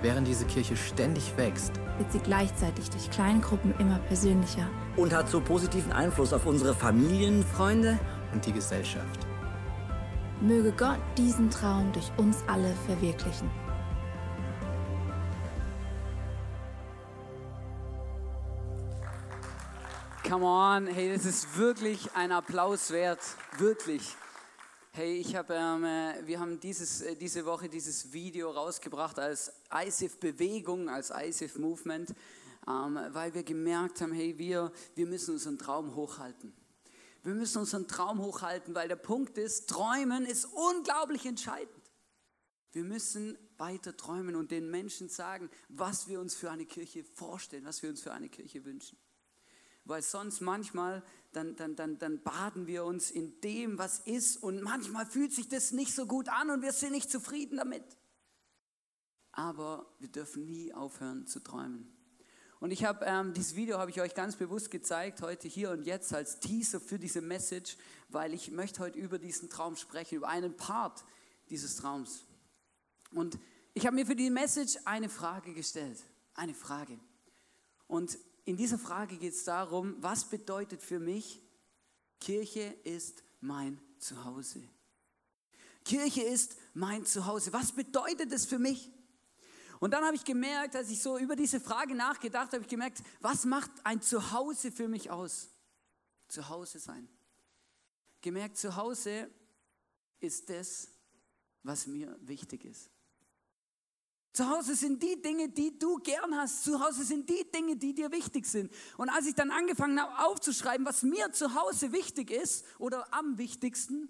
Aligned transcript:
Während 0.00 0.28
diese 0.28 0.44
Kirche 0.44 0.76
ständig 0.76 1.36
wächst, 1.36 1.72
wird 1.98 2.12
sie 2.12 2.20
gleichzeitig 2.20 2.88
durch 2.90 3.10
Kleingruppen 3.10 3.74
immer 3.78 3.98
persönlicher. 3.98 4.68
Und 4.96 5.12
hat 5.12 5.28
so 5.28 5.40
positiven 5.40 5.92
Einfluss 5.92 6.32
auf 6.32 6.46
unsere 6.46 6.74
Familien. 6.74 7.44
Freunde, 7.44 7.98
und 8.32 8.44
die 8.44 8.52
Gesellschaft. 8.52 9.26
Möge 10.40 10.72
Gott 10.72 10.98
diesen 11.16 11.50
Traum 11.50 11.92
durch 11.92 12.10
uns 12.16 12.44
alle 12.46 12.72
verwirklichen. 12.86 13.50
Come 20.28 20.44
on, 20.44 20.86
hey, 20.86 21.12
das 21.12 21.24
ist 21.24 21.56
wirklich 21.56 22.10
ein 22.14 22.32
Applaus 22.32 22.90
wert, 22.90 23.20
wirklich. 23.56 24.14
Hey, 24.98 25.18
ich 25.18 25.36
habe, 25.36 25.54
ähm, 25.54 25.84
äh, 25.84 26.26
wir 26.26 26.40
haben 26.40 26.58
dieses, 26.58 27.02
äh, 27.02 27.14
diese 27.14 27.46
Woche 27.46 27.68
dieses 27.68 28.12
Video 28.12 28.50
rausgebracht 28.50 29.16
als 29.20 29.52
ISIF 29.72 30.18
Bewegung, 30.18 30.88
als 30.88 31.12
ISIF 31.16 31.56
Movement, 31.56 32.10
ähm, 32.66 32.98
weil 33.10 33.32
wir 33.32 33.44
gemerkt 33.44 34.00
haben, 34.00 34.10
hey, 34.10 34.36
wir, 34.36 34.72
wir 34.96 35.06
müssen 35.06 35.34
unseren 35.34 35.56
Traum 35.56 35.94
hochhalten. 35.94 36.52
Wir 37.22 37.32
müssen 37.34 37.58
unseren 37.58 37.86
Traum 37.86 38.18
hochhalten, 38.20 38.74
weil 38.74 38.88
der 38.88 38.96
Punkt 38.96 39.38
ist, 39.38 39.70
träumen 39.70 40.26
ist 40.26 40.46
unglaublich 40.46 41.26
entscheidend. 41.26 41.92
Wir 42.72 42.82
müssen 42.82 43.38
weiter 43.56 43.96
träumen 43.96 44.34
und 44.34 44.50
den 44.50 44.68
Menschen 44.68 45.08
sagen, 45.08 45.48
was 45.68 46.08
wir 46.08 46.18
uns 46.18 46.34
für 46.34 46.50
eine 46.50 46.66
Kirche 46.66 47.04
vorstellen, 47.04 47.66
was 47.66 47.84
wir 47.84 47.90
uns 47.90 48.02
für 48.02 48.12
eine 48.12 48.28
Kirche 48.28 48.64
wünschen. 48.64 48.98
Weil 49.88 50.02
sonst 50.02 50.42
manchmal, 50.42 51.02
dann, 51.32 51.56
dann, 51.56 51.74
dann, 51.74 51.98
dann 51.98 52.22
baden 52.22 52.66
wir 52.66 52.84
uns 52.84 53.10
in 53.10 53.40
dem, 53.40 53.78
was 53.78 54.00
ist 54.00 54.36
und 54.36 54.62
manchmal 54.62 55.06
fühlt 55.06 55.32
sich 55.32 55.48
das 55.48 55.72
nicht 55.72 55.94
so 55.94 56.04
gut 56.06 56.28
an 56.28 56.50
und 56.50 56.60
wir 56.60 56.72
sind 56.72 56.92
nicht 56.92 57.10
zufrieden 57.10 57.56
damit. 57.56 57.84
Aber 59.32 59.86
wir 59.98 60.08
dürfen 60.08 60.44
nie 60.44 60.74
aufhören 60.74 61.26
zu 61.26 61.40
träumen. 61.40 61.90
Und 62.60 62.70
ich 62.70 62.84
habe 62.84 63.06
ähm, 63.06 63.32
dieses 63.32 63.54
Video 63.54 63.78
habe 63.78 63.90
ich 63.90 64.00
euch 64.02 64.14
ganz 64.14 64.36
bewusst 64.36 64.70
gezeigt 64.70 65.22
heute 65.22 65.48
hier 65.48 65.70
und 65.70 65.84
jetzt 65.84 66.12
als 66.12 66.38
Teaser 66.38 66.80
für 66.80 66.98
diese 66.98 67.22
Message, 67.22 67.78
weil 68.10 68.34
ich 68.34 68.50
möchte 68.50 68.80
heute 68.80 68.98
über 68.98 69.18
diesen 69.18 69.48
Traum 69.48 69.76
sprechen, 69.76 70.16
über 70.16 70.28
einen 70.28 70.54
Part 70.56 71.02
dieses 71.48 71.76
Traums. 71.76 72.26
Und 73.12 73.38
ich 73.72 73.86
habe 73.86 73.94
mir 73.94 74.04
für 74.04 74.16
die 74.16 74.28
Message 74.28 74.76
eine 74.84 75.08
Frage 75.08 75.54
gestellt, 75.54 76.02
eine 76.34 76.52
Frage. 76.52 76.98
Und 77.86 78.18
in 78.48 78.56
dieser 78.56 78.78
Frage 78.78 79.18
geht 79.18 79.34
es 79.34 79.44
darum, 79.44 79.94
was 80.00 80.24
bedeutet 80.24 80.82
für 80.82 80.98
mich, 80.98 81.42
Kirche 82.18 82.74
ist 82.82 83.22
mein 83.42 83.78
Zuhause. 83.98 84.62
Kirche 85.84 86.22
ist 86.22 86.56
mein 86.72 87.04
Zuhause. 87.04 87.52
Was 87.52 87.72
bedeutet 87.72 88.32
es 88.32 88.46
für 88.46 88.58
mich? 88.58 88.90
Und 89.80 89.90
dann 89.92 90.02
habe 90.02 90.16
ich 90.16 90.24
gemerkt, 90.24 90.74
als 90.76 90.88
ich 90.88 91.02
so 91.02 91.18
über 91.18 91.36
diese 91.36 91.60
Frage 91.60 91.94
nachgedacht 91.94 92.46
habe, 92.46 92.56
habe 92.56 92.62
ich 92.62 92.70
gemerkt, 92.70 93.02
was 93.20 93.44
macht 93.44 93.70
ein 93.84 94.00
Zuhause 94.00 94.72
für 94.72 94.88
mich 94.88 95.10
aus? 95.10 95.50
Zuhause 96.28 96.78
sein. 96.78 97.06
Gemerkt, 98.22 98.56
Zuhause 98.56 99.30
ist 100.20 100.48
das, 100.48 100.88
was 101.62 101.86
mir 101.86 102.18
wichtig 102.22 102.64
ist. 102.64 102.88
Zu 104.38 104.48
Hause 104.48 104.76
sind 104.76 105.02
die 105.02 105.20
Dinge, 105.20 105.48
die 105.48 105.76
du 105.76 105.96
gern 105.96 106.32
hast. 106.36 106.62
Zu 106.62 106.78
Hause 106.78 107.02
sind 107.02 107.28
die 107.28 107.44
Dinge, 107.50 107.74
die 107.74 107.92
dir 107.92 108.12
wichtig 108.12 108.46
sind. 108.46 108.72
Und 108.96 109.08
als 109.08 109.26
ich 109.26 109.34
dann 109.34 109.50
angefangen 109.50 110.00
habe 110.00 110.16
aufzuschreiben, 110.24 110.86
was 110.86 111.02
mir 111.02 111.32
zu 111.32 111.56
Hause 111.56 111.90
wichtig 111.90 112.30
ist 112.30 112.64
oder 112.78 113.12
am 113.12 113.36
wichtigsten, 113.36 114.08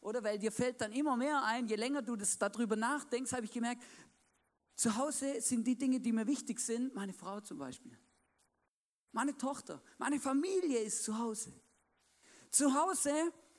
oder 0.00 0.24
weil 0.24 0.40
dir 0.40 0.50
fällt 0.50 0.80
dann 0.80 0.90
immer 0.90 1.16
mehr 1.16 1.44
ein, 1.44 1.68
je 1.68 1.76
länger 1.76 2.02
du 2.02 2.16
das 2.16 2.36
darüber 2.36 2.74
nachdenkst, 2.74 3.32
habe 3.32 3.44
ich 3.44 3.52
gemerkt, 3.52 3.84
zu 4.74 4.96
Hause 4.96 5.40
sind 5.40 5.64
die 5.68 5.78
Dinge, 5.78 6.00
die 6.00 6.10
mir 6.10 6.26
wichtig 6.26 6.58
sind, 6.58 6.92
meine 6.96 7.12
Frau 7.12 7.40
zum 7.40 7.58
Beispiel. 7.58 7.96
Meine 9.12 9.36
Tochter, 9.36 9.80
meine 9.98 10.18
Familie 10.18 10.80
ist 10.80 11.04
zu 11.04 11.16
Hause. 11.16 11.52
Zu 12.50 12.74
Hause 12.74 13.14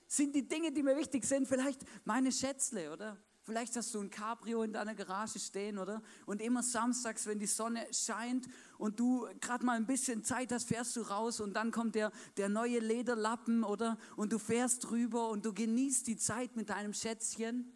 sind 0.07 0.35
die 0.35 0.45
Dinge, 0.45 0.73
die 0.73 0.83
mir 0.83 0.97
wichtig 0.97 1.23
sind, 1.23 1.47
vielleicht 1.47 1.85
meine 2.03 2.33
Schätzle, 2.33 2.91
oder? 2.91 3.17
Vielleicht 3.43 3.75
hast 3.75 3.93
du 3.95 3.99
ein 3.99 4.11
Cabrio 4.11 4.61
in 4.61 4.71
deiner 4.71 4.93
Garage 4.93 5.39
stehen, 5.39 5.79
oder? 5.79 6.03
Und 6.27 6.41
immer 6.41 6.61
samstags, 6.61 7.25
wenn 7.25 7.39
die 7.39 7.47
Sonne 7.47 7.87
scheint 7.91 8.47
und 8.77 8.99
du 8.99 9.27
gerade 9.39 9.65
mal 9.65 9.77
ein 9.77 9.87
bisschen 9.87 10.23
Zeit 10.23 10.51
hast, 10.51 10.67
fährst 10.67 10.95
du 10.95 11.01
raus 11.01 11.39
und 11.39 11.53
dann 11.53 11.71
kommt 11.71 11.95
der, 11.95 12.11
der 12.37 12.49
neue 12.49 12.77
Lederlappen, 12.77 13.63
oder? 13.63 13.97
Und 14.15 14.31
du 14.31 14.37
fährst 14.37 14.89
drüber 14.89 15.29
und 15.29 15.43
du 15.43 15.53
genießt 15.53 16.05
die 16.05 16.17
Zeit 16.17 16.55
mit 16.55 16.69
deinem 16.69 16.93
Schätzchen. 16.93 17.75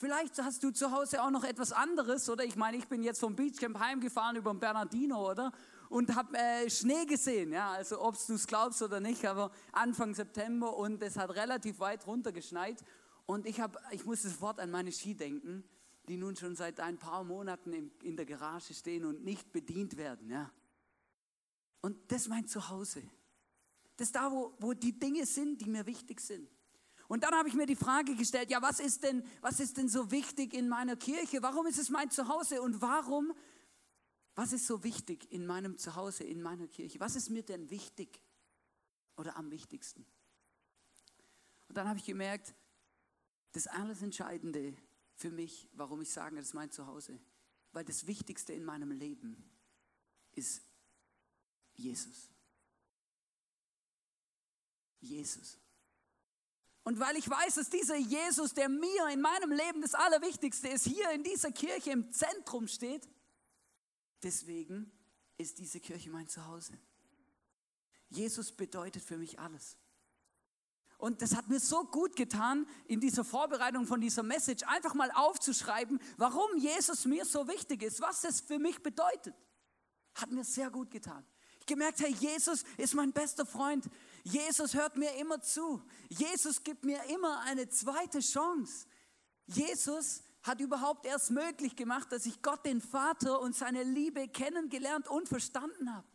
Vielleicht 0.00 0.42
hast 0.42 0.64
du 0.64 0.70
zu 0.70 0.90
Hause 0.90 1.22
auch 1.22 1.30
noch 1.30 1.44
etwas 1.44 1.72
anderes, 1.72 2.28
oder? 2.28 2.42
Ich 2.42 2.56
meine, 2.56 2.78
ich 2.78 2.88
bin 2.88 3.04
jetzt 3.04 3.20
vom 3.20 3.36
Beachcamp 3.36 3.78
heimgefahren 3.78 4.34
über 4.34 4.50
den 4.50 4.58
Bernardino, 4.58 5.30
oder? 5.30 5.52
Und 5.88 6.16
habe 6.16 6.36
äh, 6.36 6.70
Schnee 6.70 7.04
gesehen, 7.04 7.52
ja, 7.52 7.72
also 7.72 8.00
ob 8.00 8.16
du 8.26 8.34
es 8.34 8.46
glaubst 8.46 8.80
oder 8.80 8.98
nicht, 8.98 9.24
aber 9.26 9.52
Anfang 9.72 10.14
September 10.14 10.74
und 10.74 11.02
es 11.02 11.16
hat 11.16 11.30
relativ 11.30 11.80
weit 11.80 12.06
runter 12.06 12.32
geschneit. 12.32 12.82
Und 13.30 13.46
ich, 13.46 13.60
hab, 13.60 13.80
ich 13.92 14.04
musste 14.04 14.28
sofort 14.28 14.58
an 14.58 14.72
meine 14.72 14.90
Ski 14.90 15.14
denken, 15.14 15.62
die 16.08 16.16
nun 16.16 16.34
schon 16.34 16.56
seit 16.56 16.80
ein 16.80 16.98
paar 16.98 17.22
Monaten 17.22 17.72
in, 17.72 17.92
in 18.02 18.16
der 18.16 18.26
Garage 18.26 18.74
stehen 18.74 19.04
und 19.04 19.22
nicht 19.22 19.52
bedient 19.52 19.96
werden, 19.96 20.28
ja. 20.28 20.50
Und 21.80 22.10
das 22.10 22.22
ist 22.22 22.28
mein 22.28 22.48
Zuhause. 22.48 23.04
Das 23.96 24.08
ist 24.08 24.16
da, 24.16 24.32
wo, 24.32 24.56
wo 24.58 24.72
die 24.72 24.98
Dinge 24.98 25.26
sind, 25.26 25.60
die 25.60 25.70
mir 25.70 25.86
wichtig 25.86 26.20
sind. 26.20 26.50
Und 27.06 27.22
dann 27.22 27.32
habe 27.32 27.48
ich 27.48 27.54
mir 27.54 27.66
die 27.66 27.76
Frage 27.76 28.16
gestellt, 28.16 28.50
ja, 28.50 28.60
was 28.62 28.80
ist 28.80 29.04
denn, 29.04 29.22
was 29.42 29.60
ist 29.60 29.76
denn 29.76 29.88
so 29.88 30.10
wichtig 30.10 30.52
in 30.52 30.68
meiner 30.68 30.96
Kirche? 30.96 31.40
Warum 31.40 31.66
ist 31.68 31.78
es 31.78 31.88
mein 31.88 32.10
Zuhause? 32.10 32.60
Und 32.60 32.80
warum, 32.80 33.32
was 34.34 34.52
ist 34.52 34.66
so 34.66 34.82
wichtig 34.82 35.30
in 35.30 35.46
meinem 35.46 35.78
Zuhause, 35.78 36.24
in 36.24 36.42
meiner 36.42 36.66
Kirche? 36.66 36.98
Was 36.98 37.14
ist 37.14 37.30
mir 37.30 37.44
denn 37.44 37.70
wichtig 37.70 38.20
oder 39.16 39.36
am 39.36 39.52
wichtigsten? 39.52 40.04
Und 41.68 41.76
dann 41.76 41.88
habe 41.88 42.00
ich 42.00 42.04
gemerkt, 42.04 42.56
das 43.52 43.66
alles 43.66 44.02
Entscheidende 44.02 44.74
für 45.14 45.30
mich, 45.30 45.68
warum 45.74 46.00
ich 46.00 46.10
sage, 46.10 46.36
das 46.36 46.46
ist 46.46 46.54
mein 46.54 46.70
Zuhause, 46.70 47.18
weil 47.72 47.84
das 47.84 48.06
Wichtigste 48.06 48.52
in 48.52 48.64
meinem 48.64 48.90
Leben 48.90 49.50
ist 50.32 50.62
Jesus. 51.74 52.30
Jesus. 55.00 55.58
Und 56.82 56.98
weil 56.98 57.16
ich 57.16 57.28
weiß, 57.28 57.56
dass 57.56 57.70
dieser 57.70 57.96
Jesus, 57.96 58.54
der 58.54 58.68
mir 58.68 59.08
in 59.12 59.20
meinem 59.20 59.52
Leben 59.52 59.82
das 59.82 59.94
Allerwichtigste 59.94 60.68
ist, 60.68 60.86
hier 60.86 61.10
in 61.10 61.22
dieser 61.22 61.52
Kirche 61.52 61.90
im 61.90 62.10
Zentrum 62.12 62.68
steht, 62.68 63.08
deswegen 64.22 64.90
ist 65.36 65.58
diese 65.58 65.80
Kirche 65.80 66.10
mein 66.10 66.28
Zuhause. 66.28 66.72
Jesus 68.08 68.50
bedeutet 68.52 69.02
für 69.02 69.18
mich 69.18 69.38
alles. 69.38 69.76
Und 71.00 71.22
das 71.22 71.34
hat 71.34 71.48
mir 71.48 71.60
so 71.60 71.84
gut 71.84 72.14
getan, 72.14 72.66
in 72.86 73.00
dieser 73.00 73.24
Vorbereitung 73.24 73.86
von 73.86 74.00
dieser 74.00 74.22
Message 74.22 74.64
einfach 74.66 74.94
mal 74.94 75.10
aufzuschreiben, 75.12 75.98
warum 76.18 76.56
Jesus 76.58 77.06
mir 77.06 77.24
so 77.24 77.48
wichtig 77.48 77.82
ist, 77.82 78.00
was 78.00 78.24
es 78.24 78.40
für 78.40 78.58
mich 78.58 78.82
bedeutet. 78.82 79.34
Hat 80.14 80.30
mir 80.30 80.44
sehr 80.44 80.70
gut 80.70 80.90
getan. 80.90 81.24
Ich 81.60 81.66
gemerkt, 81.66 82.00
hey, 82.00 82.12
Jesus 82.12 82.64
ist 82.76 82.94
mein 82.94 83.12
bester 83.12 83.46
Freund. 83.46 83.88
Jesus 84.24 84.74
hört 84.74 84.96
mir 84.96 85.14
immer 85.16 85.40
zu. 85.40 85.82
Jesus 86.08 86.62
gibt 86.62 86.84
mir 86.84 87.02
immer 87.04 87.40
eine 87.40 87.68
zweite 87.68 88.20
Chance. 88.20 88.86
Jesus 89.46 90.22
hat 90.42 90.60
überhaupt 90.60 91.06
erst 91.06 91.30
möglich 91.30 91.76
gemacht, 91.76 92.12
dass 92.12 92.26
ich 92.26 92.42
Gott, 92.42 92.64
den 92.64 92.80
Vater 92.80 93.40
und 93.40 93.54
seine 93.54 93.84
Liebe 93.84 94.28
kennengelernt 94.28 95.08
und 95.08 95.28
verstanden 95.28 95.94
habe. 95.94 96.06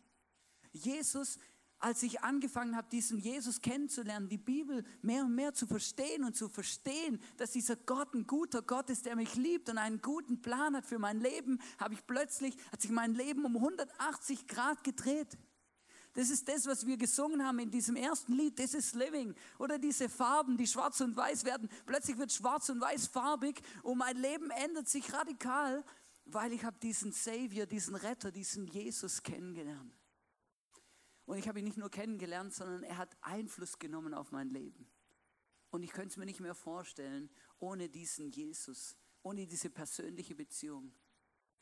Jesus, 0.72 1.38
als 1.78 2.02
ich 2.02 2.22
angefangen 2.22 2.76
habe, 2.76 2.88
diesen 2.90 3.18
Jesus 3.18 3.60
kennenzulernen, 3.60 4.28
die 4.28 4.38
Bibel 4.38 4.84
mehr 5.02 5.24
und 5.24 5.34
mehr 5.34 5.52
zu 5.52 5.66
verstehen 5.66 6.24
und 6.24 6.34
zu 6.34 6.48
verstehen, 6.48 7.20
dass 7.36 7.52
dieser 7.52 7.76
Gott 7.76 8.14
ein 8.14 8.26
guter 8.26 8.62
Gott 8.62 8.88
ist, 8.90 9.06
der 9.06 9.16
mich 9.16 9.34
liebt 9.34 9.68
und 9.68 9.78
einen 9.78 10.00
guten 10.00 10.40
Plan 10.40 10.74
hat 10.74 10.86
für 10.86 10.98
mein 10.98 11.20
Leben, 11.20 11.60
habe 11.78 11.94
ich 11.94 12.06
plötzlich, 12.06 12.56
hat 12.72 12.80
sich 12.80 12.90
mein 12.90 13.14
Leben 13.14 13.44
um 13.44 13.56
180 13.56 14.46
Grad 14.46 14.84
gedreht. 14.84 15.36
Das 16.14 16.30
ist 16.30 16.48
das, 16.48 16.66
was 16.66 16.86
wir 16.86 16.96
gesungen 16.96 17.44
haben 17.44 17.58
in 17.58 17.70
diesem 17.70 17.94
ersten 17.94 18.32
Lied. 18.32 18.56
This 18.56 18.72
is 18.72 18.94
living. 18.94 19.34
Oder 19.58 19.78
diese 19.78 20.08
Farben, 20.08 20.56
die 20.56 20.66
schwarz 20.66 21.02
und 21.02 21.14
weiß 21.14 21.44
werden. 21.44 21.68
Plötzlich 21.84 22.16
wird 22.16 22.32
schwarz 22.32 22.70
und 22.70 22.80
weiß 22.80 23.08
farbig 23.08 23.60
und 23.82 23.98
mein 23.98 24.16
Leben 24.16 24.48
ändert 24.48 24.88
sich 24.88 25.12
radikal, 25.12 25.84
weil 26.24 26.54
ich 26.54 26.64
habe 26.64 26.78
diesen 26.80 27.12
Savior, 27.12 27.66
diesen 27.66 27.94
Retter, 27.94 28.32
diesen 28.32 28.66
Jesus 28.66 29.22
kennengelernt. 29.22 29.92
Und 31.26 31.38
ich 31.38 31.48
habe 31.48 31.58
ihn 31.58 31.64
nicht 31.64 31.76
nur 31.76 31.90
kennengelernt, 31.90 32.54
sondern 32.54 32.84
er 32.84 32.96
hat 32.96 33.16
Einfluss 33.20 33.78
genommen 33.78 34.14
auf 34.14 34.30
mein 34.30 34.48
Leben. 34.48 34.88
Und 35.70 35.82
ich 35.82 35.90
könnte 35.90 36.08
es 36.08 36.16
mir 36.16 36.24
nicht 36.24 36.40
mehr 36.40 36.54
vorstellen, 36.54 37.28
ohne 37.58 37.88
diesen 37.88 38.30
Jesus, 38.30 38.96
ohne 39.22 39.46
diese 39.46 39.68
persönliche 39.68 40.34
Beziehung 40.34 40.94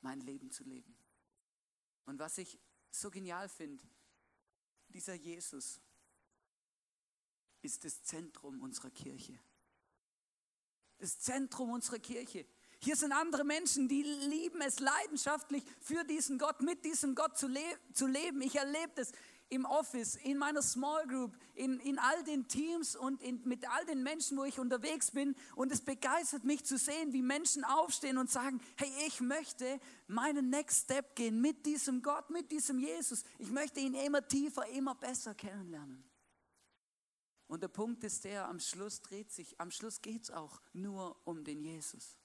mein 0.02 0.20
Leben 0.20 0.50
zu 0.50 0.64
leben. 0.64 0.94
Und 2.04 2.18
was 2.18 2.36
ich 2.38 2.58
so 2.90 3.10
genial 3.10 3.48
finde, 3.48 3.82
dieser 4.88 5.14
Jesus 5.14 5.80
ist 7.62 7.84
das 7.84 8.02
Zentrum 8.02 8.60
unserer 8.60 8.90
Kirche. 8.90 9.38
Das 10.98 11.18
Zentrum 11.18 11.70
unserer 11.70 11.98
Kirche. 11.98 12.46
Hier 12.78 12.96
sind 12.96 13.12
andere 13.12 13.44
Menschen, 13.44 13.88
die 13.88 14.02
lieben 14.02 14.60
es 14.60 14.78
leidenschaftlich, 14.78 15.64
für 15.80 16.04
diesen 16.04 16.38
Gott, 16.38 16.60
mit 16.60 16.84
diesem 16.84 17.14
Gott 17.14 17.38
zu, 17.38 17.48
le 17.48 17.62
zu 17.94 18.06
leben. 18.06 18.42
Ich 18.42 18.56
erlebe 18.56 18.92
das 18.94 19.12
im 19.48 19.64
Office, 19.64 20.16
in 20.16 20.38
meiner 20.38 20.62
Small 20.62 21.06
Group, 21.06 21.36
in, 21.54 21.78
in 21.80 21.98
all 21.98 22.24
den 22.24 22.48
Teams 22.48 22.96
und 22.96 23.22
in, 23.22 23.40
mit 23.44 23.68
all 23.68 23.84
den 23.86 24.02
Menschen, 24.02 24.36
wo 24.36 24.44
ich 24.44 24.58
unterwegs 24.58 25.10
bin. 25.10 25.36
Und 25.54 25.72
es 25.72 25.80
begeistert 25.80 26.44
mich 26.44 26.64
zu 26.64 26.78
sehen, 26.78 27.12
wie 27.12 27.22
Menschen 27.22 27.64
aufstehen 27.64 28.18
und 28.18 28.30
sagen, 28.30 28.60
hey, 28.76 28.90
ich 29.06 29.20
möchte 29.20 29.80
meinen 30.06 30.50
Next 30.50 30.84
Step 30.84 31.14
gehen 31.14 31.40
mit 31.40 31.66
diesem 31.66 32.02
Gott, 32.02 32.30
mit 32.30 32.50
diesem 32.50 32.78
Jesus. 32.78 33.24
Ich 33.38 33.50
möchte 33.50 33.80
ihn 33.80 33.94
immer 33.94 34.26
tiefer, 34.26 34.66
immer 34.68 34.94
besser 34.94 35.34
kennenlernen. 35.34 36.04
Und 37.46 37.62
der 37.62 37.68
Punkt 37.68 38.02
ist 38.04 38.24
der, 38.24 38.48
am 38.48 38.58
Schluss 38.58 39.02
dreht 39.02 39.30
sich, 39.30 39.60
am 39.60 39.70
Schluss 39.70 40.00
geht 40.00 40.24
es 40.24 40.30
auch 40.30 40.60
nur 40.72 41.16
um 41.24 41.44
den 41.44 41.60
Jesus. 41.60 42.18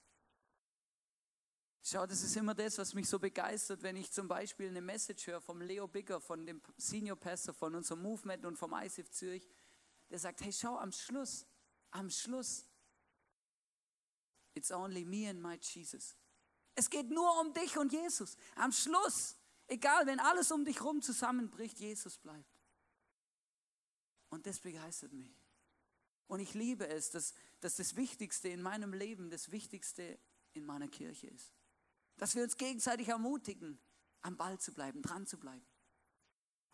Schau, 1.81 2.06
das 2.06 2.24
ist 2.24 2.36
immer 2.36 2.54
das, 2.54 2.78
was 2.78 2.94
mich 2.94 3.08
so 3.08 3.20
begeistert, 3.20 3.81
wenn 3.84 3.96
ich 3.96 4.12
zum 4.12 4.28
Beispiel 4.28 4.68
eine 4.68 4.81
Message 4.81 5.28
höre 5.28 5.42
vom 5.42 5.62
Leo 5.62 5.88
Bigger, 5.88 6.20
von 6.20 6.46
dem 6.46 6.62
Senior 6.78 7.16
Pastor 7.16 7.54
von 7.54 7.74
unserem 7.74 8.02
Movement 8.02 8.46
und 8.46 8.58
vom 8.58 8.74
ICF 8.74 9.10
Zürich, 9.12 9.48
der 10.10 10.20
sagt, 10.20 10.42
hey, 10.42 10.52
schau, 10.52 10.78
am 10.78 10.92
Schluss, 10.92 11.46
am 11.92 12.10
Schluss, 12.10 12.66
it's 14.54 14.72
only 14.72 15.06
me 15.06 15.30
and 15.30 15.42
my 15.42 15.58
Jesus. 15.62 16.16
Es 16.76 16.90
geht 16.90 17.10
nur 17.10 17.40
um 17.42 17.54
dich 17.54 17.78
und 17.78 17.92
Jesus. 17.92 18.36
Am 18.56 18.72
Schluss, 18.72 19.36
egal, 19.68 20.06
wenn 20.06 20.20
alles 20.20 20.52
um 20.52 20.66
dich 20.66 20.81
rum 20.81 21.02
zusammenbricht, 21.02 21.80
Jesus 21.80 22.18
bleibt. 22.18 22.60
Und 24.30 24.46
das 24.46 24.60
begeistert 24.60 25.14
mich. 25.14 25.36
Und 26.28 26.40
ich 26.40 26.54
liebe 26.54 26.88
es, 26.88 27.10
dass, 27.10 27.34
dass 27.60 27.78
das 27.78 27.96
Wichtigste 27.96 28.50
in 28.50 28.62
meinem 28.62 28.94
Leben 28.94 29.30
das 29.30 29.52
Wichtigste 29.52 30.20
in 30.54 30.66
meiner 30.66 30.88
Kirche 30.88 31.28
ist. 31.28 31.52
Dass 32.19 32.36
wir 32.36 32.44
uns 32.44 32.57
gegenseitig 32.57 33.07
ermutigen, 33.07 33.80
am 34.21 34.38
Ball 34.38 34.60
zu 34.60 34.74
bleiben, 34.74 35.01
dran 35.01 35.25
zu 35.25 35.39
bleiben. 35.39 35.66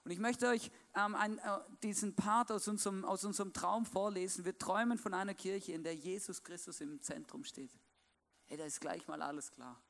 Und 0.03 0.11
ich 0.11 0.19
möchte 0.19 0.47
euch 0.47 0.71
ähm, 0.95 1.15
ein, 1.15 1.39
äh, 1.39 1.59
diesen 1.81 2.15
Part 2.15 2.51
aus 2.51 2.67
unserem, 2.67 3.05
aus 3.05 3.23
unserem 3.23 3.53
Traum 3.53 3.85
vorlesen. 3.85 4.45
Wir 4.45 4.57
träumen 4.57 4.97
von 4.97 5.13
einer 5.13 5.33
Kirche, 5.33 5.71
in 5.71 5.83
der 5.83 5.95
Jesus 5.95 6.43
Christus 6.43 6.81
im 6.81 7.01
Zentrum 7.01 7.43
steht. 7.43 7.71
Hey, 8.45 8.57
da 8.57 8.65
ist 8.65 8.81
gleich 8.81 9.07
mal 9.07 9.21
alles 9.21 9.51
klar. 9.51 9.81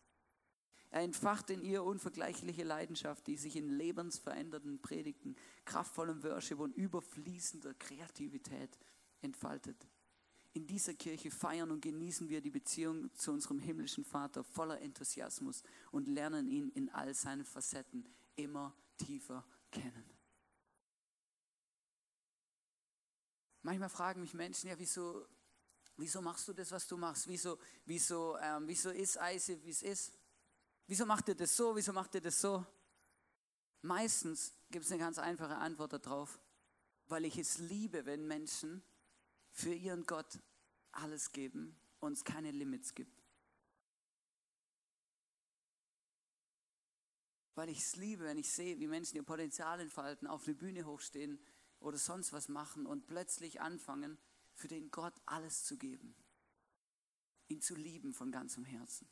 Er 0.90 1.02
entfacht 1.02 1.50
in 1.50 1.62
ihr 1.62 1.84
unvergleichliche 1.84 2.64
Leidenschaft, 2.64 3.28
die 3.28 3.36
sich 3.36 3.58
in 3.58 3.68
lebensverändernden 3.68 4.82
Predigten, 4.82 5.36
kraftvollem 5.66 6.24
Worship 6.24 6.60
und 6.60 6.74
überfließender 6.74 7.74
Kreativität 7.74 8.78
entfaltet. 9.20 9.86
In 10.56 10.66
dieser 10.66 10.94
Kirche 10.94 11.32
feiern 11.32 11.70
und 11.70 11.82
genießen 11.82 12.30
wir 12.30 12.40
die 12.40 12.50
Beziehung 12.50 13.14
zu 13.14 13.34
unserem 13.34 13.60
himmlischen 13.60 14.06
Vater 14.06 14.42
voller 14.42 14.80
Enthusiasmus 14.80 15.62
und 15.92 16.08
lernen 16.08 16.48
ihn 16.48 16.70
in 16.70 16.90
all 16.92 17.14
seinen 17.14 17.44
Facetten 17.44 18.08
immer 18.38 18.74
tiefer 18.98 19.46
kennen. 19.70 20.10
Manchmal 23.64 23.90
fragen 23.90 24.22
mich 24.22 24.34
Menschen, 24.34 24.70
ja, 24.70 24.80
wieso, 24.80 25.28
wieso 25.98 26.22
machst 26.22 26.48
du 26.48 26.54
das, 26.54 26.72
was 26.72 26.88
du 26.88 26.96
machst? 26.96 27.28
Wieso, 27.28 27.60
wieso, 27.84 28.38
ähm, 28.38 28.66
wieso 28.66 28.92
ist 28.92 29.20
Eise, 29.20 29.62
wie 29.62 29.72
es 29.72 29.82
ist? 29.82 30.14
Wieso 30.88 31.06
macht 31.06 31.28
ihr 31.28 31.36
das 31.36 31.54
so? 31.54 31.76
Wieso 31.76 31.92
macht 31.92 32.16
ihr 32.16 32.22
das 32.22 32.40
so? 32.40 32.66
Meistens 33.82 34.54
gibt 34.72 34.86
es 34.86 34.92
eine 34.92 35.02
ganz 35.02 35.20
einfache 35.20 35.58
Antwort 35.58 35.92
darauf, 35.92 36.40
weil 37.08 37.26
ich 37.26 37.38
es 37.38 37.58
liebe, 37.58 38.06
wenn 38.06 38.26
Menschen 38.26 38.82
für 39.56 39.74
ihren 39.74 40.06
Gott 40.06 40.38
alles 40.92 41.32
geben 41.32 41.80
und 42.02 42.12
es 42.12 42.26
keine 42.26 42.52
Limits 42.52 42.94
gibt. 42.94 43.24
Weil 47.56 47.70
ich 47.70 47.80
es 47.80 47.96
liebe, 47.96 48.26
wenn 48.26 48.38
ich 48.38 48.52
sehe, 48.52 48.78
wie 48.80 48.88
Menschen 48.88 49.16
ihr 49.16 49.24
Potenzial 49.24 49.80
entfalten, 49.80 50.28
auf 50.28 50.46
eine 50.46 50.56
Bühne 50.56 50.86
hochstehen 50.86 51.40
oder 51.80 51.98
sonst 51.98 52.34
was 52.34 52.50
machen 52.50 52.86
und 52.86 53.08
plötzlich 53.08 53.62
anfangen, 53.62 54.18
für 54.54 54.68
den 54.68 54.92
Gott 54.92 55.16
alles 55.26 55.64
zu 55.64 55.78
geben. 55.78 56.18
Ihn 57.48 57.62
zu 57.62 57.76
lieben 57.76 58.14
von 58.14 58.32
ganzem 58.32 58.66
Herzen. 58.66 59.08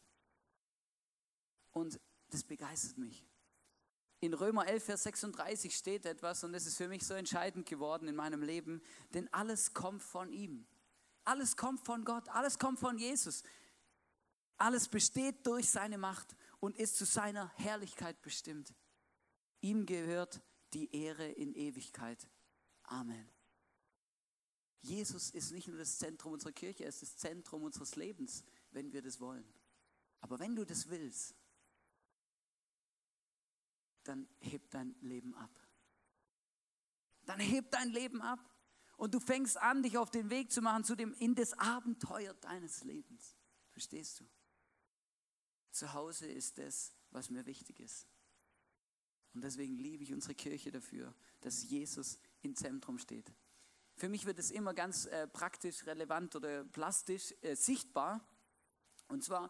Und 1.71 2.01
das 2.31 2.43
begeistert 2.43 2.97
mich. 2.97 3.25
In 4.23 4.33
Römer 4.33 4.65
11, 4.65 4.85
Vers 4.85 5.03
36 5.03 5.75
steht 5.75 6.05
etwas 6.05 6.45
und 6.45 6.53
es 6.53 6.65
ist 6.65 6.77
für 6.77 6.87
mich 6.87 7.05
so 7.05 7.13
entscheidend 7.13 7.65
geworden 7.65 8.07
in 8.07 8.15
meinem 8.15 8.41
Leben, 8.41 8.81
denn 9.13 9.27
alles 9.33 9.73
kommt 9.73 10.01
von 10.01 10.31
ihm. 10.31 10.65
Alles 11.25 11.57
kommt 11.57 11.85
von 11.85 12.05
Gott, 12.05 12.29
alles 12.29 12.57
kommt 12.57 12.79
von 12.79 12.97
Jesus. 12.97 13.43
Alles 14.55 14.87
besteht 14.87 15.45
durch 15.45 15.69
seine 15.69 15.97
Macht 15.97 16.37
und 16.61 16.77
ist 16.77 16.95
zu 16.95 17.03
seiner 17.03 17.51
Herrlichkeit 17.57 18.21
bestimmt. 18.21 18.73
Ihm 19.59 19.85
gehört 19.85 20.41
die 20.71 20.95
Ehre 20.95 21.29
in 21.29 21.53
Ewigkeit. 21.53 22.25
Amen. 22.83 23.29
Jesus 24.79 25.31
ist 25.31 25.51
nicht 25.51 25.67
nur 25.67 25.79
das 25.79 25.97
Zentrum 25.97 26.31
unserer 26.31 26.53
Kirche, 26.53 26.83
er 26.83 26.89
ist 26.89 27.01
das 27.01 27.17
Zentrum 27.17 27.63
unseres 27.63 27.97
Lebens, 27.97 28.45
wenn 28.71 28.93
wir 28.93 29.01
das 29.01 29.19
wollen. 29.19 29.53
Aber 30.21 30.39
wenn 30.39 30.55
du 30.55 30.63
das 30.63 30.87
willst, 30.87 31.35
dann 34.03 34.27
heb 34.39 34.69
dein 34.71 34.95
Leben 35.01 35.35
ab. 35.35 35.51
Dann 37.25 37.39
heb 37.39 37.71
dein 37.71 37.89
Leben 37.89 38.21
ab. 38.21 38.39
Und 38.97 39.13
du 39.13 39.19
fängst 39.19 39.57
an, 39.57 39.83
dich 39.83 39.97
auf 39.97 40.11
den 40.11 40.29
Weg 40.29 40.51
zu 40.51 40.61
machen 40.61 40.83
zu 40.83 40.95
dem, 40.95 41.13
in 41.13 41.35
das 41.35 41.53
Abenteuer 41.53 42.33
deines 42.35 42.83
Lebens. 42.83 43.35
Verstehst 43.71 44.19
du? 44.19 44.25
Zu 45.71 45.93
Hause 45.93 46.27
ist 46.27 46.57
das, 46.59 46.93
was 47.09 47.29
mir 47.29 47.45
wichtig 47.45 47.79
ist. 47.79 48.07
Und 49.33 49.43
deswegen 49.43 49.77
liebe 49.77 50.03
ich 50.03 50.13
unsere 50.13 50.35
Kirche 50.35 50.71
dafür, 50.71 51.13
dass 51.41 51.63
Jesus 51.63 52.19
im 52.41 52.55
Zentrum 52.55 52.99
steht. 52.99 53.33
Für 53.95 54.09
mich 54.09 54.25
wird 54.25 54.39
es 54.39 54.51
immer 54.51 54.73
ganz 54.73 55.05
äh, 55.05 55.27
praktisch, 55.27 55.85
relevant 55.85 56.35
oder 56.35 56.63
plastisch 56.63 57.33
äh, 57.41 57.55
sichtbar. 57.55 58.25
Und 59.07 59.23
zwar 59.23 59.49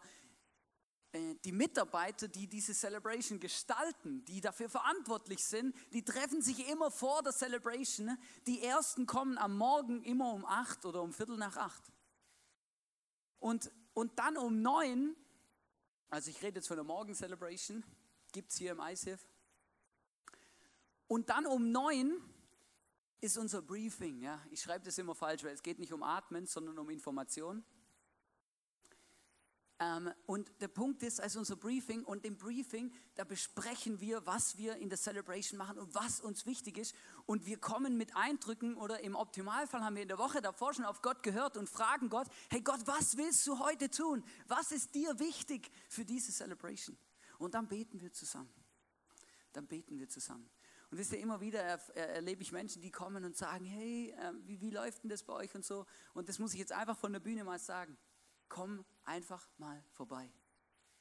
die 1.14 1.52
Mitarbeiter, 1.52 2.26
die 2.26 2.48
diese 2.48 2.74
Celebration 2.74 3.38
gestalten, 3.38 4.24
die 4.24 4.40
dafür 4.40 4.68
verantwortlich 4.68 5.44
sind, 5.44 5.74
die 5.92 6.04
treffen 6.04 6.42
sich 6.42 6.68
immer 6.68 6.90
vor 6.90 7.22
der 7.22 7.32
Celebration. 7.32 8.18
Die 8.46 8.62
ersten 8.62 9.06
kommen 9.06 9.38
am 9.38 9.56
Morgen 9.56 10.02
immer 10.02 10.32
um 10.32 10.44
acht 10.44 10.84
oder 10.84 11.02
um 11.02 11.12
Viertel 11.12 11.36
nach 11.36 11.56
acht. 11.56 11.92
Und, 13.38 13.70
und 13.92 14.18
dann 14.18 14.36
um 14.36 14.60
neun, 14.60 15.14
also 16.08 16.30
ich 16.30 16.42
rede 16.42 16.56
jetzt 16.58 16.66
von 16.66 16.76
der 16.76 16.84
Morgen-Celebration, 16.84 17.84
gibt 18.32 18.50
es 18.50 18.58
hier 18.58 18.72
im 18.72 18.80
ICF. 18.80 19.20
Und 21.06 21.28
dann 21.28 21.46
um 21.46 21.70
neun 21.70 22.20
ist 23.20 23.38
unser 23.38 23.62
Briefing. 23.62 24.20
Ja? 24.20 24.44
Ich 24.50 24.62
schreibe 24.62 24.84
das 24.84 24.98
immer 24.98 25.14
falsch, 25.14 25.44
weil 25.44 25.54
es 25.54 25.62
geht 25.62 25.78
nicht 25.78 25.92
um 25.92 26.02
Atmen, 26.02 26.46
sondern 26.46 26.78
um 26.78 26.90
Information. 26.90 27.64
Ähm, 29.84 30.10
und 30.26 30.50
der 30.60 30.68
Punkt 30.68 31.02
ist, 31.02 31.20
also 31.20 31.40
unser 31.40 31.56
Briefing 31.56 32.04
und 32.04 32.24
im 32.24 32.36
Briefing, 32.36 32.92
da 33.16 33.24
besprechen 33.24 34.00
wir, 34.00 34.24
was 34.26 34.56
wir 34.56 34.76
in 34.76 34.88
der 34.88 34.98
Celebration 34.98 35.58
machen 35.58 35.78
und 35.78 35.94
was 35.94 36.20
uns 36.20 36.46
wichtig 36.46 36.78
ist. 36.78 36.94
Und 37.26 37.44
wir 37.44 37.58
kommen 37.58 37.96
mit 37.96 38.16
Eindrücken 38.16 38.76
oder 38.76 39.00
im 39.00 39.14
Optimalfall 39.14 39.82
haben 39.82 39.96
wir 39.96 40.02
in 40.02 40.08
der 40.08 40.18
Woche 40.18 40.40
davor 40.40 40.72
schon 40.72 40.84
auf 40.84 41.02
Gott 41.02 41.22
gehört 41.22 41.56
und 41.56 41.68
fragen 41.68 42.08
Gott, 42.08 42.28
hey 42.50 42.62
Gott, 42.62 42.80
was 42.86 43.16
willst 43.16 43.46
du 43.46 43.58
heute 43.58 43.90
tun? 43.90 44.24
Was 44.46 44.72
ist 44.72 44.94
dir 44.94 45.18
wichtig 45.18 45.70
für 45.88 46.04
diese 46.04 46.32
Celebration? 46.32 46.96
Und 47.38 47.54
dann 47.54 47.68
beten 47.68 48.00
wir 48.00 48.12
zusammen. 48.12 48.52
Dann 49.52 49.66
beten 49.66 49.98
wir 49.98 50.08
zusammen. 50.08 50.48
Und 50.90 50.98
wisst 50.98 51.12
ihr, 51.12 51.18
immer 51.18 51.40
wieder 51.40 51.60
erlebe 51.94 52.42
ich 52.42 52.52
Menschen, 52.52 52.80
die 52.80 52.90
kommen 52.90 53.24
und 53.24 53.36
sagen, 53.36 53.64
hey, 53.64 54.14
äh, 54.16 54.32
wie, 54.44 54.60
wie 54.60 54.70
läuft 54.70 55.02
denn 55.02 55.10
das 55.10 55.24
bei 55.24 55.32
euch 55.32 55.54
und 55.54 55.64
so. 55.64 55.86
Und 56.14 56.28
das 56.28 56.38
muss 56.38 56.52
ich 56.54 56.60
jetzt 56.60 56.72
einfach 56.72 56.96
von 56.96 57.12
der 57.12 57.20
Bühne 57.20 57.44
mal 57.44 57.58
sagen. 57.58 57.98
Komm 58.54 58.84
einfach 59.02 59.48
mal 59.58 59.82
vorbei. 59.94 60.32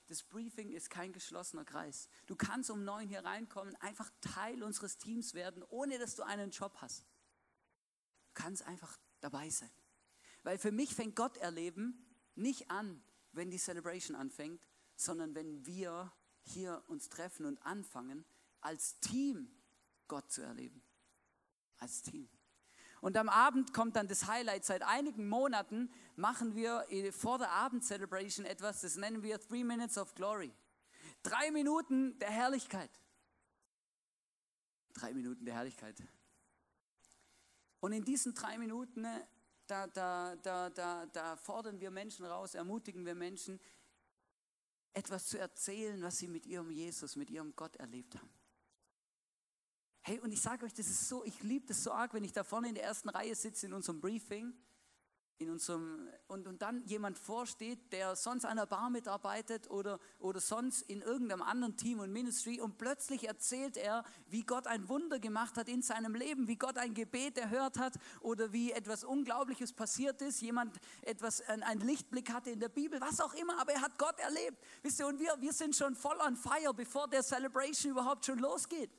Das 0.07 0.23
Briefing 0.23 0.71
ist 0.71 0.89
kein 0.89 1.13
geschlossener 1.13 1.63
Kreis. 1.63 2.09
Du 2.25 2.35
kannst 2.35 2.71
um 2.71 2.83
neun 2.83 3.07
hier 3.07 3.23
reinkommen, 3.23 3.75
einfach 3.75 4.09
Teil 4.21 4.63
unseres 4.63 4.97
Teams 4.97 5.35
werden, 5.35 5.61
ohne 5.69 5.99
dass 5.99 6.15
du 6.15 6.23
einen 6.23 6.49
Job 6.49 6.75
hast. 6.81 7.01
Du 7.01 8.33
kannst 8.33 8.63
einfach 8.63 8.97
dabei 9.19 9.51
sein. 9.51 9.69
Weil 10.41 10.57
für 10.57 10.71
mich 10.71 10.95
fängt 10.95 11.15
Gott 11.15 11.37
erleben 11.37 12.03
nicht 12.33 12.71
an, 12.71 13.03
wenn 13.33 13.51
die 13.51 13.59
Celebration 13.59 14.17
anfängt, 14.17 14.65
sondern 14.95 15.35
wenn 15.35 15.63
wir 15.63 16.11
hier 16.41 16.83
uns 16.87 17.07
treffen 17.07 17.45
und 17.45 17.63
anfangen, 17.63 18.25
als 18.61 18.99
Team 18.99 19.47
Gott 20.07 20.31
zu 20.31 20.41
erleben. 20.41 20.81
Als 21.77 22.01
Team. 22.01 22.27
Und 23.03 23.17
am 23.17 23.27
Abend 23.27 23.73
kommt 23.73 23.97
dann 23.97 24.07
das 24.07 24.27
Highlight. 24.27 24.63
Seit 24.63 24.81
einigen 24.81 25.27
Monaten 25.27 25.91
machen 26.15 26.55
wir 26.55 26.85
vor 27.11 27.37
der 27.37 27.51
Abend-Celebration 27.51 28.45
etwas, 28.45 28.79
das 28.79 28.95
nennen 28.95 29.21
wir 29.21 29.41
Three 29.41 29.65
Minutes 29.65 29.97
of 29.97 30.15
Glory. 30.15 30.53
Drei 31.21 31.51
Minuten 31.51 32.17
der 32.19 32.29
Herrlichkeit. 32.29 32.89
Drei 34.93 35.13
Minuten 35.13 35.43
der 35.43 35.55
Herrlichkeit. 35.55 36.01
Und 37.81 37.91
in 37.91 38.05
diesen 38.05 38.35
drei 38.35 38.57
Minuten, 38.57 39.05
da, 39.67 39.85
da, 39.87 40.37
da, 40.37 40.69
da, 40.69 41.05
da 41.07 41.35
fordern 41.35 41.81
wir 41.81 41.91
Menschen 41.91 42.25
raus, 42.25 42.55
ermutigen 42.55 43.05
wir 43.05 43.15
Menschen, 43.15 43.59
etwas 44.93 45.27
zu 45.27 45.37
erzählen, 45.37 46.01
was 46.01 46.19
sie 46.19 46.29
mit 46.29 46.45
ihrem 46.45 46.71
Jesus, 46.71 47.17
mit 47.17 47.29
ihrem 47.29 47.53
Gott 47.53 47.75
erlebt 47.75 48.15
haben. 48.15 48.42
Hey, 50.03 50.19
und 50.19 50.31
ich 50.31 50.41
sage 50.41 50.65
euch, 50.65 50.73
das 50.73 50.87
ist 50.87 51.07
so, 51.07 51.23
ich 51.23 51.41
liebe 51.43 51.65
das 51.65 51.83
so 51.83 51.91
arg, 51.91 52.13
wenn 52.13 52.23
ich 52.23 52.33
da 52.33 52.43
vorne 52.43 52.69
in 52.69 52.75
der 52.75 52.83
ersten 52.83 53.09
Reihe 53.09 53.35
sitze 53.35 53.65
in 53.65 53.73
unserem 53.73 54.01
Briefing 54.01 54.53
in 55.43 55.49
unserem, 55.49 56.07
und, 56.27 56.47
und 56.47 56.61
dann 56.61 56.83
jemand 56.85 57.17
vorsteht, 57.17 57.91
der 57.91 58.15
sonst 58.15 58.45
an 58.45 58.57
der 58.57 58.65
Bar 58.65 58.89
mitarbeitet 58.89 59.69
oder, 59.69 59.99
oder 60.19 60.39
sonst 60.39 60.83
in 60.83 61.01
irgendeinem 61.01 61.41
anderen 61.41 61.75
Team 61.75 61.99
und 61.99 62.11
Ministry 62.11 62.61
und 62.61 62.77
plötzlich 62.77 63.27
erzählt 63.27 63.77
er, 63.77 64.03
wie 64.27 64.43
Gott 64.43 64.67
ein 64.67 64.87
Wunder 64.89 65.19
gemacht 65.19 65.57
hat 65.57 65.67
in 65.67 65.81
seinem 65.81 66.15
Leben, 66.15 66.47
wie 66.47 66.55
Gott 66.55 66.77
ein 66.77 66.93
Gebet 66.93 67.37
erhört 67.37 67.77
hat 67.77 67.95
oder 68.21 68.53
wie 68.53 68.71
etwas 68.71 69.03
Unglaubliches 69.03 69.73
passiert 69.73 70.21
ist, 70.21 70.41
jemand 70.41 70.79
etwas, 71.01 71.41
einen 71.41 71.81
Lichtblick 71.81 72.31
hatte 72.31 72.51
in 72.51 72.59
der 72.59 72.69
Bibel, 72.69 73.01
was 73.01 73.19
auch 73.19 73.33
immer, 73.33 73.59
aber 73.59 73.73
er 73.73 73.81
hat 73.81 73.97
Gott 73.97 74.19
erlebt. 74.19 74.57
Wisst 74.81 74.99
ihr, 74.99 75.07
und 75.07 75.19
wir, 75.19 75.35
wir 75.39 75.53
sind 75.53 75.75
schon 75.75 75.95
voll 75.95 76.17
on 76.25 76.35
fire, 76.35 76.73
bevor 76.73 77.07
der 77.07 77.23
Celebration 77.23 77.91
überhaupt 77.91 78.25
schon 78.25 78.39
losgeht 78.39 78.91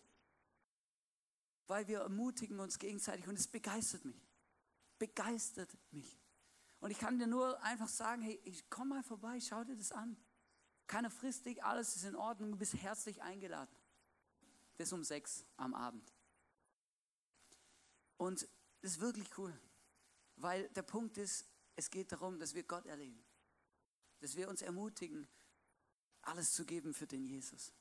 weil 1.66 1.88
wir 1.88 2.00
ermutigen 2.00 2.60
uns 2.60 2.78
gegenseitig 2.78 3.26
und 3.28 3.38
es 3.38 3.48
begeistert 3.48 4.04
mich. 4.04 4.28
Begeistert 4.98 5.76
mich. 5.90 6.18
Und 6.80 6.90
ich 6.90 6.98
kann 6.98 7.18
dir 7.18 7.26
nur 7.26 7.62
einfach 7.62 7.88
sagen, 7.88 8.22
hey, 8.22 8.40
komm 8.68 8.90
mal 8.90 9.02
vorbei, 9.02 9.40
schau 9.40 9.64
dir 9.64 9.76
das 9.76 9.92
an. 9.92 10.16
Keiner 10.86 11.10
frisst 11.10 11.46
dich, 11.46 11.64
alles 11.64 11.96
ist 11.96 12.04
in 12.04 12.14
Ordnung, 12.14 12.52
du 12.52 12.58
bist 12.58 12.74
herzlich 12.74 13.22
eingeladen. 13.22 13.74
Das 14.76 14.92
um 14.92 15.02
sechs 15.02 15.46
am 15.56 15.74
Abend. 15.74 16.12
Und 18.16 18.42
das 18.82 18.92
ist 18.92 19.00
wirklich 19.00 19.38
cool, 19.38 19.58
weil 20.36 20.68
der 20.70 20.82
Punkt 20.82 21.16
ist, 21.16 21.46
es 21.76 21.90
geht 21.90 22.12
darum, 22.12 22.38
dass 22.38 22.54
wir 22.54 22.62
Gott 22.62 22.86
erleben. 22.86 23.24
Dass 24.20 24.36
wir 24.36 24.48
uns 24.48 24.62
ermutigen, 24.62 25.26
alles 26.22 26.52
zu 26.52 26.64
geben 26.64 26.94
für 26.94 27.06
den 27.06 27.24
Jesus. 27.24 27.72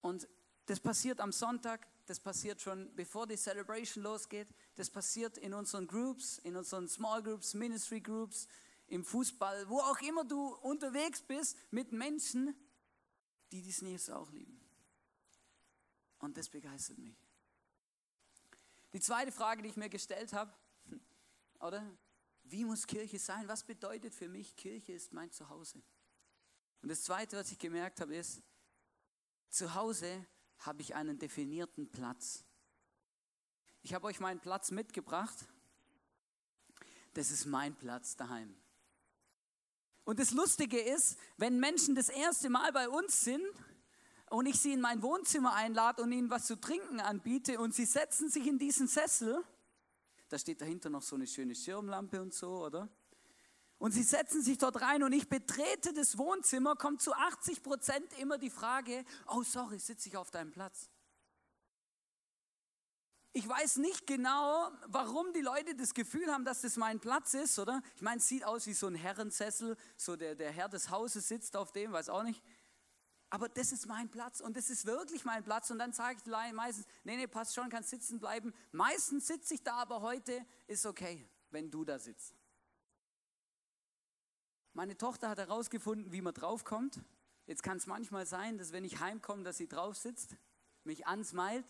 Und 0.00 0.28
das 0.66 0.80
passiert 0.80 1.20
am 1.20 1.32
Sonntag, 1.32 1.88
das 2.06 2.20
passiert 2.20 2.60
schon 2.60 2.94
bevor 2.94 3.26
die 3.26 3.36
Celebration 3.36 4.02
losgeht, 4.02 4.48
das 4.74 4.90
passiert 4.90 5.38
in 5.38 5.54
unseren 5.54 5.86
Groups, 5.86 6.38
in 6.38 6.56
unseren 6.56 6.88
Small 6.88 7.22
Groups, 7.22 7.54
Ministry 7.54 8.00
Groups, 8.00 8.48
im 8.88 9.04
Fußball, 9.04 9.68
wo 9.68 9.80
auch 9.80 10.00
immer 10.00 10.24
du 10.24 10.54
unterwegs 10.56 11.22
bist 11.22 11.56
mit 11.70 11.92
Menschen, 11.92 12.54
die 13.50 13.62
diesen 13.62 13.88
Jesus 13.88 14.10
auch 14.10 14.30
lieben. 14.32 14.60
Und 16.18 16.36
das 16.36 16.48
begeistert 16.48 16.98
mich. 16.98 17.16
Die 18.92 19.00
zweite 19.00 19.32
Frage, 19.32 19.62
die 19.62 19.68
ich 19.68 19.76
mir 19.76 19.88
gestellt 19.88 20.32
habe, 20.32 20.52
oder? 21.60 21.84
Wie 22.44 22.64
muss 22.64 22.86
Kirche 22.86 23.18
sein? 23.18 23.48
Was 23.48 23.64
bedeutet 23.64 24.14
für 24.14 24.28
mich, 24.28 24.56
Kirche 24.56 24.92
ist 24.92 25.12
mein 25.12 25.30
Zuhause? 25.30 25.82
Und 26.82 26.88
das 26.88 27.04
zweite, 27.04 27.36
was 27.36 27.50
ich 27.52 27.58
gemerkt 27.58 28.00
habe, 28.00 28.14
ist, 28.14 28.42
Zuhause 29.48 30.26
habe 30.66 30.82
ich 30.82 30.94
einen 30.94 31.18
definierten 31.18 31.90
Platz. 31.90 32.44
Ich 33.82 33.94
habe 33.94 34.06
euch 34.06 34.20
meinen 34.20 34.40
Platz 34.40 34.70
mitgebracht. 34.70 35.36
Das 37.14 37.30
ist 37.30 37.46
mein 37.46 37.74
Platz 37.74 38.16
daheim. 38.16 38.54
Und 40.04 40.18
das 40.18 40.32
Lustige 40.32 40.80
ist, 40.80 41.16
wenn 41.36 41.60
Menschen 41.60 41.94
das 41.94 42.08
erste 42.08 42.48
Mal 42.48 42.72
bei 42.72 42.88
uns 42.88 43.22
sind 43.22 43.44
und 44.30 44.46
ich 44.46 44.58
sie 44.58 44.72
in 44.72 44.80
mein 44.80 45.02
Wohnzimmer 45.02 45.54
einlade 45.54 46.02
und 46.02 46.12
ihnen 46.12 46.30
was 46.30 46.46
zu 46.46 46.56
trinken 46.56 47.00
anbiete 47.00 47.60
und 47.60 47.74
sie 47.74 47.84
setzen 47.84 48.28
sich 48.28 48.46
in 48.46 48.58
diesen 48.58 48.88
Sessel, 48.88 49.44
da 50.28 50.38
steht 50.38 50.60
dahinter 50.60 50.90
noch 50.90 51.02
so 51.02 51.16
eine 51.16 51.26
schöne 51.26 51.54
Schirmlampe 51.54 52.20
und 52.20 52.32
so, 52.32 52.64
oder? 52.64 52.88
Und 53.82 53.90
sie 53.90 54.04
setzen 54.04 54.42
sich 54.42 54.58
dort 54.58 54.80
rein 54.80 55.02
und 55.02 55.12
ich 55.12 55.28
betrete 55.28 55.92
das 55.92 56.16
Wohnzimmer, 56.16 56.76
kommt 56.76 57.02
zu 57.02 57.12
80 57.14 57.64
Prozent 57.64 58.16
immer 58.20 58.38
die 58.38 58.48
Frage, 58.48 59.04
oh 59.26 59.42
sorry, 59.42 59.80
sitze 59.80 60.08
ich 60.08 60.16
auf 60.16 60.30
deinem 60.30 60.52
Platz. 60.52 60.88
Ich 63.32 63.48
weiß 63.48 63.78
nicht 63.78 64.06
genau, 64.06 64.70
warum 64.86 65.32
die 65.32 65.40
Leute 65.40 65.74
das 65.74 65.94
Gefühl 65.94 66.32
haben, 66.32 66.44
dass 66.44 66.60
das 66.60 66.76
mein 66.76 67.00
Platz 67.00 67.34
ist, 67.34 67.58
oder? 67.58 67.82
Ich 67.96 68.02
meine, 68.02 68.18
es 68.18 68.28
sieht 68.28 68.44
aus 68.44 68.68
wie 68.68 68.72
so 68.72 68.86
ein 68.86 68.94
Herrensessel, 68.94 69.76
so 69.96 70.14
der, 70.14 70.36
der 70.36 70.52
Herr 70.52 70.68
des 70.68 70.88
Hauses 70.88 71.26
sitzt 71.26 71.56
auf 71.56 71.72
dem, 71.72 71.90
weiß 71.90 72.08
auch 72.08 72.22
nicht. 72.22 72.40
Aber 73.30 73.48
das 73.48 73.72
ist 73.72 73.88
mein 73.88 74.08
Platz 74.08 74.38
und 74.38 74.56
das 74.56 74.70
ist 74.70 74.86
wirklich 74.86 75.24
mein 75.24 75.42
Platz. 75.42 75.72
Und 75.72 75.80
dann 75.80 75.92
sage 75.92 76.18
ich 76.24 76.52
meistens, 76.52 76.86
nee, 77.02 77.16
nee, 77.16 77.26
passt 77.26 77.56
schon, 77.56 77.68
kannst 77.68 77.90
sitzen 77.90 78.20
bleiben. 78.20 78.54
Meistens 78.70 79.26
sitze 79.26 79.54
ich 79.54 79.64
da, 79.64 79.74
aber 79.78 80.02
heute 80.02 80.46
ist 80.68 80.86
okay, 80.86 81.28
wenn 81.50 81.68
du 81.68 81.84
da 81.84 81.98
sitzt. 81.98 82.36
Meine 84.74 84.96
Tochter 84.96 85.28
hat 85.28 85.38
herausgefunden, 85.38 86.12
wie 86.12 86.22
man 86.22 86.32
draufkommt. 86.32 87.00
Jetzt 87.46 87.62
kann 87.62 87.76
es 87.76 87.86
manchmal 87.86 88.24
sein, 88.24 88.56
dass 88.56 88.72
wenn 88.72 88.84
ich 88.84 89.00
heimkomme, 89.00 89.42
dass 89.42 89.58
sie 89.58 89.68
drauf 89.68 89.96
sitzt, 89.96 90.36
mich 90.84 91.06
ansmeilt. 91.06 91.66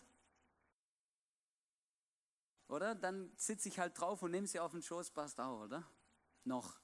Oder? 2.67 2.95
Dann 2.95 3.31
sitze 3.35 3.67
ich 3.69 3.79
halt 3.79 3.99
drauf 3.99 4.21
und 4.21 4.31
nehme 4.31 4.47
sie 4.47 4.59
auf 4.59 4.71
den 4.71 4.81
Schoß, 4.81 5.11
passt 5.11 5.39
auch, 5.39 5.63
oder? 5.63 5.85
Noch. 6.45 6.79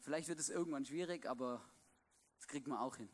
Vielleicht 0.00 0.28
wird 0.28 0.38
es 0.38 0.48
irgendwann 0.48 0.84
schwierig, 0.84 1.26
aber 1.26 1.64
das 2.36 2.46
kriegt 2.46 2.66
man 2.66 2.78
auch 2.78 2.96
hin. 2.96 3.10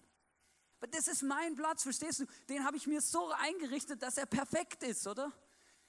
Aber 0.79 0.89
das 0.89 1.09
ist 1.09 1.23
mein 1.23 1.55
Platz, 1.55 1.83
verstehst 1.83 2.21
du? 2.21 2.27
Den 2.49 2.65
habe 2.65 2.77
ich 2.77 2.87
mir 2.87 3.01
so 3.01 3.31
eingerichtet, 3.31 4.03
dass 4.03 4.19
er 4.19 4.27
perfekt 4.27 4.83
ist, 4.83 5.07
oder? 5.07 5.33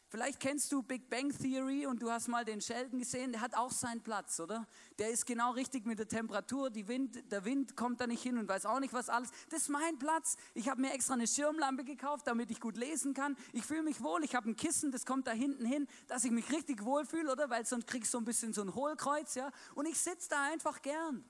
Vielleicht 0.10 0.40
kennst 0.40 0.72
du 0.72 0.82
Big 0.82 1.10
Bang 1.10 1.38
Theory 1.38 1.86
und 1.86 2.02
du 2.02 2.10
hast 2.10 2.30
mal 2.30 2.46
den 2.46 2.62
Sheldon 2.62 3.00
gesehen, 3.00 3.34
der 3.34 3.42
hat 3.42 3.56
auch 3.56 3.72
seinen 3.72 4.02
Platz, 4.02 4.40
oder? 4.40 4.66
Der 5.00 5.10
ist 5.10 5.26
genau 5.26 5.52
richtig 5.52 5.86
mit 5.86 6.00
der 6.00 6.08
Temperatur, 6.08 6.74
Wind, 6.74 7.30
der 7.30 7.44
Wind 7.44 7.76
kommt 7.76 8.00
da 8.00 8.08
nicht 8.08 8.24
hin 8.24 8.38
und 8.38 8.48
weiß 8.48 8.66
auch 8.68 8.80
nicht 8.80 8.94
was 8.94 9.10
alles. 9.10 9.32
Das 9.50 9.64
ist 9.64 9.70
mein 9.70 10.00
Platz. 10.00 10.38
Ich 10.54 10.70
habe 10.70 10.80
mir 10.80 10.94
extra 10.94 11.16
eine 11.16 11.28
Schirmlampe 11.28 11.84
gekauft, 11.84 12.26
damit 12.26 12.50
ich 12.52 12.62
gut 12.62 12.78
lesen 12.78 13.14
kann. 13.14 13.36
Ich 13.52 13.66
fühle 13.66 13.84
mich 13.84 14.02
wohl, 14.02 14.24
ich 14.24 14.34
habe 14.34 14.50
ein 14.50 14.56
Kissen, 14.56 14.92
das 14.94 15.06
kommt 15.06 15.28
da 15.28 15.32
hinten 15.32 15.66
hin, 15.66 15.88
dass 16.08 16.24
ich 16.24 16.32
mich 16.32 16.50
richtig 16.54 16.86
wohl 16.86 17.06
fühle, 17.06 17.30
oder? 17.30 17.50
Weil 17.50 17.66
sonst 17.66 17.88
kriegst 17.88 18.14
du 18.14 18.18
so 18.18 18.22
ein 18.22 18.26
bisschen 18.26 18.54
so 18.54 18.62
ein 18.62 18.74
Hohlkreuz, 18.74 19.36
ja? 19.36 19.52
Und 19.76 19.88
ich 19.88 20.00
sitze 20.00 20.30
da 20.30 20.42
einfach 20.46 20.82
gern. 20.82 21.30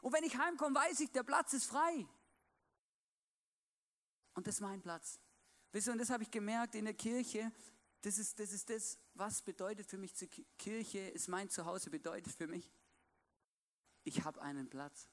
Und 0.00 0.14
wenn 0.14 0.24
ich 0.24 0.38
heimkomme, 0.38 0.74
weiß 0.74 1.00
ich, 1.00 1.10
der 1.10 1.24
Platz 1.24 1.52
ist 1.52 1.66
frei. 1.66 2.06
Und 4.32 4.46
das 4.46 4.54
ist 4.54 4.60
mein 4.62 4.80
Platz. 4.80 5.20
Wisst 5.72 5.88
ihr, 5.88 5.92
und 5.92 5.98
das 5.98 6.10
habe 6.10 6.22
ich 6.22 6.30
gemerkt 6.30 6.74
in 6.74 6.86
der 6.86 6.94
Kirche, 6.94 7.52
das 8.02 8.18
ist, 8.18 8.38
das 8.38 8.52
ist 8.52 8.68
das, 8.68 8.98
was 9.14 9.42
bedeutet 9.42 9.88
für 9.88 9.98
mich 9.98 10.14
zur 10.14 10.28
Kirche, 10.58 10.98
ist 10.98 11.28
mein 11.28 11.48
Zuhause 11.48 11.90
bedeutet 11.90 12.32
für 12.32 12.46
mich. 12.46 12.70
Ich 14.04 14.24
habe 14.24 14.42
einen 14.42 14.68
Platz. 14.68 15.08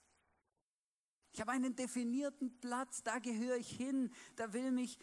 Ich 1.31 1.41
habe 1.41 1.51
einen 1.51 1.75
definierten 1.75 2.60
Platz, 2.60 3.03
da 3.03 3.19
gehöre 3.19 3.58
ich 3.58 3.69
hin, 3.69 4.12
da 4.36 4.51
will 4.51 4.72
mich, 4.72 4.98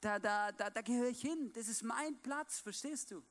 da, 0.00 0.18
da, 0.18 0.50
da, 0.50 0.70
da 0.70 0.82
gehöre 0.82 1.08
ich 1.08 1.20
hin. 1.20 1.52
Das 1.52 1.68
ist 1.68 1.82
mein 1.82 2.20
Platz, 2.20 2.58
verstehst 2.58 3.12
du? 3.12 3.22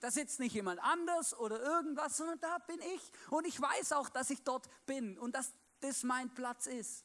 Da 0.00 0.10
sitzt 0.10 0.40
nicht 0.40 0.54
jemand 0.54 0.80
anders 0.80 1.36
oder 1.38 1.60
irgendwas, 1.60 2.16
sondern 2.16 2.40
da 2.40 2.58
bin 2.58 2.80
ich. 2.94 3.12
Und 3.30 3.46
ich 3.46 3.60
weiß 3.60 3.92
auch, 3.92 4.08
dass 4.08 4.30
ich 4.30 4.42
dort 4.42 4.68
bin 4.86 5.18
und 5.18 5.34
dass 5.34 5.52
das 5.80 6.02
mein 6.02 6.32
Platz 6.34 6.66
ist. 6.66 7.04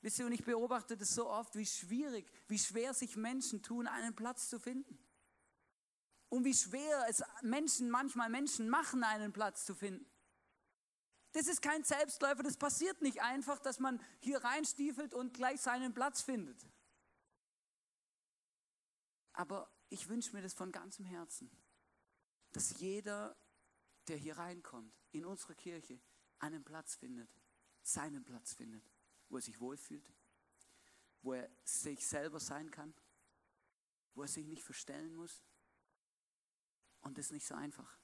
Wisst 0.00 0.18
ihr, 0.20 0.26
und 0.26 0.32
ich 0.32 0.44
beobachte 0.44 0.96
das 0.96 1.14
so 1.14 1.28
oft, 1.28 1.56
wie 1.56 1.66
schwierig, 1.66 2.30
wie 2.46 2.58
schwer 2.58 2.94
sich 2.94 3.16
Menschen 3.16 3.62
tun, 3.62 3.86
einen 3.88 4.14
Platz 4.14 4.48
zu 4.48 4.60
finden. 4.60 4.98
Und 6.28 6.44
wie 6.44 6.54
schwer 6.54 7.06
es 7.08 7.22
Menschen 7.42 7.90
manchmal 7.90 8.28
Menschen 8.28 8.68
machen, 8.68 9.02
einen 9.02 9.32
Platz 9.32 9.64
zu 9.64 9.74
finden. 9.74 10.06
Das 11.32 11.46
ist 11.46 11.62
kein 11.62 11.84
Selbstläufer, 11.84 12.42
das 12.42 12.56
passiert 12.56 13.02
nicht 13.02 13.22
einfach, 13.22 13.58
dass 13.58 13.80
man 13.80 14.00
hier 14.20 14.42
reinstiefelt 14.44 15.14
und 15.14 15.34
gleich 15.34 15.60
seinen 15.60 15.94
Platz 15.94 16.22
findet. 16.22 16.66
Aber 19.32 19.70
ich 19.88 20.08
wünsche 20.08 20.34
mir 20.34 20.42
das 20.42 20.54
von 20.54 20.70
ganzem 20.70 21.04
Herzen, 21.04 21.50
dass 22.52 22.78
jeder, 22.78 23.36
der 24.06 24.16
hier 24.16 24.38
reinkommt, 24.38 24.94
in 25.12 25.24
unsere 25.24 25.54
Kirche, 25.54 26.00
einen 26.38 26.64
Platz 26.64 26.94
findet, 26.94 27.30
seinen 27.82 28.24
Platz 28.24 28.54
findet 28.54 28.84
wo 29.28 29.36
er 29.36 29.42
sich 29.42 29.60
wohlfühlt, 29.60 30.10
wo 31.22 31.34
er 31.34 31.50
sich 31.64 32.06
selber 32.06 32.40
sein 32.40 32.70
kann, 32.70 32.94
wo 34.14 34.22
er 34.22 34.28
sich 34.28 34.46
nicht 34.46 34.62
verstellen 34.62 35.14
muss. 35.14 35.42
Und 37.00 37.18
das 37.18 37.26
ist 37.26 37.32
nicht 37.32 37.46
so 37.46 37.54
einfach. 37.54 37.98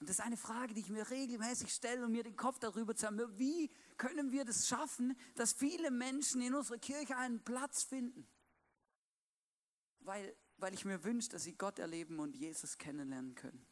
Und 0.00 0.08
das 0.08 0.18
ist 0.18 0.24
eine 0.24 0.38
Frage, 0.38 0.72
die 0.72 0.80
ich 0.80 0.88
mir 0.88 1.08
regelmäßig 1.10 1.70
stelle 1.74 2.06
und 2.06 2.12
mir 2.12 2.22
den 2.22 2.36
Kopf 2.36 2.58
darüber 2.58 2.94
haben. 3.02 3.38
Wie 3.38 3.70
können 3.98 4.32
wir 4.32 4.46
das 4.46 4.66
schaffen, 4.66 5.14
dass 5.34 5.52
viele 5.52 5.90
Menschen 5.90 6.40
in 6.40 6.54
unserer 6.54 6.78
Kirche 6.78 7.18
einen 7.18 7.44
Platz 7.44 7.82
finden? 7.84 8.26
Weil, 10.00 10.34
weil 10.56 10.72
ich 10.72 10.86
mir 10.86 11.04
wünsche, 11.04 11.28
dass 11.28 11.44
sie 11.44 11.54
Gott 11.54 11.78
erleben 11.78 12.18
und 12.18 12.34
Jesus 12.34 12.78
kennenlernen 12.78 13.34
können. 13.34 13.66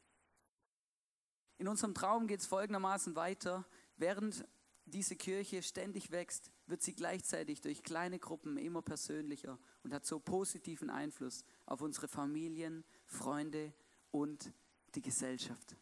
In 1.57 1.67
unserem 1.67 1.95
Traum 1.95 2.27
geht 2.27 2.41
es 2.41 2.47
folgendermaßen 2.47 3.17
weiter. 3.17 3.67
Während 3.97 4.47
diese 4.88 5.16
Kirche 5.16 5.62
ständig 5.62 6.11
wächst, 6.11 6.50
wird 6.66 6.83
sie 6.83 6.95
gleichzeitig 6.95 7.61
durch 7.61 7.83
kleine 7.83 8.18
Gruppen 8.18 8.57
immer 8.57 8.83
persönlicher 8.83 9.59
und 9.83 9.92
hat 9.92 10.07
so 10.07 10.18
positiven 10.18 10.90
Einfluss 10.90 11.45
auf 11.66 11.80
unsere 11.80 12.09
Familien, 12.09 12.85
Freunde 13.07 13.73
und 14.11 14.52
die 14.95 15.02
Gesellschaft. 15.02 15.77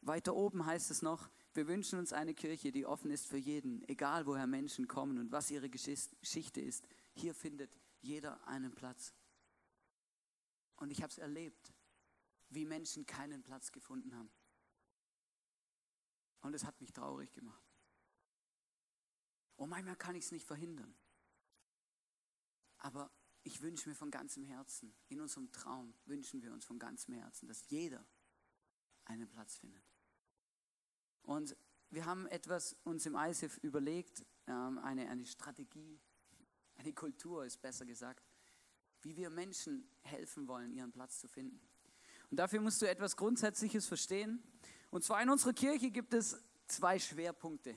Weiter 0.00 0.34
oben 0.34 0.64
heißt 0.64 0.90
es 0.90 1.02
noch, 1.02 1.28
wir 1.52 1.66
wünschen 1.66 1.98
uns 1.98 2.12
eine 2.12 2.34
Kirche, 2.34 2.70
die 2.70 2.86
offen 2.86 3.10
ist 3.10 3.26
für 3.26 3.38
jeden, 3.38 3.82
egal 3.88 4.26
woher 4.26 4.46
Menschen 4.46 4.86
kommen 4.86 5.18
und 5.18 5.32
was 5.32 5.50
ihre 5.50 5.70
Geschichte 5.70 6.60
ist. 6.60 6.86
Hier 7.14 7.34
findet 7.34 7.70
jeder 8.02 8.46
einen 8.46 8.74
Platz. 8.74 9.14
Und 10.76 10.90
ich 10.90 11.02
habe 11.02 11.10
es 11.10 11.18
erlebt, 11.18 11.72
wie 12.50 12.66
Menschen 12.66 13.06
keinen 13.06 13.42
Platz 13.42 13.72
gefunden 13.72 14.14
haben. 14.14 14.30
Und 16.40 16.54
es 16.54 16.64
hat 16.64 16.80
mich 16.80 16.92
traurig 16.92 17.32
gemacht. 17.32 17.62
Und 19.56 19.70
manchmal 19.70 19.96
kann 19.96 20.14
ich 20.14 20.24
es 20.24 20.32
nicht 20.32 20.46
verhindern. 20.46 20.94
Aber 22.78 23.10
ich 23.42 23.62
wünsche 23.62 23.88
mir 23.88 23.94
von 23.94 24.10
ganzem 24.10 24.44
Herzen, 24.44 24.94
in 25.08 25.20
unserem 25.20 25.50
Traum 25.52 25.94
wünschen 26.04 26.42
wir 26.42 26.52
uns 26.52 26.64
von 26.64 26.78
ganzem 26.78 27.14
Herzen, 27.14 27.48
dass 27.48 27.68
jeder 27.68 28.04
einen 29.04 29.28
Platz 29.28 29.56
findet. 29.56 29.84
Und 31.22 31.56
wir 31.90 32.04
haben 32.04 32.26
etwas 32.26 32.76
uns 32.84 33.06
im 33.06 33.14
ISIF 33.14 33.58
überlegt, 33.58 34.26
ähm, 34.46 34.78
eine, 34.78 35.08
eine 35.08 35.24
Strategie, 35.26 36.00
eine 36.76 36.92
Kultur 36.92 37.44
ist 37.44 37.62
besser 37.62 37.86
gesagt, 37.86 38.24
wie 39.02 39.16
wir 39.16 39.30
Menschen 39.30 39.88
helfen 40.02 40.48
wollen, 40.48 40.72
ihren 40.72 40.92
Platz 40.92 41.20
zu 41.20 41.28
finden. 41.28 41.60
Und 42.30 42.38
dafür 42.38 42.60
musst 42.60 42.82
du 42.82 42.88
etwas 42.88 43.16
Grundsätzliches 43.16 43.86
verstehen. 43.86 44.42
Und 44.96 45.02
zwar 45.02 45.22
in 45.22 45.28
unserer 45.28 45.52
Kirche 45.52 45.90
gibt 45.90 46.14
es 46.14 46.42
zwei 46.68 46.98
Schwerpunkte. 46.98 47.76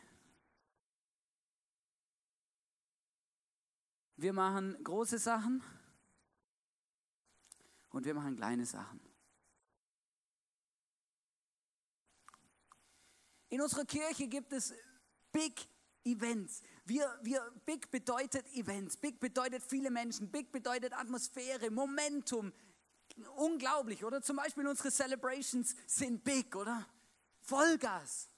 Wir 4.15 4.31
machen 4.31 4.81
große 4.81 5.17
Sachen 5.17 5.61
und 7.89 8.05
wir 8.05 8.13
machen 8.13 8.37
kleine 8.37 8.65
Sachen. 8.65 9.01
In 13.49 13.59
unserer 13.59 13.83
Kirche 13.83 14.29
gibt 14.29 14.53
es 14.53 14.73
Big 15.33 15.67
Events. 16.05 16.61
Wir, 16.85 17.19
wir, 17.21 17.51
Big 17.65 17.91
bedeutet 17.91 18.47
Events, 18.53 18.95
Big 18.95 19.19
bedeutet 19.19 19.61
viele 19.61 19.91
Menschen, 19.91 20.31
Big 20.31 20.53
bedeutet 20.53 20.93
Atmosphäre, 20.93 21.69
Momentum. 21.69 22.53
Unglaublich, 23.35 24.05
oder? 24.05 24.21
Zum 24.21 24.37
Beispiel 24.37 24.65
unsere 24.65 24.89
Celebrations 24.89 25.75
sind 25.85 26.23
big, 26.23 26.55
oder? 26.55 26.87
Vollgas. 27.49 28.29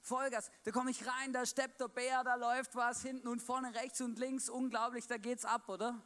Vollgas. 0.00 0.50
Da 0.64 0.70
komme 0.72 0.90
ich 0.90 1.06
rein, 1.06 1.32
da 1.32 1.46
steppt 1.46 1.80
der 1.80 1.88
Bär, 1.88 2.24
da 2.24 2.34
läuft 2.34 2.74
was 2.74 3.02
hinten 3.02 3.28
und 3.28 3.40
vorne 3.40 3.74
rechts 3.74 4.00
und 4.00 4.18
links. 4.18 4.48
Unglaublich, 4.48 5.06
da 5.06 5.16
geht's 5.16 5.44
ab, 5.44 5.68
oder? 5.68 6.02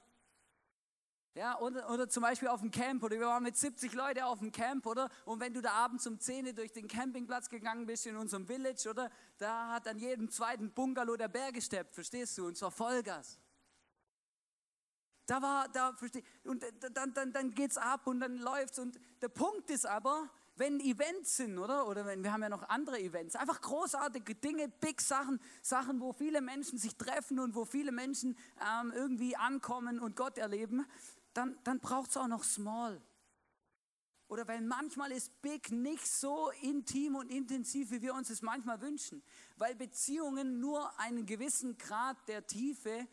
Ja, 1.34 1.58
oder, 1.60 1.88
oder 1.88 2.10
zum 2.10 2.22
Beispiel 2.22 2.48
auf 2.48 2.60
dem 2.60 2.70
Camp, 2.70 3.02
oder 3.02 3.18
wir 3.18 3.26
waren 3.26 3.42
mit 3.42 3.56
70 3.56 3.94
Leuten 3.94 4.20
auf 4.20 4.40
dem 4.40 4.52
Camp, 4.52 4.84
oder? 4.84 5.08
Und 5.24 5.40
wenn 5.40 5.54
du 5.54 5.62
da 5.62 5.72
abends 5.72 6.06
um 6.06 6.20
10 6.20 6.54
durch 6.54 6.72
den 6.72 6.88
Campingplatz 6.88 7.48
gegangen 7.48 7.86
bist 7.86 8.04
in 8.04 8.16
unserem 8.16 8.46
Village, 8.46 8.86
oder? 8.90 9.10
Da 9.38 9.70
hat 9.70 9.88
an 9.88 9.98
jedem 9.98 10.30
zweiten 10.30 10.72
Bungalow 10.72 11.16
der 11.16 11.28
Bär 11.28 11.50
gesteppt, 11.52 11.94
verstehst 11.94 12.36
du? 12.36 12.46
Und 12.46 12.58
zwar 12.58 12.70
Vollgas. 12.70 13.38
Da 15.24 15.40
war, 15.40 15.68
da, 15.68 15.94
versteh, 15.94 16.22
und 16.44 16.62
dann, 16.92 17.14
dann, 17.14 17.32
dann 17.32 17.54
geht's 17.54 17.78
ab 17.78 18.06
und 18.06 18.20
dann 18.20 18.36
läuft's. 18.36 18.78
Und 18.78 19.00
der 19.22 19.28
Punkt 19.28 19.70
ist 19.70 19.86
aber, 19.86 20.28
wenn 20.62 20.78
Events 20.78 21.38
sind, 21.38 21.58
oder? 21.58 21.88
Oder 21.88 22.06
wenn, 22.06 22.22
wir 22.22 22.32
haben 22.32 22.42
ja 22.42 22.48
noch 22.48 22.68
andere 22.68 23.00
Events, 23.00 23.34
einfach 23.34 23.60
großartige 23.60 24.36
Dinge, 24.36 24.68
big 24.68 25.00
Sachen, 25.00 25.40
Sachen, 25.60 26.00
wo 26.00 26.12
viele 26.12 26.40
Menschen 26.40 26.78
sich 26.78 26.94
treffen 26.94 27.40
und 27.40 27.56
wo 27.56 27.64
viele 27.64 27.90
Menschen 27.90 28.38
ähm, 28.60 28.92
irgendwie 28.94 29.34
ankommen 29.36 29.98
und 29.98 30.14
Gott 30.14 30.38
erleben, 30.38 30.86
dann, 31.34 31.58
dann 31.64 31.80
braucht 31.80 32.10
es 32.10 32.16
auch 32.16 32.28
noch 32.28 32.44
Small. 32.44 33.02
Oder 34.28 34.46
weil 34.46 34.60
manchmal 34.60 35.10
ist 35.10 35.42
Big 35.42 35.72
nicht 35.72 36.06
so 36.06 36.52
intim 36.60 37.16
und 37.16 37.28
intensiv, 37.28 37.90
wie 37.90 38.00
wir 38.00 38.14
uns 38.14 38.30
es 38.30 38.40
manchmal 38.40 38.80
wünschen. 38.80 39.20
Weil 39.56 39.74
Beziehungen 39.74 40.60
nur 40.60 40.96
einen 41.00 41.26
gewissen 41.26 41.76
Grad 41.76 42.16
der 42.28 42.46
Tiefe 42.46 43.08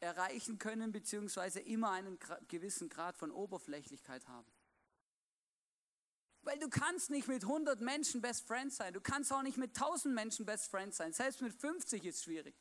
erreichen 0.00 0.58
können, 0.58 0.92
beziehungsweise 0.92 1.60
immer 1.60 1.92
einen 1.92 2.18
gewissen 2.46 2.90
Grad 2.90 3.16
von 3.16 3.30
Oberflächlichkeit 3.30 4.28
haben. 4.28 4.46
Weil 6.48 6.58
du 6.58 6.70
kannst 6.70 7.10
nicht 7.10 7.28
mit 7.28 7.42
100 7.42 7.82
Menschen 7.82 8.22
Best 8.22 8.46
Friends 8.46 8.78
sein. 8.78 8.94
Du 8.94 9.02
kannst 9.02 9.30
auch 9.34 9.42
nicht 9.42 9.58
mit 9.58 9.76
1000 9.76 10.14
Menschen 10.14 10.46
Best 10.46 10.70
Friends 10.70 10.96
sein. 10.96 11.12
Selbst 11.12 11.42
mit 11.42 11.52
50 11.52 12.02
ist 12.06 12.24
schwierig. 12.24 12.56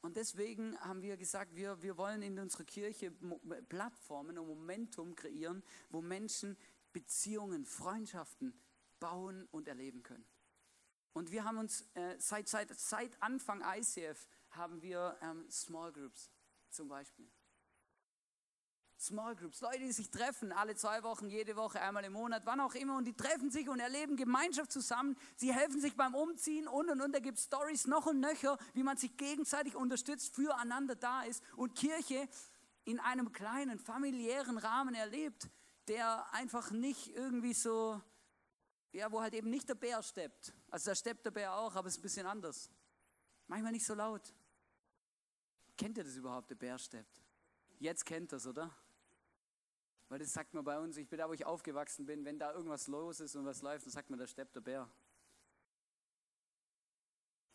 Und 0.00 0.16
deswegen 0.16 0.80
haben 0.80 1.02
wir 1.02 1.18
gesagt, 1.18 1.54
wir, 1.54 1.82
wir 1.82 1.98
wollen 1.98 2.22
in 2.22 2.38
unserer 2.38 2.64
Kirche 2.64 3.10
Plattformen 3.68 4.38
und 4.38 4.46
Momentum 4.46 5.14
kreieren, 5.14 5.62
wo 5.90 6.00
Menschen 6.00 6.56
Beziehungen, 6.94 7.66
Freundschaften 7.66 8.58
bauen 8.98 9.46
und 9.50 9.68
erleben 9.68 10.02
können. 10.02 10.24
Und 11.12 11.30
wir 11.30 11.44
haben 11.44 11.58
uns 11.58 11.82
äh, 11.92 12.16
seit, 12.18 12.48
seit, 12.48 12.74
seit 12.80 13.22
Anfang 13.22 13.62
ICF 13.62 14.26
haben 14.52 14.80
wir 14.80 15.18
ähm, 15.20 15.50
Small 15.50 15.92
Groups 15.92 16.30
zum 16.70 16.88
Beispiel. 16.88 17.30
Small 19.00 19.36
Groups, 19.36 19.60
Leute, 19.60 19.78
die 19.78 19.92
sich 19.92 20.10
treffen, 20.10 20.50
alle 20.50 20.74
zwei 20.74 21.04
Wochen, 21.04 21.30
jede 21.30 21.54
Woche, 21.54 21.80
einmal 21.80 22.04
im 22.04 22.14
Monat, 22.14 22.42
wann 22.46 22.58
auch 22.58 22.74
immer, 22.74 22.96
und 22.96 23.04
die 23.04 23.16
treffen 23.16 23.48
sich 23.48 23.68
und 23.68 23.78
erleben 23.78 24.16
Gemeinschaft 24.16 24.72
zusammen. 24.72 25.16
Sie 25.36 25.54
helfen 25.54 25.80
sich 25.80 25.94
beim 25.94 26.16
Umziehen 26.16 26.66
und 26.66 26.90
und 26.90 27.00
und. 27.00 27.14
Da 27.14 27.20
gibt 27.20 27.38
es 27.38 27.44
Stories 27.44 27.86
noch 27.86 28.06
und 28.06 28.18
nöcher, 28.18 28.58
wie 28.74 28.82
man 28.82 28.96
sich 28.96 29.16
gegenseitig 29.16 29.76
unterstützt, 29.76 30.34
füreinander 30.34 30.96
da 30.96 31.22
ist. 31.22 31.44
Und 31.54 31.76
Kirche 31.76 32.28
in 32.84 32.98
einem 32.98 33.32
kleinen 33.32 33.78
familiären 33.78 34.58
Rahmen 34.58 34.96
erlebt, 34.96 35.48
der 35.86 36.32
einfach 36.32 36.72
nicht 36.72 37.14
irgendwie 37.14 37.54
so, 37.54 38.02
ja, 38.90 39.12
wo 39.12 39.20
halt 39.20 39.34
eben 39.34 39.48
nicht 39.48 39.68
der 39.68 39.76
Bär 39.76 40.02
steppt. 40.02 40.52
Also 40.70 40.90
da 40.90 40.96
steppt 40.96 41.24
der 41.24 41.30
Bär 41.30 41.54
auch, 41.54 41.76
aber 41.76 41.86
es 41.86 41.94
ist 41.94 42.00
ein 42.00 42.02
bisschen 42.02 42.26
anders. 42.26 42.68
Manchmal 43.46 43.70
nicht 43.70 43.86
so 43.86 43.94
laut. 43.94 44.34
Kennt 45.76 45.96
ihr 45.98 46.04
das 46.04 46.16
überhaupt, 46.16 46.50
der 46.50 46.56
Bär 46.56 46.76
steppt? 46.78 47.22
Jetzt 47.78 48.04
kennt 48.04 48.32
das, 48.32 48.44
oder? 48.44 48.74
Weil 50.08 50.18
das 50.18 50.32
sagt 50.32 50.54
man 50.54 50.64
bei 50.64 50.78
uns, 50.78 50.96
ich 50.96 51.08
bin 51.08 51.18
da, 51.18 51.28
wo 51.28 51.34
ich 51.34 51.44
aufgewachsen 51.44 52.06
bin, 52.06 52.24
wenn 52.24 52.38
da 52.38 52.52
irgendwas 52.52 52.86
los 52.86 53.20
ist 53.20 53.36
und 53.36 53.44
was 53.44 53.62
läuft, 53.62 53.84
dann 53.84 53.92
sagt 53.92 54.08
man, 54.10 54.18
da 54.18 54.26
steppt 54.26 54.56
der 54.56 54.60
Bär. 54.60 54.90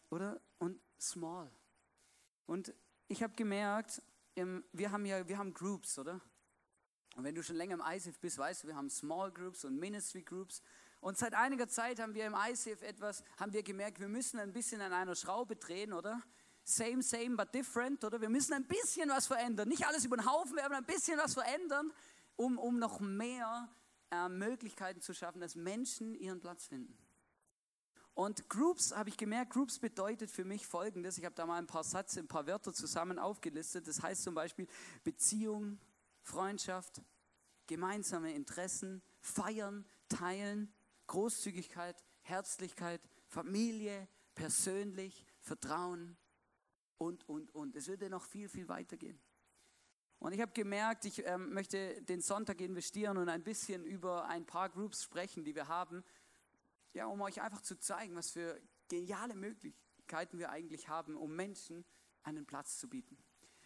Oder? 0.09 0.39
Und 0.59 0.79
small. 0.99 1.51
Und 2.45 2.73
ich 3.07 3.23
habe 3.23 3.33
gemerkt, 3.33 4.01
wir 4.35 4.91
haben 4.91 5.05
ja, 5.05 5.27
wir 5.27 5.37
haben 5.37 5.53
Groups, 5.53 5.97
oder? 5.97 6.21
Und 7.15 7.23
wenn 7.23 7.35
du 7.35 7.43
schon 7.43 7.55
länger 7.55 7.75
im 7.75 7.83
ICF 7.85 8.19
bist, 8.19 8.37
weißt 8.37 8.63
du, 8.63 8.67
wir 8.67 8.75
haben 8.75 8.89
Small 8.89 9.31
Groups 9.31 9.65
und 9.65 9.77
Ministry 9.77 10.23
Groups. 10.23 10.61
Und 10.99 11.17
seit 11.17 11.33
einiger 11.33 11.67
Zeit 11.67 11.99
haben 11.99 12.13
wir 12.15 12.25
im 12.25 12.35
ICF 12.35 12.81
etwas, 12.81 13.23
haben 13.37 13.53
wir 13.53 13.61
gemerkt, 13.61 13.99
wir 13.99 14.07
müssen 14.07 14.39
ein 14.39 14.53
bisschen 14.53 14.81
an 14.81 14.93
einer 14.93 15.15
Schraube 15.15 15.55
drehen, 15.55 15.93
oder? 15.93 16.21
Same, 16.63 17.03
same, 17.03 17.35
but 17.35 17.53
different, 17.53 18.03
oder? 18.03 18.21
Wir 18.21 18.29
müssen 18.29 18.53
ein 18.53 18.65
bisschen 18.65 19.09
was 19.09 19.27
verändern. 19.27 19.67
Nicht 19.67 19.85
alles 19.85 20.05
über 20.05 20.17
den 20.17 20.25
Haufen, 20.25 20.55
wir 20.55 20.63
haben 20.63 20.73
ein 20.73 20.85
bisschen 20.85 21.17
was 21.17 21.33
verändern, 21.33 21.91
um, 22.35 22.57
um 22.57 22.79
noch 22.79 22.99
mehr 22.99 23.69
äh, 24.11 24.29
Möglichkeiten 24.29 25.01
zu 25.01 25.13
schaffen, 25.13 25.41
dass 25.41 25.55
Menschen 25.55 26.15
ihren 26.15 26.39
Platz 26.39 26.67
finden. 26.67 26.97
Und 28.15 28.47
Groups, 28.47 28.95
habe 28.95 29.09
ich 29.09 29.17
gemerkt, 29.17 29.53
Groups 29.53 29.79
bedeutet 29.79 30.29
für 30.29 30.45
mich 30.45 30.67
Folgendes. 30.67 31.17
Ich 31.17 31.25
habe 31.25 31.33
da 31.33 31.45
mal 31.47 31.57
ein 31.57 31.67
paar 31.67 31.83
Sätze, 31.83 32.19
ein 32.19 32.27
paar 32.27 32.45
Wörter 32.45 32.71
zusammen 32.71 33.17
aufgelistet. 33.17 33.87
Das 33.87 34.03
heißt 34.03 34.23
zum 34.23 34.35
Beispiel 34.35 34.67
Beziehung, 35.03 35.79
Freundschaft, 36.21 37.01
gemeinsame 37.65 38.33
Interessen, 38.33 39.01
Feiern, 39.19 39.85
Teilen, 40.09 40.71
Großzügigkeit, 41.07 42.03
Herzlichkeit, 42.21 43.01
Familie, 43.27 44.07
persönlich, 44.35 45.25
Vertrauen 45.39 46.15
und, 46.97 47.27
und, 47.27 47.53
und. 47.55 47.75
Es 47.75 47.87
würde 47.87 48.09
noch 48.11 48.23
viel, 48.23 48.47
viel 48.47 48.67
weitergehen. 48.67 49.19
Und 50.23 50.31
ich 50.31 50.39
habe 50.39 50.53
gemerkt, 50.53 51.03
ich 51.03 51.21
ähm, 51.25 51.53
möchte 51.53 52.01
den 52.03 52.21
Sonntag 52.21 52.61
investieren 52.61 53.17
und 53.17 53.27
ein 53.27 53.43
bisschen 53.43 53.83
über 53.83 54.25
ein 54.29 54.45
paar 54.45 54.69
Groups 54.69 55.03
sprechen, 55.03 55.43
die 55.43 55.53
wir 55.53 55.67
haben, 55.67 56.01
ja, 56.93 57.07
um 57.07 57.19
euch 57.19 57.41
einfach 57.41 57.59
zu 57.59 57.77
zeigen, 57.77 58.15
was 58.15 58.31
für 58.31 58.57
geniale 58.87 59.35
Möglichkeiten 59.35 60.39
wir 60.39 60.49
eigentlich 60.49 60.87
haben, 60.87 61.17
um 61.17 61.35
Menschen 61.35 61.83
einen 62.23 62.45
Platz 62.45 62.77
zu 62.77 62.87
bieten. 62.87 63.17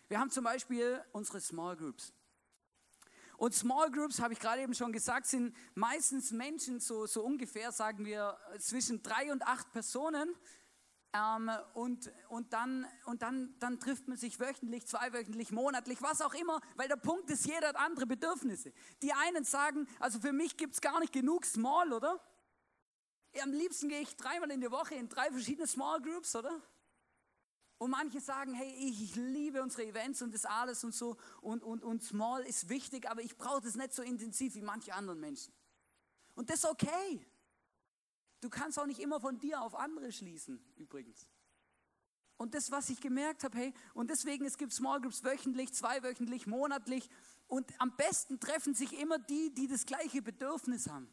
Wir 0.08 0.20
haben 0.20 0.32
zum 0.32 0.46
Beispiel 0.46 1.00
unsere 1.12 1.42
Small 1.42 1.78
Groups. 1.78 2.12
Und 3.38 3.54
Small 3.54 3.92
Groups, 3.92 4.20
habe 4.20 4.34
ich 4.34 4.40
gerade 4.40 4.64
eben 4.64 4.74
schon 4.74 4.92
gesagt, 4.92 5.28
sind 5.28 5.56
meistens 5.76 6.32
Menschen, 6.32 6.80
so, 6.80 7.06
so 7.06 7.24
ungefähr, 7.24 7.72
sagen 7.72 8.04
wir, 8.04 8.36
zwischen 8.58 9.04
drei 9.04 9.32
und 9.32 9.44
acht 9.44 9.72
Personen. 9.74 10.34
Ähm, 11.18 11.50
und 11.74 12.12
und, 12.30 12.54
dann, 12.54 12.86
und 13.06 13.22
dann, 13.22 13.56
dann 13.60 13.80
trifft 13.80 14.08
man 14.08 14.18
sich 14.18 14.40
wöchentlich, 14.40 14.86
zweiwöchentlich, 14.86 15.52
monatlich, 15.52 16.02
was 16.02 16.22
auch 16.22 16.34
immer, 16.34 16.62
weil 16.76 16.88
der 16.88 16.98
Punkt 16.98 17.30
ist, 17.30 17.46
jeder 17.46 17.70
hat 17.70 17.76
andere 17.76 18.06
Bedürfnisse. 18.06 18.72
Die 19.02 19.14
einen 19.14 19.44
sagen, 19.44 19.88
also 20.00 20.20
für 20.20 20.34
mich 20.34 20.58
gibt 20.58 20.76
es 20.76 20.82
gar 20.82 21.00
nicht 21.00 21.14
genug 21.14 21.46
Small, 21.46 21.94
oder? 21.94 22.20
am 23.42 23.52
liebsten 23.52 23.90
gehe 23.90 24.02
ich 24.02 24.16
dreimal 24.16 24.50
in 24.50 24.62
der 24.62 24.72
Woche 24.72 24.96
in 24.96 25.10
drei 25.10 25.30
verschiedene 25.30 25.68
Small 25.68 26.02
Groups, 26.02 26.36
oder? 26.36 26.60
Und 27.78 27.92
manche 27.92 28.20
sagen, 28.20 28.56
hey, 28.56 28.74
ich 28.74 29.16
liebe 29.16 29.62
unsere 29.62 29.86
Events 29.86 30.24
und 30.24 30.34
das 30.34 30.46
alles 30.46 30.84
und 30.84 30.96
so 30.96 31.18
und, 31.42 31.64
und, 31.64 31.84
und 31.84 32.04
Small 32.04 32.44
ist 32.44 32.70
wichtig, 32.70 33.08
aber 33.08 33.22
ich 33.22 33.38
brauche 33.38 33.62
das 33.62 33.76
nicht 33.76 33.94
so 33.94 34.02
intensiv 34.02 34.56
wie 34.56 34.64
manche 34.64 34.94
anderen 34.94 35.20
Menschen. 35.20 35.54
Und 36.34 36.50
das 36.50 36.64
ist 36.64 36.66
okay. 36.66 37.28
Du 38.42 38.50
kannst 38.50 38.78
auch 38.80 38.86
nicht 38.86 39.00
immer 39.00 39.20
von 39.20 39.40
dir 39.40 39.62
auf 39.62 39.76
andere 39.76 40.12
schließen, 40.12 40.60
übrigens. 40.76 41.30
Und 42.38 42.54
das, 42.54 42.70
was 42.70 42.90
ich 42.90 43.02
gemerkt 43.02 43.44
habe, 43.44 43.58
hey, 43.58 43.74
und 43.96 44.12
deswegen, 44.12 44.46
es 44.46 44.58
gibt 44.58 44.72
Small 44.72 45.02
Groups 45.02 45.24
wöchentlich, 45.24 45.74
zweiwöchentlich, 45.74 46.46
monatlich. 46.46 47.10
Und 47.48 47.74
am 47.80 47.96
besten 47.96 48.40
treffen 48.40 48.76
sich 48.76 49.00
immer 49.00 49.18
die, 49.18 49.54
die 49.54 49.68
das 49.68 49.86
gleiche 49.86 50.22
Bedürfnis 50.22 50.88
haben 50.88 51.10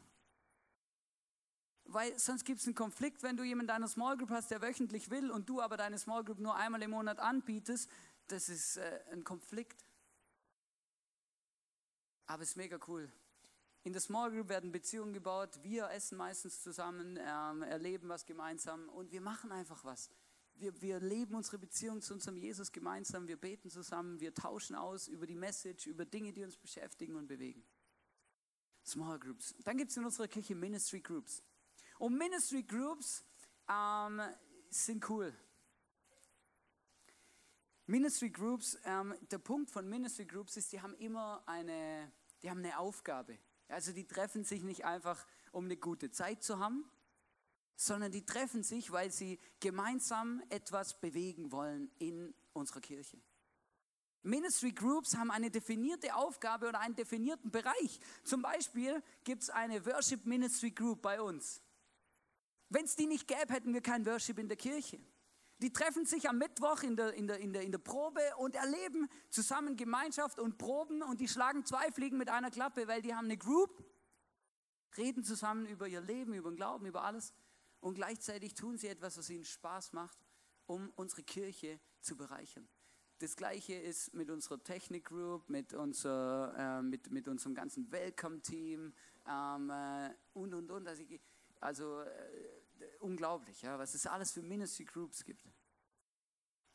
weil 1.94 2.18
sonst 2.18 2.44
gibt 2.44 2.60
es 2.60 2.66
einen 2.66 2.74
Konflikt, 2.74 3.22
wenn 3.22 3.36
du 3.36 3.44
jemanden 3.44 3.68
deiner 3.68 3.88
Small 3.88 4.16
Group 4.16 4.30
hast, 4.30 4.50
der 4.50 4.60
wöchentlich 4.62 5.10
will 5.10 5.30
und 5.30 5.48
du 5.48 5.60
aber 5.60 5.76
deine 5.76 5.98
Small 5.98 6.24
Group 6.24 6.38
nur 6.38 6.56
einmal 6.56 6.82
im 6.82 6.90
Monat 6.90 7.18
anbietest. 7.18 7.88
Das 8.26 8.48
ist 8.48 8.78
äh, 8.78 9.00
ein 9.12 9.24
Konflikt. 9.24 9.84
Aber 12.26 12.42
es 12.42 12.50
ist 12.50 12.56
mega 12.56 12.78
cool. 12.88 13.12
In 13.84 13.92
der 13.92 14.00
Small 14.00 14.30
Group 14.30 14.48
werden 14.48 14.72
Beziehungen 14.72 15.12
gebaut, 15.12 15.62
wir 15.62 15.90
essen 15.90 16.16
meistens 16.16 16.62
zusammen, 16.62 17.18
ähm, 17.20 17.62
erleben 17.62 18.08
was 18.08 18.24
gemeinsam 18.24 18.88
und 18.88 19.12
wir 19.12 19.20
machen 19.20 19.52
einfach 19.52 19.84
was. 19.84 20.10
Wir, 20.54 20.80
wir 20.80 21.00
leben 21.00 21.34
unsere 21.34 21.58
Beziehung 21.58 22.00
zu 22.00 22.14
unserem 22.14 22.38
Jesus 22.38 22.72
gemeinsam, 22.72 23.28
wir 23.28 23.36
beten 23.36 23.68
zusammen, 23.68 24.20
wir 24.20 24.32
tauschen 24.32 24.74
aus 24.74 25.06
über 25.06 25.26
die 25.26 25.34
Message, 25.34 25.86
über 25.86 26.06
Dinge, 26.06 26.32
die 26.32 26.44
uns 26.44 26.56
beschäftigen 26.56 27.14
und 27.14 27.26
bewegen. 27.26 27.62
Small 28.86 29.18
Groups. 29.18 29.54
Dann 29.64 29.76
gibt 29.76 29.90
es 29.90 29.98
in 29.98 30.04
unserer 30.06 30.28
Kirche 30.28 30.54
Ministry 30.54 31.00
Groups. 31.00 31.42
Und 31.98 32.16
Ministry 32.16 32.62
Groups 32.62 33.22
ähm, 33.68 34.22
sind 34.70 35.06
cool. 35.10 35.36
Ministry 37.84 38.30
Groups, 38.30 38.78
ähm, 38.84 39.14
der 39.30 39.38
Punkt 39.38 39.70
von 39.70 39.86
Ministry 39.86 40.24
Groups 40.24 40.56
ist, 40.56 40.72
die 40.72 40.80
haben 40.80 40.94
immer 40.94 41.42
eine, 41.44 42.10
die 42.42 42.48
haben 42.48 42.60
eine 42.60 42.78
Aufgabe. 42.78 43.38
Also 43.68 43.92
die 43.92 44.06
treffen 44.06 44.44
sich 44.44 44.62
nicht 44.62 44.84
einfach, 44.84 45.26
um 45.52 45.64
eine 45.64 45.76
gute 45.76 46.10
Zeit 46.10 46.42
zu 46.42 46.58
haben, 46.58 46.84
sondern 47.76 48.12
die 48.12 48.24
treffen 48.24 48.62
sich, 48.62 48.92
weil 48.92 49.10
sie 49.10 49.38
gemeinsam 49.60 50.42
etwas 50.48 51.00
bewegen 51.00 51.52
wollen 51.52 51.90
in 51.98 52.34
unserer 52.52 52.80
Kirche. 52.80 53.20
Ministry 54.22 54.72
Groups 54.72 55.16
haben 55.16 55.30
eine 55.30 55.50
definierte 55.50 56.14
Aufgabe 56.14 56.68
oder 56.68 56.80
einen 56.80 56.96
definierten 56.96 57.50
Bereich. 57.50 58.00
Zum 58.22 58.40
Beispiel 58.40 59.02
gibt 59.22 59.42
es 59.42 59.50
eine 59.50 59.84
Worship 59.84 60.24
Ministry 60.24 60.70
Group 60.70 61.02
bei 61.02 61.20
uns. 61.20 61.60
Wenn 62.70 62.86
es 62.86 62.96
die 62.96 63.06
nicht 63.06 63.28
gäbe, 63.28 63.52
hätten 63.52 63.74
wir 63.74 63.82
kein 63.82 64.06
Worship 64.06 64.38
in 64.38 64.48
der 64.48 64.56
Kirche. 64.56 64.98
Die 65.64 65.72
treffen 65.72 66.04
sich 66.04 66.28
am 66.28 66.36
Mittwoch 66.36 66.82
in 66.82 66.94
der, 66.94 67.14
in, 67.14 67.26
der, 67.26 67.38
in, 67.38 67.54
der, 67.54 67.62
in 67.62 67.72
der 67.72 67.78
Probe 67.78 68.20
und 68.36 68.54
erleben 68.54 69.08
zusammen 69.30 69.76
Gemeinschaft 69.76 70.38
und 70.38 70.58
Proben 70.58 71.02
und 71.02 71.20
die 71.20 71.26
schlagen 71.26 71.64
zwei 71.64 71.90
Fliegen 71.90 72.18
mit 72.18 72.28
einer 72.28 72.50
Klappe, 72.50 72.86
weil 72.86 73.00
die 73.00 73.14
haben 73.14 73.24
eine 73.24 73.38
Group, 73.38 73.82
reden 74.98 75.24
zusammen 75.24 75.64
über 75.64 75.88
ihr 75.88 76.02
Leben, 76.02 76.34
über 76.34 76.50
den 76.50 76.56
Glauben, 76.56 76.84
über 76.84 77.02
alles 77.02 77.32
und 77.80 77.94
gleichzeitig 77.94 78.52
tun 78.52 78.76
sie 78.76 78.88
etwas, 78.88 79.16
was 79.16 79.30
ihnen 79.30 79.46
Spaß 79.46 79.94
macht, 79.94 80.18
um 80.66 80.92
unsere 80.96 81.22
Kirche 81.22 81.80
zu 82.02 82.14
bereichern. 82.14 82.68
Das 83.20 83.34
gleiche 83.34 83.72
ist 83.72 84.12
mit 84.12 84.28
unserer 84.28 84.62
Technik 84.62 85.06
Group, 85.06 85.48
mit, 85.48 85.72
unser, 85.72 86.54
äh, 86.58 86.82
mit, 86.82 87.10
mit 87.10 87.26
unserem 87.26 87.54
ganzen 87.54 87.90
Welcome-Team 87.90 88.92
ähm, 89.26 89.70
äh, 89.70 90.10
und 90.34 90.52
und 90.52 90.70
und. 90.70 90.86
Also, 90.86 91.04
also 91.60 92.00
äh, 92.02 92.63
unglaublich, 93.00 93.62
ja, 93.62 93.78
was 93.78 93.94
es 93.94 94.06
alles 94.06 94.32
für 94.32 94.42
Ministry 94.42 94.84
Groups 94.84 95.24
gibt. 95.24 95.46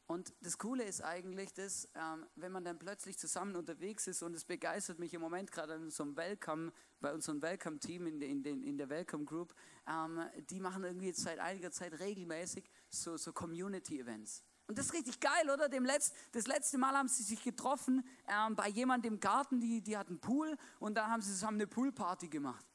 Und 0.10 0.34
das 0.41 0.58
Coole 0.58 0.86
ist 0.86 1.04
eigentlich, 1.04 1.54
dass 1.54 1.88
ähm, 1.93 2.26
wenn 2.36 2.52
man 2.52 2.63
dann 2.63 2.80
plötzlich 2.80 3.19
zusammen 3.19 3.56
unterwegs 3.56 4.08
ist 4.08 4.24
und 4.24 4.36
es 4.36 4.43
begeistert 4.43 4.98
mich 4.98 5.13
im 5.13 5.22
Moment 5.22 5.52
gerade 5.52 5.76
in 5.76 5.84
unserem 5.84 6.17
Welcome, 6.17 6.74
bei 7.00 7.13
unserem 7.13 7.43
Welcome-Team 7.43 8.08
in, 8.08 8.22
in, 8.24 8.43
in, 8.43 8.78
der 8.80 8.89
Welcome 8.89 9.26
Group, 9.26 9.54
ähm, 9.88 10.19
die 10.50 10.60
machen 10.62 10.84
irgendwie 10.84 11.12
seit 11.12 11.38
einiger 11.38 11.69
Zeit 11.69 12.00
regelmäßig 12.00 12.67
so, 12.89 13.17
so 13.17 13.32
Community-Events. 13.32 14.43
Und 14.65 14.80
das 14.80 14.88
ist 14.88 14.93
richtig 14.93 15.19
geil, 15.19 15.48
oder? 15.54 15.69
Dem 15.69 15.86
Letz-, 15.86 16.12
das 16.32 16.48
letzte 16.48 16.80
Mal 16.80 16.95
haben 16.95 17.08
sie 17.08 17.22
sich 17.22 17.43
getroffen 17.43 18.04
ähm, 18.28 18.56
bei 18.56 18.67
jemandem 18.67 19.13
im 19.13 19.19
Garten, 19.19 19.60
die, 19.60 19.84
die 19.84 19.95
hatten 19.95 20.13
einen 20.13 20.22
Pool 20.22 20.58
und 20.80 20.95
da 20.95 21.08
haben 21.08 21.22
sie 21.22 21.30
zusammen 21.30 21.58
eine 21.58 21.67
Poolparty 21.67 22.30
gemacht. 22.30 22.65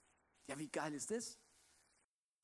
Ja, 0.46 0.56
wie 0.56 0.68
geil 0.68 0.94
ist 0.94 1.10
das? 1.10 1.36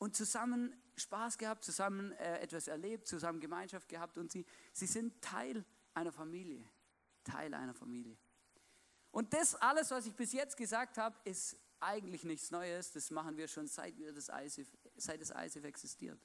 Und 0.01 0.17
zusammen 0.17 0.75
Spaß 0.97 1.39
gehabt, 1.39 1.63
zusammen 1.63 2.13
äh, 2.13 2.41
etwas 2.41 2.69
erlebt, 2.69 3.07
zusammen 3.07 3.39
Gemeinschaft 3.39 3.89
gehabt 3.89 4.19
und 4.19 4.33
sie, 4.33 4.45
sie 4.73 4.87
sind 4.87 5.23
Teil 5.23 5.65
einer 5.95 6.11
Familie. 6.11 6.65
Teil 7.23 7.53
einer 7.53 7.75
Familie. 7.75 8.17
Und 9.11 9.33
das 9.35 9.55
alles, 9.57 9.91
was 9.91 10.07
ich 10.07 10.15
bis 10.15 10.33
jetzt 10.33 10.57
gesagt 10.57 10.97
habe, 10.97 11.17
ist 11.25 11.57
eigentlich 11.81 12.25
nichts 12.25 12.51
Neues. 12.51 12.93
Das 12.93 13.11
machen 13.11 13.37
wir 13.37 13.47
schon 13.47 13.67
seit, 13.67 13.99
wir 13.99 14.13
das 14.13 14.31
ISIF, 14.31 14.69
seit 14.97 15.21
das 15.21 15.31
ISIF 15.31 15.65
existiert. 15.65 16.19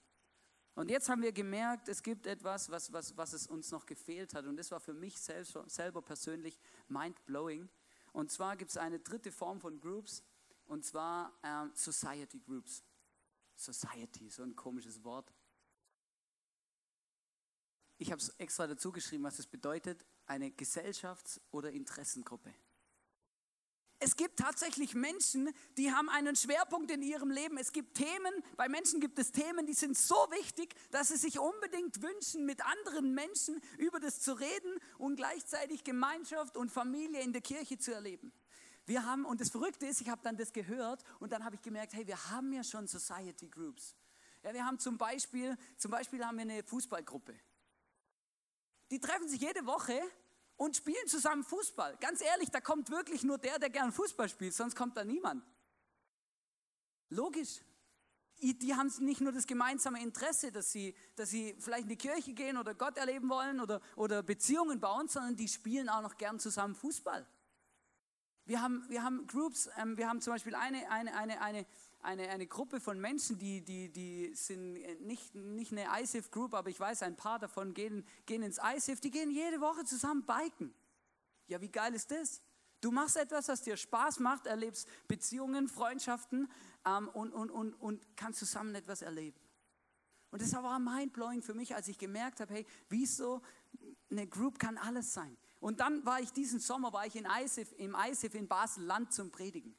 Und 0.73 0.89
jetzt 0.89 1.09
haben 1.09 1.21
wir 1.21 1.33
gemerkt, 1.33 1.89
es 1.89 2.01
gibt 2.01 2.27
etwas, 2.27 2.69
was, 2.69 2.93
was, 2.93 3.15
was 3.17 3.33
es 3.33 3.47
uns 3.47 3.71
noch 3.71 3.85
gefehlt 3.85 4.33
hat. 4.33 4.45
Und 4.45 4.55
das 4.55 4.71
war 4.71 4.79
für 4.79 4.93
mich 4.93 5.19
selbst, 5.19 5.57
selber 5.67 6.01
persönlich 6.01 6.57
mind-blowing. 6.87 7.67
Und 8.13 8.31
zwar 8.31 8.55
gibt 8.55 8.71
es 8.71 8.77
eine 8.77 8.99
dritte 8.99 9.31
Form 9.31 9.59
von 9.59 9.81
Groups, 9.81 10.23
und 10.65 10.85
zwar 10.85 11.33
ähm, 11.43 11.71
Society 11.75 12.39
Groups. 12.39 12.83
Society, 13.55 14.29
so 14.29 14.43
ein 14.43 14.55
komisches 14.55 15.03
Wort. 15.03 15.33
Ich 17.97 18.11
habe 18.11 18.21
es 18.21 18.29
extra 18.37 18.67
dazu 18.67 18.91
geschrieben, 18.91 19.23
was 19.23 19.39
es 19.39 19.47
bedeutet. 19.47 20.05
eine 20.27 20.49
Gesellschafts- 20.49 21.39
oder 21.51 21.71
Interessengruppe. 21.71 22.51
Es 23.99 24.15
gibt 24.15 24.39
tatsächlich 24.39 24.93
Menschen, 24.93 25.49
die 25.77 25.91
haben 25.91 26.09
einen 26.09 26.35
Schwerpunkt 26.35 26.91
in 26.91 27.01
ihrem 27.01 27.31
Leben. 27.31 27.57
Es 27.57 27.71
gibt 27.71 27.95
Themen, 27.95 28.43
bei 28.57 28.67
Menschen 28.67 28.99
gibt 28.99 29.17
es 29.19 29.31
Themen, 29.31 29.65
die 29.65 29.73
sind 29.73 29.97
so 29.97 30.15
wichtig, 30.31 30.75
dass 30.91 31.07
sie 31.07 31.17
sich 31.17 31.39
unbedingt 31.39 32.01
wünschen, 32.01 32.45
mit 32.45 32.65
anderen 32.65 33.13
Menschen 33.13 33.61
über 33.77 33.99
das 33.99 34.19
zu 34.19 34.33
reden 34.33 34.79
und 34.97 35.15
gleichzeitig 35.15 35.83
Gemeinschaft 35.83 36.57
und 36.57 36.71
Familie 36.71 37.21
in 37.21 37.31
der 37.31 37.41
Kirche 37.41 37.77
zu 37.77 37.93
erleben. 37.93 38.33
Wir 38.85 39.05
haben, 39.05 39.25
und 39.25 39.41
das 39.41 39.49
Verrückte 39.49 39.87
ist, 39.87 40.01
ich 40.01 40.09
habe 40.09 40.21
dann 40.23 40.37
das 40.37 40.53
gehört 40.53 41.03
und 41.19 41.31
dann 41.31 41.43
habe 41.43 41.55
ich 41.55 41.61
gemerkt, 41.61 41.93
hey, 41.93 42.05
wir 42.05 42.29
haben 42.29 42.53
ja 42.53 42.63
schon 42.63 42.87
Society 42.87 43.47
Groups. 43.47 43.95
Ja, 44.43 44.53
wir 44.53 44.63
haben 44.63 44.77
zum 44.77 44.97
Beispiel, 44.97 45.57
zum 45.77 45.89
Beispiel 45.89 46.23
haben 46.23 46.37
wir 46.37 46.43
eine 46.43 46.63
Fußballgruppe. 46.63 47.35
Die 48.91 48.99
treffen 48.99 49.27
sich 49.27 49.41
jede 49.41 49.65
Woche 49.65 49.99
und 50.57 50.75
spielen 50.75 51.07
zusammen 51.07 51.43
Fußball. 51.43 51.97
Ganz 51.97 52.21
ehrlich, 52.21 52.49
da 52.51 52.61
kommt 52.61 52.91
wirklich 52.91 53.23
nur 53.23 53.39
der, 53.39 53.57
der 53.57 53.71
gern 53.71 53.91
Fußball 53.91 54.29
spielt, 54.29 54.53
sonst 54.53 54.75
kommt 54.75 54.95
da 54.95 55.03
niemand. 55.03 55.43
Logisch. 57.09 57.61
Die 58.39 58.75
haben 58.75 58.91
nicht 58.99 59.21
nur 59.21 59.31
das 59.31 59.47
gemeinsame 59.47 60.03
Interesse, 60.03 60.51
dass 60.51 60.71
sie, 60.71 60.93
dass 61.15 61.29
sie 61.29 61.55
vielleicht 61.57 61.83
in 61.83 61.89
die 61.89 61.97
Kirche 61.97 62.33
gehen 62.33 62.57
oder 62.57 62.75
Gott 62.75 62.97
erleben 62.97 63.29
wollen 63.29 63.59
oder, 63.59 63.81
oder 63.95 64.21
Beziehungen 64.21 64.79
bauen, 64.79 65.07
sondern 65.07 65.35
die 65.35 65.47
spielen 65.47 65.89
auch 65.89 66.01
noch 66.01 66.17
gern 66.17 66.39
zusammen 66.39 66.75
Fußball. 66.75 67.25
Wir 68.45 68.61
haben, 68.61 68.85
wir 68.89 69.03
haben 69.03 69.25
Groups, 69.25 69.69
ähm, 69.77 69.97
wir 69.97 70.07
haben 70.07 70.21
zum 70.21 70.33
Beispiel 70.33 70.53
eine, 70.53 70.89
eine, 70.91 71.15
eine, 71.15 71.41
eine, 71.41 71.65
eine, 72.01 72.29
eine 72.29 72.45
Gruppe 72.45 72.79
von 72.79 72.99
Menschen, 72.99 73.39
die, 73.39 73.61
die, 73.61 73.89
die 73.89 74.33
sind 74.35 74.73
nicht, 75.01 75.33
nicht 75.33 75.71
eine 75.71 75.87
ISIF 76.01 76.29
Group, 76.29 76.53
aber 76.53 76.69
ich 76.69 76.79
weiß, 76.79 77.01
ein 77.01 77.15
paar 77.15 77.39
davon 77.39 77.73
gehen, 77.73 78.05
gehen 78.27 78.43
ins 78.43 78.59
ISIF, 78.59 79.01
die 79.01 79.09
gehen 79.09 79.31
jede 79.31 79.61
Woche 79.61 79.83
zusammen 79.83 80.23
biken. 80.25 80.73
Ja, 81.47 81.59
wie 81.59 81.69
geil 81.71 81.95
ist 81.95 82.11
das? 82.11 82.41
Du 82.81 82.91
machst 82.91 83.17
etwas, 83.17 83.47
was 83.47 83.63
dir 83.63 83.77
Spaß 83.77 84.19
macht, 84.19 84.45
erlebst 84.45 84.87
Beziehungen, 85.07 85.67
Freundschaften 85.67 86.51
ähm, 86.85 87.07
und, 87.09 87.33
und, 87.33 87.49
und, 87.49 87.73
und 87.73 88.15
kannst 88.15 88.39
zusammen 88.39 88.75
etwas 88.75 89.01
erleben. 89.01 89.39
Und 90.29 90.41
das 90.41 90.53
war 90.53 90.77
mindblowing 90.77 91.41
für 91.41 91.55
mich, 91.55 91.73
als 91.73 91.87
ich 91.87 91.97
gemerkt 91.97 92.41
habe, 92.41 92.53
hey, 92.53 92.67
wieso 92.89 93.41
eine 94.11 94.27
Group 94.27 94.59
kann 94.59 94.77
alles 94.77 95.13
sein. 95.13 95.35
Und 95.59 95.79
dann 95.79 96.05
war 96.05 96.19
ich 96.19 96.31
diesen 96.31 96.59
Sommer, 96.59 96.93
war 96.93 97.05
ich 97.05 97.15
in 97.15 97.25
ISIF, 97.25 97.73
im 97.77 97.95
ISIF 97.95 98.35
in 98.35 98.47
Basel-Land 98.47 99.13
zum 99.13 99.31
Predigen. 99.31 99.75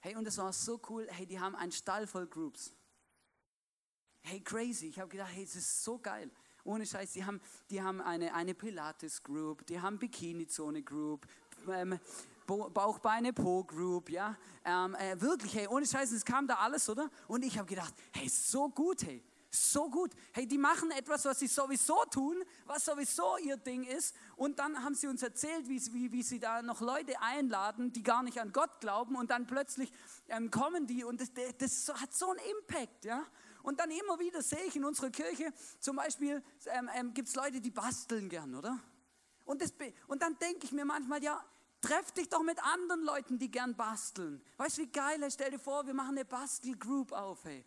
Hey, 0.00 0.16
und 0.16 0.26
es 0.26 0.38
war 0.38 0.52
so 0.52 0.80
cool. 0.88 1.06
Hey, 1.10 1.26
die 1.26 1.38
haben 1.38 1.54
einen 1.54 1.72
Stall 1.72 2.06
voll 2.06 2.26
Groups. 2.26 2.72
Hey, 4.22 4.40
crazy. 4.40 4.88
Ich 4.88 4.98
habe 4.98 5.08
gedacht, 5.08 5.30
hey, 5.32 5.44
es 5.44 5.56
ist 5.56 5.82
so 5.84 5.98
geil. 5.98 6.30
Ohne 6.64 6.84
Scheiß, 6.84 7.12
die 7.12 7.24
haben, 7.24 7.40
die 7.70 7.82
haben 7.82 8.00
eine, 8.00 8.34
eine 8.34 8.54
Pilates-Group, 8.54 9.66
die 9.66 9.80
haben 9.80 9.98
Bikini-Zone-Group, 9.98 11.26
ähm, 11.68 11.98
Bauchbeine-Po-Group, 12.46 14.10
ja. 14.10 14.36
Ähm, 14.64 14.94
äh, 14.96 15.20
wirklich, 15.20 15.54
hey, 15.54 15.68
ohne 15.68 15.86
Scheiß, 15.86 16.12
es 16.12 16.24
kam 16.24 16.46
da 16.46 16.56
alles, 16.56 16.88
oder? 16.88 17.10
Und 17.28 17.44
ich 17.44 17.56
habe 17.58 17.66
gedacht, 17.66 17.94
hey, 18.12 18.28
so 18.28 18.68
gut, 18.68 19.04
hey. 19.04 19.22
So 19.50 19.90
gut. 19.90 20.12
Hey, 20.32 20.46
die 20.46 20.58
machen 20.58 20.92
etwas, 20.92 21.24
was 21.24 21.40
sie 21.40 21.48
sowieso 21.48 22.04
tun, 22.04 22.42
was 22.66 22.84
sowieso 22.84 23.36
ihr 23.38 23.56
Ding 23.56 23.82
ist. 23.82 24.14
Und 24.36 24.60
dann 24.60 24.84
haben 24.84 24.94
sie 24.94 25.08
uns 25.08 25.22
erzählt, 25.22 25.68
wie, 25.68 25.80
wie, 25.92 26.12
wie 26.12 26.22
sie 26.22 26.38
da 26.38 26.62
noch 26.62 26.80
Leute 26.80 27.20
einladen, 27.20 27.92
die 27.92 28.04
gar 28.04 28.22
nicht 28.22 28.40
an 28.40 28.52
Gott 28.52 28.80
glauben. 28.80 29.16
Und 29.16 29.30
dann 29.30 29.46
plötzlich 29.46 29.92
ähm, 30.28 30.50
kommen 30.50 30.86
die 30.86 31.02
und 31.02 31.20
das, 31.20 31.32
das 31.58 32.00
hat 32.00 32.14
so 32.14 32.30
einen 32.30 32.40
Impact. 32.58 33.04
Ja? 33.04 33.26
Und 33.62 33.80
dann 33.80 33.90
immer 33.90 34.18
wieder 34.20 34.40
sehe 34.42 34.64
ich 34.64 34.76
in 34.76 34.84
unserer 34.84 35.10
Kirche, 35.10 35.52
zum 35.80 35.96
Beispiel 35.96 36.42
ähm, 36.66 36.88
ähm, 36.94 37.14
gibt 37.14 37.28
es 37.28 37.34
Leute, 37.34 37.60
die 37.60 37.70
basteln 37.70 38.28
gern, 38.28 38.54
oder? 38.54 38.78
Und, 39.44 39.60
das, 39.62 39.74
und 40.06 40.22
dann 40.22 40.38
denke 40.38 40.64
ich 40.64 40.72
mir 40.72 40.84
manchmal, 40.84 41.22
ja, 41.22 41.44
treff 41.80 42.12
dich 42.12 42.28
doch 42.28 42.42
mit 42.42 42.62
anderen 42.62 43.02
Leuten, 43.02 43.38
die 43.38 43.50
gern 43.50 43.74
basteln. 43.74 44.40
Weißt 44.58 44.78
du, 44.78 44.82
wie 44.82 44.86
geil, 44.86 45.28
stell 45.30 45.50
dir 45.50 45.58
vor, 45.58 45.86
wir 45.86 45.94
machen 45.94 46.16
eine 46.16 46.24
Bastelgroup 46.24 47.12
auf, 47.12 47.44
hey. 47.44 47.64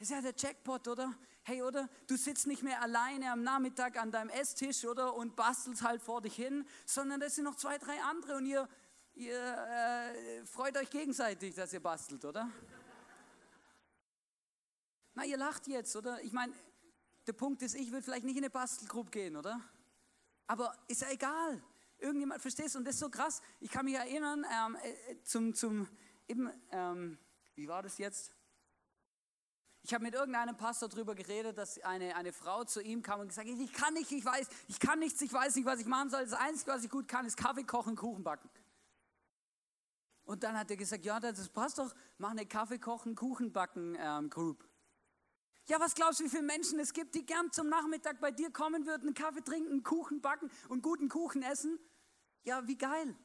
Das 0.00 0.08
ist 0.08 0.14
ja 0.14 0.22
der 0.22 0.34
Jackpot, 0.34 0.88
oder? 0.88 1.14
Hey, 1.42 1.60
oder? 1.60 1.86
Du 2.06 2.16
sitzt 2.16 2.46
nicht 2.46 2.62
mehr 2.62 2.80
alleine 2.80 3.30
am 3.32 3.42
Nachmittag 3.42 3.98
an 3.98 4.10
deinem 4.10 4.30
Esstisch, 4.30 4.86
oder? 4.86 5.14
Und 5.14 5.36
bastelst 5.36 5.82
halt 5.82 6.00
vor 6.00 6.22
dich 6.22 6.34
hin, 6.34 6.66
sondern 6.86 7.20
das 7.20 7.34
sind 7.34 7.44
noch 7.44 7.54
zwei, 7.56 7.76
drei 7.76 8.00
andere 8.04 8.36
und 8.36 8.46
ihr, 8.46 8.66
ihr 9.12 9.36
äh, 9.36 10.46
freut 10.46 10.78
euch 10.78 10.88
gegenseitig, 10.88 11.54
dass 11.54 11.74
ihr 11.74 11.80
bastelt, 11.80 12.24
oder? 12.24 12.50
Na, 15.12 15.26
ihr 15.26 15.36
lacht 15.36 15.66
jetzt, 15.66 15.94
oder? 15.94 16.22
Ich 16.22 16.32
meine, 16.32 16.54
der 17.26 17.34
Punkt 17.34 17.60
ist, 17.60 17.74
ich 17.74 17.92
würde 17.92 18.02
vielleicht 18.02 18.24
nicht 18.24 18.38
in 18.38 18.44
eine 18.44 18.50
Bastelgruppe 18.50 19.10
gehen, 19.10 19.36
oder? 19.36 19.60
Aber 20.46 20.74
ist 20.88 21.02
ja 21.02 21.10
egal. 21.10 21.62
Irgendjemand, 21.98 22.40
verstehst 22.40 22.74
du? 22.74 22.78
Und 22.78 22.86
das 22.86 22.94
ist 22.94 23.00
so 23.00 23.10
krass. 23.10 23.42
Ich 23.60 23.70
kann 23.70 23.84
mich 23.84 23.96
erinnern, 23.96 24.46
ähm, 24.50 24.76
äh, 24.76 25.22
zum, 25.24 25.54
zum, 25.54 25.86
eben, 26.26 26.50
ähm, 26.70 27.18
wie 27.54 27.68
war 27.68 27.82
das 27.82 27.98
jetzt? 27.98 28.34
Ich 29.82 29.94
habe 29.94 30.04
mit 30.04 30.14
irgendeinem 30.14 30.56
Pastor 30.56 30.88
darüber 30.88 31.14
geredet, 31.14 31.56
dass 31.56 31.78
eine, 31.80 32.14
eine 32.14 32.32
Frau 32.32 32.64
zu 32.64 32.82
ihm 32.82 33.02
kam 33.02 33.20
und 33.20 33.28
gesagt 33.28 33.48
hat, 33.48 33.58
ich 33.58 33.72
kann 33.72 33.94
nicht, 33.94 34.12
ich 34.12 34.24
weiß, 34.24 34.46
ich 34.68 34.78
kann 34.78 34.98
nichts, 34.98 35.20
ich 35.22 35.32
weiß 35.32 35.56
nicht, 35.56 35.64
was 35.64 35.80
ich 35.80 35.86
machen 35.86 36.10
soll. 36.10 36.24
Das 36.24 36.34
Einzige, 36.34 36.72
was 36.72 36.84
ich 36.84 36.90
gut 36.90 37.08
kann, 37.08 37.24
ist 37.24 37.36
Kaffee 37.36 37.64
kochen, 37.64 37.96
Kuchen 37.96 38.22
backen. 38.22 38.50
Und 40.24 40.44
dann 40.44 40.56
hat 40.56 40.70
er 40.70 40.76
gesagt, 40.76 41.04
ja, 41.04 41.18
das 41.18 41.48
passt 41.48 41.78
doch, 41.78 41.92
mach 42.18 42.30
eine 42.30 42.46
Kaffee 42.46 42.78
kochen, 42.78 43.14
Kuchen 43.14 43.52
backen 43.52 43.96
ähm, 43.98 44.30
Group. 44.30 44.68
Ja, 45.66 45.80
was 45.80 45.94
glaubst 45.94 46.20
du, 46.20 46.24
wie 46.24 46.28
viele 46.28 46.42
Menschen 46.42 46.78
es 46.78 46.92
gibt, 46.92 47.14
die 47.14 47.24
gern 47.24 47.50
zum 47.52 47.68
Nachmittag 47.68 48.20
bei 48.20 48.30
dir 48.30 48.50
kommen 48.50 48.86
würden, 48.86 49.08
einen 49.08 49.14
Kaffee 49.14 49.40
trinken, 49.40 49.82
Kuchen 49.82 50.20
backen 50.20 50.50
und 50.68 50.82
guten 50.82 51.08
Kuchen 51.08 51.42
essen? 51.42 51.78
Ja, 52.42 52.66
wie 52.66 52.76
geil. 52.76 53.16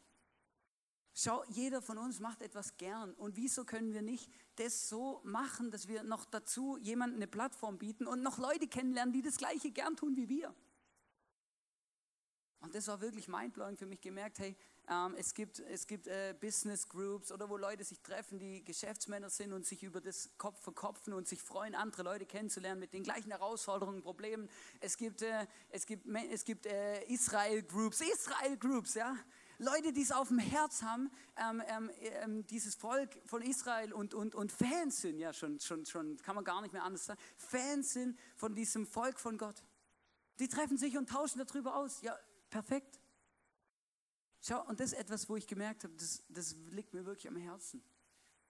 Schau, 1.17 1.45
jeder 1.47 1.81
von 1.81 1.97
uns 1.97 2.19
macht 2.19 2.41
etwas 2.41 2.75
gern. 2.75 3.13
Und 3.13 3.37
wieso 3.37 3.63
können 3.63 3.93
wir 3.93 4.01
nicht 4.01 4.29
das 4.57 4.89
so 4.89 5.21
machen, 5.23 5.71
dass 5.71 5.87
wir 5.87 6.03
noch 6.03 6.25
dazu 6.25 6.77
jemandem 6.77 7.19
eine 7.19 7.27
Plattform 7.27 7.77
bieten 7.77 8.05
und 8.05 8.21
noch 8.21 8.37
Leute 8.37 8.67
kennenlernen, 8.67 9.13
die 9.13 9.21
das 9.21 9.37
Gleiche 9.37 9.71
gern 9.71 9.95
tun 9.95 10.17
wie 10.17 10.27
wir? 10.27 10.53
Und 12.59 12.75
das 12.75 12.87
war 12.87 12.99
wirklich 12.99 13.29
mindblowing 13.29 13.77
für 13.77 13.85
mich 13.85 14.01
gemerkt, 14.01 14.39
hey, 14.39 14.57
ähm, 14.89 15.15
es 15.17 15.33
gibt, 15.33 15.59
es 15.59 15.87
gibt 15.87 16.07
äh, 16.07 16.35
Business 16.37 16.89
Groups 16.89 17.31
oder 17.31 17.49
wo 17.49 17.55
Leute 17.55 17.85
sich 17.85 18.01
treffen, 18.01 18.37
die 18.37 18.65
Geschäftsmänner 18.65 19.29
sind 19.29 19.53
und 19.53 19.65
sich 19.65 19.83
über 19.83 20.01
das 20.01 20.31
Kopf 20.37 20.61
verkopfen 20.61 21.13
und 21.13 21.29
sich 21.29 21.41
freuen, 21.41 21.75
andere 21.75 22.03
Leute 22.03 22.25
kennenzulernen 22.25 22.81
mit 22.81 22.91
den 22.91 23.03
gleichen 23.03 23.31
Herausforderungen, 23.31 24.01
Problemen. 24.01 24.49
Es 24.81 24.97
gibt, 24.97 25.21
äh, 25.21 25.47
es 25.69 25.85
gibt, 25.85 26.07
es 26.31 26.43
gibt 26.43 26.65
äh, 26.65 27.03
Israel 27.05 27.63
Groups, 27.63 28.01
Israel 28.01 28.57
Groups, 28.57 28.95
ja. 28.95 29.15
Leute, 29.57 29.93
die 29.93 30.01
es 30.01 30.11
auf 30.11 30.27
dem 30.29 30.39
Herz 30.39 30.81
haben, 30.81 31.11
ähm, 31.37 31.61
ähm, 31.67 31.91
ähm, 31.99 32.47
dieses 32.47 32.75
Volk 32.75 33.17
von 33.25 33.41
Israel 33.41 33.93
und, 33.93 34.13
und, 34.13 34.35
und 34.35 34.51
Fans 34.51 35.01
sind, 35.01 35.19
ja 35.19 35.33
schon, 35.33 35.59
schon, 35.59 35.85
schon, 35.85 36.17
kann 36.17 36.35
man 36.35 36.43
gar 36.43 36.61
nicht 36.61 36.73
mehr 36.73 36.83
anders 36.83 37.05
sagen, 37.05 37.19
Fans 37.37 37.93
sind 37.93 38.19
von 38.35 38.53
diesem 38.53 38.85
Volk 38.85 39.19
von 39.19 39.37
Gott. 39.37 39.63
Die 40.39 40.47
treffen 40.47 40.77
sich 40.77 40.97
und 40.97 41.09
tauschen 41.09 41.43
darüber 41.45 41.75
aus. 41.75 42.01
Ja, 42.01 42.17
perfekt. 42.49 42.99
Schau, 44.41 44.63
und 44.67 44.79
das 44.79 44.91
ist 44.91 44.99
etwas, 44.99 45.29
wo 45.29 45.35
ich 45.35 45.47
gemerkt 45.47 45.83
habe, 45.83 45.93
das, 45.95 46.23
das 46.29 46.55
liegt 46.71 46.93
mir 46.93 47.05
wirklich 47.05 47.27
am 47.27 47.37
Herzen. 47.37 47.81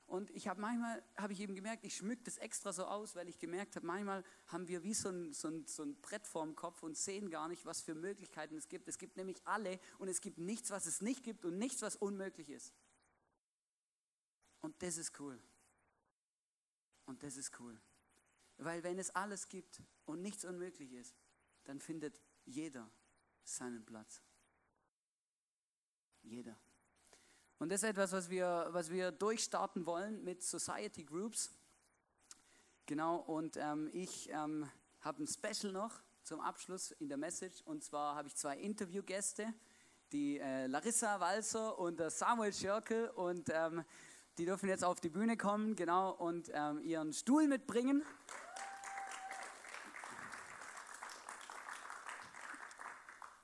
Und 0.07 0.29
ich 0.31 0.47
habe 0.47 0.61
manchmal, 0.61 1.03
habe 1.17 1.33
ich 1.33 1.39
eben 1.39 1.55
gemerkt, 1.55 1.83
ich 1.83 1.95
schmücke 1.95 2.23
das 2.23 2.37
extra 2.37 2.71
so 2.71 2.85
aus, 2.85 3.15
weil 3.15 3.27
ich 3.27 3.39
gemerkt 3.39 3.75
habe, 3.75 3.87
manchmal 3.87 4.23
haben 4.47 4.67
wir 4.67 4.83
wie 4.83 4.93
so 4.93 5.09
ein, 5.09 5.33
so, 5.33 5.47
ein, 5.47 5.65
so 5.65 5.83
ein 5.83 5.99
Brett 5.99 6.27
vorm 6.27 6.55
Kopf 6.55 6.83
und 6.83 6.95
sehen 6.95 7.29
gar 7.31 7.47
nicht, 7.47 7.65
was 7.65 7.81
für 7.81 7.95
Möglichkeiten 7.95 8.55
es 8.55 8.69
gibt. 8.69 8.87
Es 8.87 8.99
gibt 8.99 9.17
nämlich 9.17 9.41
alle 9.45 9.79
und 9.97 10.07
es 10.07 10.21
gibt 10.21 10.37
nichts, 10.37 10.69
was 10.69 10.85
es 10.85 11.01
nicht 11.01 11.23
gibt 11.23 11.43
und 11.43 11.57
nichts, 11.57 11.81
was 11.81 11.95
unmöglich 11.95 12.49
ist. 12.49 12.73
Und 14.61 14.81
das 14.83 14.97
ist 14.97 15.19
cool. 15.19 15.41
Und 17.05 17.23
das 17.23 17.37
ist 17.37 17.59
cool. 17.59 17.79
Weil 18.57 18.83
wenn 18.83 18.99
es 18.99 19.09
alles 19.09 19.47
gibt 19.47 19.81
und 20.05 20.21
nichts 20.21 20.45
unmöglich 20.45 20.93
ist, 20.93 21.15
dann 21.63 21.79
findet 21.79 22.21
jeder 22.45 22.89
seinen 23.43 23.83
Platz. 23.85 24.21
Jeder. 26.21 26.57
Und 27.57 27.69
das 27.69 27.83
ist 27.83 27.89
etwas, 27.89 28.11
was 28.11 28.29
wir, 28.29 28.67
was 28.71 28.91
wir 28.91 29.11
durchstarten 29.11 29.85
wollen 29.85 30.21
mit 30.23 30.43
Society 30.43 31.05
Groups. 31.05 31.51
Genau, 32.85 33.15
und 33.15 33.55
ähm, 33.55 33.89
ich 33.93 34.29
ähm, 34.29 34.69
habe 34.99 35.23
ein 35.23 35.27
Special 35.27 35.71
noch 35.71 36.01
zum 36.23 36.41
Abschluss 36.41 36.91
in 36.91 37.07
der 37.07 37.17
Message. 37.17 37.61
Und 37.63 37.83
zwar 37.83 38.15
habe 38.15 38.27
ich 38.27 38.35
zwei 38.35 38.57
Interviewgäste, 38.57 39.53
die 40.11 40.37
äh, 40.37 40.67
Larissa 40.67 41.19
Walser 41.21 41.79
und 41.79 41.97
der 41.97 42.09
Samuel 42.09 42.51
Schörkel. 42.51 43.09
Und 43.11 43.49
ähm, 43.49 43.85
die 44.37 44.45
dürfen 44.45 44.67
jetzt 44.67 44.83
auf 44.83 44.99
die 44.99 45.09
Bühne 45.09 45.37
kommen, 45.37 45.77
genau, 45.77 46.11
und 46.11 46.51
ähm, 46.53 46.81
ihren 46.81 47.13
Stuhl 47.13 47.47
mitbringen. 47.47 48.03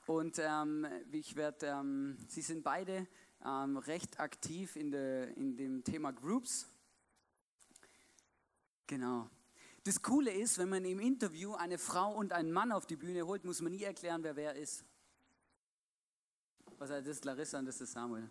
Und 0.06 0.38
ähm, 0.38 0.86
ich 1.10 1.34
werde, 1.34 1.66
ähm, 1.66 2.18
sie 2.28 2.42
sind 2.42 2.62
beide 2.62 3.06
ähm, 3.44 3.76
recht 3.76 4.20
aktiv 4.20 4.76
in, 4.76 4.90
der, 4.90 5.36
in 5.36 5.56
dem 5.56 5.84
Thema 5.84 6.12
Groups. 6.12 6.66
Genau. 8.86 9.28
Das 9.84 10.00
Coole 10.02 10.30
ist, 10.30 10.58
wenn 10.58 10.68
man 10.68 10.84
im 10.84 11.00
Interview 11.00 11.54
eine 11.54 11.78
Frau 11.78 12.14
und 12.14 12.32
einen 12.32 12.52
Mann 12.52 12.70
auf 12.70 12.86
die 12.86 12.96
Bühne 12.96 13.26
holt, 13.26 13.44
muss 13.44 13.60
man 13.60 13.72
nie 13.72 13.82
erklären, 13.82 14.22
wer 14.22 14.36
wer 14.36 14.54
ist. 14.54 14.84
Was 16.78 16.90
heißt 16.90 17.06
das 17.06 17.16
ist 17.16 17.24
Larissa 17.24 17.58
und 17.58 17.66
das 17.66 17.80
ist 17.80 17.92
Samuel. 17.92 18.28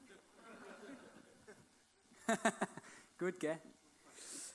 Gut, 3.17 3.39
gell? 3.39 3.62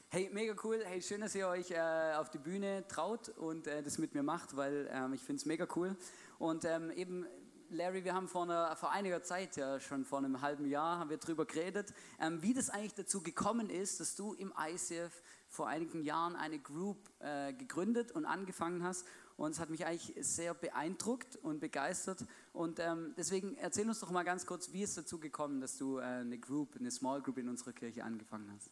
Hey, 0.08 0.30
mega 0.32 0.54
cool. 0.64 0.82
Hey, 0.84 1.02
schön, 1.02 1.20
dass 1.20 1.34
ihr 1.34 1.48
euch 1.48 1.70
äh, 1.70 2.14
auf 2.14 2.30
die 2.30 2.38
Bühne 2.38 2.86
traut 2.88 3.28
und 3.28 3.66
äh, 3.66 3.82
das 3.82 3.98
mit 3.98 4.14
mir 4.14 4.22
macht, 4.22 4.56
weil 4.56 4.88
ähm, 4.90 5.12
ich 5.12 5.20
finde 5.20 5.40
es 5.40 5.46
mega 5.46 5.66
cool. 5.76 5.96
Und 6.38 6.64
ähm, 6.64 6.90
eben, 6.92 7.26
Larry, 7.70 8.04
wir 8.04 8.14
haben 8.14 8.28
vor, 8.28 8.42
einer, 8.44 8.76
vor 8.76 8.92
einiger 8.92 9.22
Zeit, 9.22 9.56
ja 9.56 9.80
schon 9.80 10.04
vor 10.04 10.18
einem 10.18 10.40
halben 10.40 10.66
Jahr, 10.66 10.98
haben 10.98 11.10
wir 11.10 11.16
darüber 11.16 11.44
geredet, 11.44 11.92
ähm, 12.20 12.42
wie 12.42 12.54
das 12.54 12.70
eigentlich 12.70 12.94
dazu 12.94 13.22
gekommen 13.22 13.70
ist, 13.70 14.00
dass 14.00 14.14
du 14.14 14.34
im 14.34 14.52
ICF 14.58 15.22
vor 15.48 15.68
einigen 15.68 16.02
Jahren 16.02 16.36
eine 16.36 16.58
Group 16.58 16.98
äh, 17.20 17.52
gegründet 17.52 18.12
und 18.12 18.24
angefangen 18.24 18.82
hast. 18.82 19.06
Und 19.36 19.50
es 19.50 19.60
hat 19.60 19.68
mich 19.68 19.84
eigentlich 19.84 20.14
sehr 20.24 20.54
beeindruckt 20.54 21.36
und 21.36 21.60
begeistert. 21.60 22.24
Und 22.52 22.78
ähm, 22.78 23.14
deswegen 23.16 23.56
erzähl 23.56 23.88
uns 23.88 24.00
doch 24.00 24.10
mal 24.10 24.22
ganz 24.22 24.46
kurz, 24.46 24.72
wie 24.72 24.82
ist 24.82 24.96
dazu 24.96 25.18
gekommen, 25.18 25.60
dass 25.60 25.76
du 25.76 25.98
äh, 25.98 26.02
eine 26.02 26.38
Group, 26.38 26.76
eine 26.78 26.90
Small 26.90 27.20
Group 27.20 27.38
in 27.38 27.48
unserer 27.48 27.72
Kirche 27.72 28.04
angefangen 28.04 28.50
hast. 28.54 28.70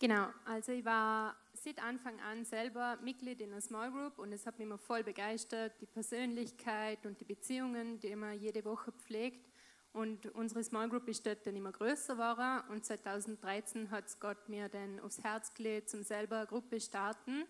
Genau, 0.00 0.28
also 0.44 0.70
ich 0.70 0.84
war 0.84 1.36
seit 1.54 1.82
Anfang 1.82 2.20
an 2.20 2.44
selber 2.44 2.98
Mitglied 3.02 3.40
in 3.40 3.50
einer 3.50 3.60
Small 3.60 3.90
Group 3.90 4.20
und 4.20 4.32
es 4.32 4.46
hat 4.46 4.56
mich 4.56 4.66
immer 4.66 4.78
voll 4.78 5.02
begeistert, 5.02 5.72
die 5.80 5.86
Persönlichkeit 5.86 7.04
und 7.04 7.20
die 7.20 7.24
Beziehungen, 7.24 7.98
die 7.98 8.14
man 8.14 8.38
jede 8.38 8.64
Woche 8.64 8.92
pflegt. 8.92 9.50
Und 9.92 10.26
unsere 10.36 10.62
Small 10.62 10.88
Group 10.88 11.08
ist 11.08 11.26
dort 11.26 11.44
dann 11.44 11.56
immer 11.56 11.72
größer 11.72 12.14
geworden 12.14 12.70
und 12.70 12.84
2013 12.84 13.90
hat 13.90 14.06
es 14.06 14.20
Gott 14.20 14.48
mir 14.48 14.68
dann 14.68 15.00
aufs 15.00 15.24
Herz 15.24 15.52
gelegt, 15.52 15.90
zum 15.90 16.04
selber 16.04 16.36
eine 16.36 16.46
Gruppe 16.46 16.80
starten. 16.80 17.44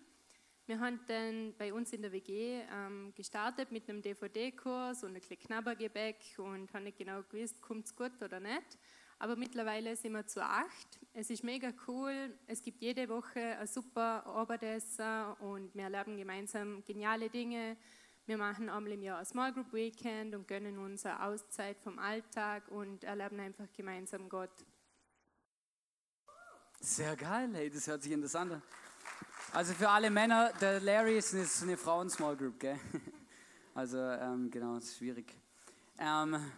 Wir 0.65 0.79
haben 0.79 0.99
dann 1.05 1.53
bei 1.55 1.71
uns 1.71 1.93
in 1.93 2.01
der 2.01 2.11
WG 2.11 2.61
ähm, 2.71 3.13
gestartet 3.15 3.71
mit 3.71 3.87
einem 3.87 4.01
DVD-Kurs 4.01 5.03
und 5.03 5.11
ein 5.11 5.19
bisschen 5.19 5.37
Knabbergebäck 5.37 6.17
und 6.37 6.73
haben 6.73 6.85
nicht 6.85 6.97
genau 6.97 7.21
gewusst, 7.29 7.61
kommt 7.61 7.85
es 7.85 7.95
gut 7.95 8.19
oder 8.23 8.39
nicht. 8.39 8.79
Aber 9.21 9.35
mittlerweile 9.35 9.97
sind 9.97 10.13
wir 10.13 10.25
zu 10.25 10.41
acht. 10.41 10.99
Es 11.13 11.29
ist 11.29 11.43
mega 11.43 11.73
cool. 11.87 12.33
Es 12.47 12.61
gibt 12.61 12.81
jede 12.81 13.09
Woche 13.09 13.57
ein 13.57 13.67
super 13.67 14.25
Abendessen 14.25 15.33
und 15.41 15.75
wir 15.75 15.83
erleben 15.83 16.15
gemeinsam 16.15 16.81
geniale 16.85 17.29
Dinge. 17.29 17.75
Wir 18.25 18.37
machen 18.37 18.69
einmal 18.69 18.93
im 18.93 19.03
Jahr 19.03 19.19
ein 19.19 19.25
Small 19.25 19.51
Group 19.51 19.73
Weekend 19.73 20.35
und 20.35 20.47
gönnen 20.47 20.77
uns 20.77 21.05
eine 21.05 21.21
Auszeit 21.21 21.77
vom 21.81 21.99
Alltag 21.99 22.69
und 22.69 23.03
erleben 23.03 23.41
einfach 23.41 23.67
gemeinsam 23.73 24.29
Gott. 24.29 24.65
Sehr 26.79 27.17
geil, 27.17 27.49
hey, 27.53 27.69
das 27.69 27.87
hört 27.87 28.01
sich 28.01 28.13
interessant 28.13 28.53
an. 28.53 28.61
Also 29.51 29.73
für 29.73 29.89
alle 29.89 30.09
Männer, 30.09 30.53
der 30.61 30.79
Larry 30.79 31.17
ist 31.17 31.33
eine, 31.33 31.45
eine 31.63 31.77
Frauen-Small 31.77 32.37
Group, 32.37 32.59
gell? 32.59 32.79
Also 33.75 33.97
ähm, 33.97 34.49
genau, 34.49 34.75
das 34.75 34.85
ist 34.85 34.97
schwierig. 34.97 35.33
Ähm, 35.97 36.51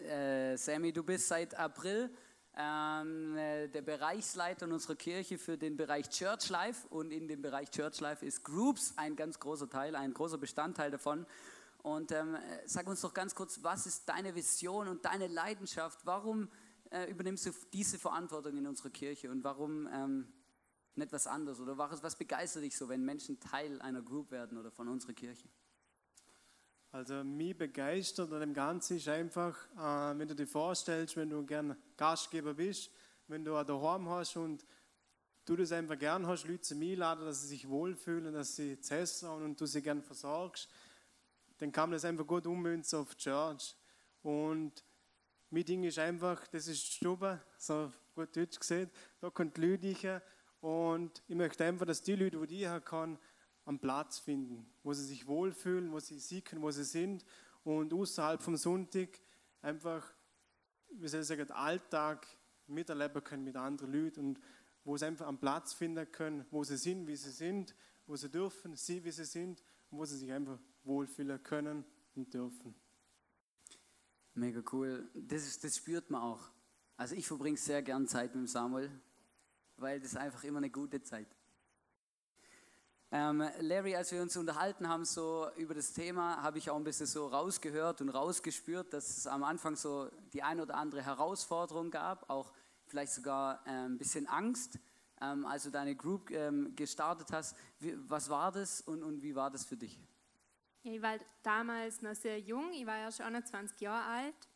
äh, 0.00 0.56
Sammy, 0.56 0.92
du 0.92 1.02
bist 1.02 1.28
seit 1.28 1.54
April 1.54 2.10
ähm, 2.56 3.36
äh, 3.36 3.68
der 3.68 3.82
Bereichsleiter 3.82 4.66
in 4.66 4.72
unserer 4.72 4.94
Kirche 4.94 5.38
für 5.38 5.58
den 5.58 5.76
Bereich 5.76 6.08
Church 6.08 6.48
Life 6.50 6.86
und 6.88 7.10
in 7.10 7.26
dem 7.26 7.42
Bereich 7.42 7.70
Church 7.70 8.00
Life 8.00 8.24
ist 8.24 8.44
Groups 8.44 8.94
ein 8.96 9.16
ganz 9.16 9.38
großer 9.40 9.68
Teil, 9.68 9.96
ein 9.96 10.14
großer 10.14 10.38
Bestandteil 10.38 10.90
davon. 10.90 11.26
Und 11.82 12.12
ähm, 12.12 12.36
sag 12.64 12.86
uns 12.86 13.00
doch 13.00 13.12
ganz 13.12 13.34
kurz, 13.34 13.62
was 13.62 13.86
ist 13.86 14.08
deine 14.08 14.34
Vision 14.34 14.88
und 14.88 15.04
deine 15.04 15.26
Leidenschaft? 15.26 16.06
Warum 16.06 16.48
äh, 16.90 17.10
übernimmst 17.10 17.44
du 17.46 17.50
diese 17.72 17.98
Verantwortung 17.98 18.56
in 18.56 18.66
unserer 18.66 18.90
Kirche 18.90 19.30
und 19.30 19.44
warum 19.44 19.88
ähm, 19.92 20.32
nicht 20.94 21.12
was 21.12 21.26
anderes? 21.26 21.60
Oder 21.60 21.76
was, 21.76 22.02
was 22.02 22.16
begeistert 22.16 22.62
dich 22.62 22.76
so, 22.76 22.88
wenn 22.88 23.04
Menschen 23.04 23.40
Teil 23.40 23.82
einer 23.82 24.00
Group 24.00 24.30
werden 24.30 24.56
oder 24.56 24.70
von 24.70 24.88
unserer 24.88 25.12
Kirche? 25.12 25.48
Also 26.94 27.24
mich 27.24 27.58
begeistert 27.58 28.32
an 28.32 28.38
dem 28.38 28.54
Ganzen 28.54 28.98
ist 28.98 29.08
einfach, 29.08 29.58
äh, 29.76 30.16
wenn 30.16 30.28
du 30.28 30.34
dir 30.36 30.46
vorstellst, 30.46 31.16
wenn 31.16 31.28
du 31.28 31.44
gern 31.44 31.76
Gastgeber 31.96 32.54
bist, 32.54 32.88
wenn 33.26 33.44
du 33.44 33.50
daheim 33.64 34.08
hast 34.08 34.36
und 34.36 34.64
du 35.44 35.56
das 35.56 35.72
einfach 35.72 35.98
gern 35.98 36.24
hast, 36.24 36.46
Leute 36.46 36.60
zu 36.60 36.76
mir 36.76 36.92
einladen, 36.92 37.24
dass 37.24 37.42
sie 37.42 37.48
sich 37.48 37.68
wohlfühlen, 37.68 38.32
dass 38.32 38.54
sie 38.54 38.78
zu 38.78 38.94
essen 38.94 39.28
und 39.28 39.60
du 39.60 39.66
sie 39.66 39.82
gern 39.82 40.02
versorgst, 40.02 40.68
dann 41.58 41.72
kann 41.72 41.90
man 41.90 41.96
das 41.96 42.04
einfach 42.04 42.28
gut 42.28 42.46
ummünzen 42.46 43.00
auf 43.00 43.12
die 43.16 43.24
Church. 43.24 43.74
Und 44.22 44.84
mein 45.50 45.64
Ding 45.64 45.82
ist 45.82 45.98
einfach, 45.98 46.46
das 46.46 46.68
ist 46.68 46.80
die 46.80 46.92
Stube, 46.92 47.40
so 47.58 47.92
gut 48.14 48.36
Deutsch 48.36 48.60
gesehen, 48.60 48.88
da 49.20 49.30
kommen 49.30 49.52
die 49.52 49.62
Leute 49.62 50.22
und 50.60 51.24
ich 51.26 51.34
möchte 51.34 51.64
einfach, 51.64 51.86
dass 51.86 52.02
die 52.02 52.14
Leute, 52.14 52.46
die 52.46 52.62
ich 52.62 52.84
kann, 52.84 53.18
am 53.64 53.78
Platz 53.78 54.18
finden, 54.18 54.66
wo 54.82 54.92
sie 54.92 55.04
sich 55.04 55.26
wohlfühlen, 55.26 55.92
wo 55.92 56.00
sie 56.00 56.18
sicken, 56.18 56.62
wo 56.62 56.70
sie 56.70 56.84
sind 56.84 57.24
und 57.64 57.92
außerhalb 57.92 58.42
vom 58.42 58.56
Sonntag 58.56 59.20
einfach, 59.62 60.06
wie 60.90 61.08
soll 61.08 61.20
ich 61.20 61.26
sagen, 61.26 61.50
Alltag 61.50 62.26
miterleben 62.66 63.24
können 63.24 63.44
mit 63.44 63.56
anderen 63.56 63.92
Leuten 63.92 64.20
und 64.20 64.40
wo 64.84 64.96
sie 64.96 65.06
einfach 65.06 65.26
am 65.26 65.38
Platz 65.38 65.72
finden 65.72 66.10
können, 66.12 66.44
wo 66.50 66.62
sie 66.62 66.76
sind, 66.76 67.06
wie 67.06 67.16
sie 67.16 67.30
sind, 67.30 67.74
wo 68.06 68.16
sie 68.16 68.28
dürfen, 68.28 68.76
sie, 68.76 69.02
wie 69.02 69.10
sie 69.10 69.24
sind 69.24 69.62
und 69.90 69.98
wo 69.98 70.04
sie 70.04 70.18
sich 70.18 70.30
einfach 70.30 70.58
wohlfühlen 70.84 71.42
können 71.42 71.84
und 72.14 72.32
dürfen. 72.32 72.74
Mega 74.34 74.62
cool. 74.72 75.08
Das, 75.14 75.46
ist, 75.46 75.64
das 75.64 75.76
spürt 75.76 76.10
man 76.10 76.20
auch. 76.20 76.50
Also 76.96 77.14
ich 77.14 77.26
verbringe 77.26 77.56
sehr 77.56 77.82
gern 77.82 78.06
Zeit 78.06 78.34
mit 78.34 78.48
Samuel, 78.48 78.90
weil 79.76 80.00
das 80.00 80.16
einfach 80.16 80.44
immer 80.44 80.58
eine 80.58 80.70
gute 80.70 81.02
Zeit. 81.02 81.28
Ähm, 83.16 83.48
Larry, 83.60 83.94
als 83.94 84.10
wir 84.10 84.20
uns 84.20 84.36
unterhalten 84.36 84.88
haben 84.88 85.04
so 85.04 85.46
über 85.56 85.72
das 85.72 85.92
Thema, 85.92 86.42
habe 86.42 86.58
ich 86.58 86.68
auch 86.68 86.74
ein 86.74 86.82
bisschen 86.82 87.06
so 87.06 87.28
rausgehört 87.28 88.00
und 88.00 88.08
rausgespürt, 88.08 88.92
dass 88.92 89.18
es 89.18 89.28
am 89.28 89.44
Anfang 89.44 89.76
so 89.76 90.10
die 90.32 90.42
ein 90.42 90.58
oder 90.58 90.74
andere 90.74 91.00
Herausforderung 91.00 91.92
gab, 91.92 92.28
auch 92.28 92.50
vielleicht 92.88 93.12
sogar 93.12 93.64
äh, 93.68 93.70
ein 93.70 93.98
bisschen 93.98 94.26
Angst, 94.26 94.80
ähm, 95.20 95.46
als 95.46 95.62
du 95.62 95.70
deine 95.70 95.94
Group 95.94 96.32
ähm, 96.32 96.74
gestartet 96.74 97.28
hast. 97.30 97.56
Wie, 97.78 97.94
was 98.10 98.28
war 98.30 98.50
das 98.50 98.80
und, 98.80 99.04
und 99.04 99.22
wie 99.22 99.36
war 99.36 99.48
das 99.48 99.64
für 99.64 99.76
dich? 99.76 99.96
Ich 100.82 101.00
war 101.00 101.16
damals 101.44 102.02
noch 102.02 102.16
sehr 102.16 102.40
jung, 102.40 102.72
ich 102.72 102.84
war 102.84 102.98
ja 102.98 103.12
schon 103.12 103.26
21 103.26 103.80
Jahre 103.80 104.06
alt 104.06 104.48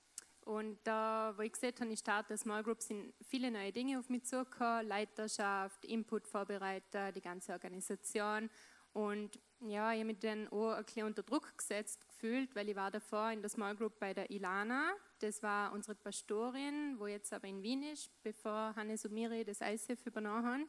und 0.49 0.79
da, 0.85 1.35
wo 1.37 1.43
ich 1.43 1.53
gesehen 1.53 1.75
habe, 1.79 1.93
ich 1.93 1.99
starte 1.99 2.35
Small 2.39 2.63
Group, 2.63 2.81
sind 2.81 3.13
viele 3.21 3.51
neue 3.51 3.71
Dinge 3.71 3.99
auf 3.99 4.09
mich 4.09 4.25
zugekommen. 4.25 4.89
Leiterschaft, 4.89 5.85
Input-Vorbereiter, 5.85 7.13
die 7.13 7.21
ganze 7.21 7.53
Organisation. 7.53 8.49
Und 8.95 9.39
ja, 9.61 9.93
ich 9.93 9.99
habe 9.99 10.07
mich 10.07 10.21
dann 10.21 10.49
auch 10.49 10.73
ein 10.73 10.85
bisschen 10.87 11.07
unter 11.07 11.23
Druck 11.23 11.59
gesetzt 11.59 12.09
gefühlt, 12.09 12.57
weil 12.57 12.71
ich 12.71 12.77
war 12.77 12.91
davor 12.91 13.31
in 13.31 13.43
der 13.43 13.51
Small 13.51 13.77
Group 13.77 13.99
bei 14.01 14.15
der 14.15 14.31
Ilana. 14.31 14.91
Das 15.19 15.43
war 15.43 15.71
unsere 15.75 15.95
Pastorin, 15.95 16.99
wo 16.99 17.07
jetzt 17.07 17.31
aber 17.35 17.47
in 17.47 17.63
Wien 17.63 17.83
ist, 17.83 18.11
bevor 18.23 18.75
Hannes 18.75 19.05
und 19.05 19.13
Miri 19.13 19.45
das 19.45 19.61
ICF 19.61 20.07
übernommen 20.07 20.47
haben. 20.47 20.69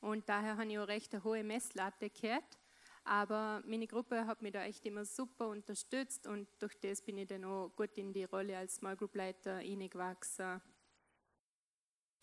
Und 0.00 0.28
daher 0.28 0.56
habe 0.56 0.68
ich 0.68 0.76
auch 0.80 0.88
recht 0.88 1.14
eine 1.14 1.22
hohe 1.22 1.44
Messlatte 1.44 2.10
gehabt. 2.10 2.58
Aber 3.04 3.62
meine 3.66 3.86
Gruppe 3.86 4.26
hat 4.26 4.42
mich 4.42 4.52
da 4.52 4.62
echt 4.64 4.84
immer 4.86 5.04
super 5.04 5.48
unterstützt 5.48 6.26
und 6.26 6.48
durch 6.58 6.78
das 6.80 7.02
bin 7.02 7.18
ich 7.18 7.28
dann 7.28 7.44
auch 7.44 7.70
gut 7.74 7.96
in 7.96 8.12
die 8.12 8.24
Rolle 8.24 8.56
als 8.56 8.76
Small 8.76 8.96
Group 8.96 9.14
Leiter 9.14 9.58
hineingewachsen. 9.58 10.60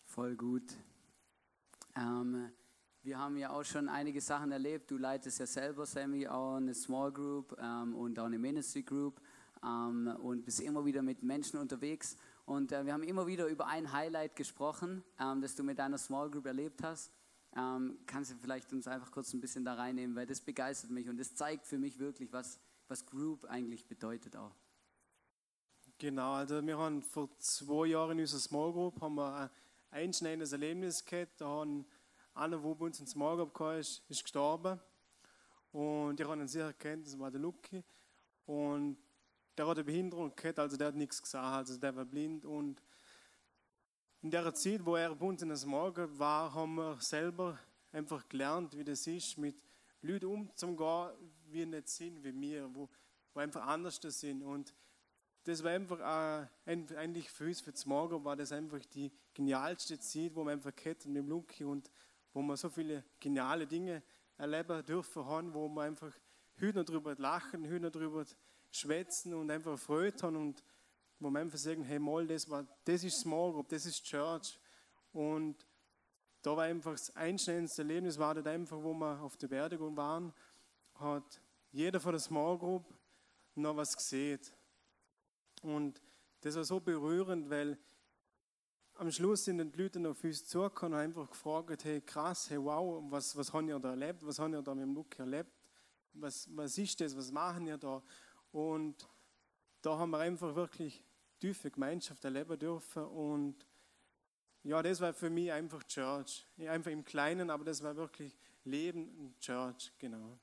Voll 0.02 0.36
gut. 0.36 0.76
Ähm, 1.96 2.50
wir 3.02 3.18
haben 3.18 3.36
ja 3.36 3.50
auch 3.50 3.64
schon 3.64 3.88
einige 3.88 4.20
Sachen 4.20 4.52
erlebt. 4.52 4.90
Du 4.90 4.96
leitest 4.96 5.38
ja 5.38 5.46
selber, 5.46 5.86
Sammy, 5.86 6.26
auch 6.26 6.56
eine 6.56 6.74
Small 6.74 7.12
Group 7.12 7.56
ähm, 7.60 7.94
und 7.94 8.18
auch 8.18 8.26
eine 8.26 8.38
Ministry 8.38 8.82
Group 8.82 9.20
ähm, 9.62 10.14
und 10.20 10.44
bist 10.44 10.60
immer 10.60 10.84
wieder 10.84 11.02
mit 11.02 11.22
Menschen 11.22 11.58
unterwegs. 11.58 12.16
Und 12.44 12.72
äh, 12.72 12.84
wir 12.84 12.92
haben 12.92 13.02
immer 13.02 13.26
wieder 13.26 13.46
über 13.46 13.66
ein 13.66 13.92
Highlight 13.92 14.36
gesprochen, 14.36 15.04
ähm, 15.20 15.40
das 15.40 15.54
du 15.54 15.62
mit 15.62 15.78
deiner 15.78 15.98
Small 15.98 16.30
Group 16.30 16.46
erlebt 16.46 16.82
hast. 16.82 17.12
Ähm, 17.56 17.98
kannst 18.06 18.32
du 18.32 18.36
vielleicht 18.36 18.72
uns 18.72 18.86
einfach 18.86 19.10
kurz 19.10 19.32
ein 19.32 19.40
bisschen 19.40 19.64
da 19.64 19.74
reinnehmen, 19.74 20.14
weil 20.14 20.26
das 20.26 20.40
begeistert 20.40 20.90
mich 20.90 21.08
und 21.08 21.18
das 21.18 21.34
zeigt 21.34 21.66
für 21.66 21.78
mich 21.78 21.98
wirklich, 21.98 22.32
was, 22.32 22.60
was 22.88 23.06
Group 23.06 23.44
eigentlich 23.46 23.86
bedeutet 23.86 24.36
auch. 24.36 24.54
Genau, 25.98 26.34
also 26.34 26.64
wir 26.64 26.78
haben 26.78 27.02
vor 27.02 27.28
zwei 27.38 27.86
Jahren 27.86 28.12
in 28.12 28.20
unserer 28.20 28.40
Small 28.40 28.72
Group 28.72 29.00
haben 29.00 29.16
wir 29.16 29.34
ein 29.34 29.50
einschneidendes 29.90 30.52
Erlebnis 30.52 31.04
gehabt. 31.04 31.40
Da 31.40 31.46
haben 31.46 31.86
einer, 32.34 32.58
der 32.58 32.74
bei 32.74 32.86
uns 32.86 33.00
in 33.00 33.06
Small 33.06 33.36
Group 33.36 33.58
war, 33.58 33.78
ist, 33.78 34.04
ist 34.08 34.22
gestorben. 34.22 34.78
Und 35.72 36.20
ich 36.20 36.26
habe 36.26 36.40
ihn 36.40 36.48
sicher 36.48 36.72
kennt, 36.72 37.06
das 37.06 37.18
war 37.18 37.30
der 37.30 37.40
Lucky. 37.40 37.82
Und 38.46 38.96
der 39.56 39.66
hat 39.66 39.76
eine 39.76 39.84
Behinderung 39.84 40.34
gehabt, 40.36 40.58
also 40.58 40.76
der 40.76 40.88
hat 40.88 40.94
nichts 40.94 41.20
gesagt, 41.20 41.44
also 41.44 41.76
der 41.78 41.96
war 41.96 42.04
blind 42.04 42.44
und 42.44 42.80
in 44.28 44.32
der 44.32 44.52
Zeit, 44.52 44.84
wo 44.84 44.94
er 44.94 45.14
bei 45.14 45.24
uns 45.24 45.40
in 45.40 45.48
das 45.48 45.64
Morgen 45.64 46.18
war, 46.18 46.52
haben 46.52 46.74
wir 46.74 47.00
selber 47.00 47.58
einfach 47.92 48.28
gelernt, 48.28 48.76
wie 48.76 48.84
das 48.84 49.06
ist, 49.06 49.38
mit 49.38 49.56
Leuten 50.02 50.26
umzugehen, 50.26 51.12
wie 51.46 51.64
nicht 51.64 51.88
sind 51.88 52.22
wie 52.22 52.38
wir, 52.38 52.68
wo, 52.74 52.90
wo 53.32 53.40
einfach 53.40 53.66
anders 53.66 53.98
sind. 54.02 54.42
Und 54.42 54.74
das 55.44 55.64
war 55.64 55.70
einfach 55.70 55.98
äh, 56.00 56.46
eigentlich 56.66 57.30
für 57.30 57.46
uns, 57.46 57.62
für 57.62 57.72
das 57.72 57.86
Morgen, 57.86 58.22
war 58.22 58.36
das 58.36 58.52
einfach 58.52 58.84
die 58.92 59.10
genialste 59.32 59.98
Zeit, 59.98 60.34
wo 60.34 60.44
wir 60.44 60.52
einfach 60.52 60.72
hatten 60.84 61.10
mit 61.10 61.22
dem 61.22 61.28
Luki 61.30 61.64
und 61.64 61.90
wo 62.34 62.42
wir 62.42 62.58
so 62.58 62.68
viele 62.68 63.04
geniale 63.18 63.66
Dinge 63.66 64.02
erleben 64.36 64.84
dürfen 64.84 65.24
haben, 65.24 65.54
wo 65.54 65.70
wir 65.70 65.84
einfach 65.84 66.12
heute 66.60 66.80
noch 66.80 66.84
darüber 66.84 67.14
lachen, 67.14 67.64
heute 67.64 67.80
noch 67.80 67.92
darüber 67.92 68.26
schwätzen 68.72 69.32
und 69.32 69.50
einfach 69.50 69.78
Freude 69.78 70.20
haben 70.20 70.36
und 70.36 70.62
wo 71.20 71.30
wir 71.30 71.40
einfach 71.40 71.58
sagen, 71.58 71.82
hey, 71.82 71.98
mal, 71.98 72.26
das, 72.26 72.48
war, 72.48 72.66
das 72.84 73.04
ist 73.04 73.20
Small 73.20 73.52
Group, 73.52 73.68
das 73.68 73.86
ist 73.86 74.04
Church. 74.04 74.58
Und 75.12 75.66
da 76.42 76.56
war 76.56 76.64
einfach 76.64 76.92
das 76.92 77.14
einschneidendste 77.16 77.82
Erlebnis, 77.82 78.18
war 78.18 78.34
das 78.34 78.46
einfach, 78.46 78.82
wo 78.82 78.94
wir 78.94 79.20
auf 79.20 79.36
der 79.36 79.48
Beerdigung 79.48 79.96
waren, 79.96 80.32
hat 80.94 81.40
jeder 81.72 82.00
von 82.00 82.12
der 82.12 82.20
Small 82.20 82.58
Group 82.58 82.84
noch 83.54 83.76
was 83.76 83.96
gesehen. 83.96 84.40
Und 85.62 86.00
das 86.40 86.54
war 86.54 86.64
so 86.64 86.78
berührend, 86.78 87.50
weil 87.50 87.78
am 88.94 89.10
Schluss 89.10 89.44
sind 89.44 89.58
die 89.58 89.82
Leute 89.82 90.08
auf 90.08 90.22
uns 90.24 90.46
zugekommen 90.46 90.94
und 90.94 91.04
einfach 91.04 91.28
gefragt, 91.30 91.84
hey 91.84 92.00
krass, 92.00 92.50
hey 92.50 92.58
wow, 92.62 93.02
was, 93.10 93.36
was 93.36 93.52
haben 93.52 93.68
ihr 93.68 93.78
da 93.78 93.90
erlebt, 93.90 94.24
was 94.26 94.38
haben 94.38 94.52
ihr 94.52 94.62
da 94.62 94.74
mit 94.74 94.84
dem 94.84 94.94
Luke 94.94 95.18
erlebt, 95.18 95.52
was, 96.12 96.48
was 96.56 96.78
ist 96.78 97.00
das, 97.00 97.16
was 97.16 97.30
machen 97.30 97.66
ihr 97.66 97.78
da? 97.78 98.02
Und 98.50 99.08
da 99.82 99.96
haben 99.98 100.10
wir 100.10 100.18
einfach 100.18 100.54
wirklich 100.54 101.04
tiefe 101.38 101.70
Gemeinschaft 101.70 102.24
erleben 102.24 102.58
dürfen 102.58 103.04
und 103.04 103.66
ja, 104.64 104.82
das 104.82 105.00
war 105.00 105.14
für 105.14 105.30
mich 105.30 105.50
einfach 105.52 105.82
Church. 105.84 106.46
Einfach 106.58 106.90
im 106.90 107.04
Kleinen, 107.04 107.48
aber 107.50 107.64
das 107.64 107.82
war 107.82 107.96
wirklich 107.96 108.36
Leben 108.64 109.08
in 109.16 109.38
Church, 109.38 109.92
genau. 109.98 110.38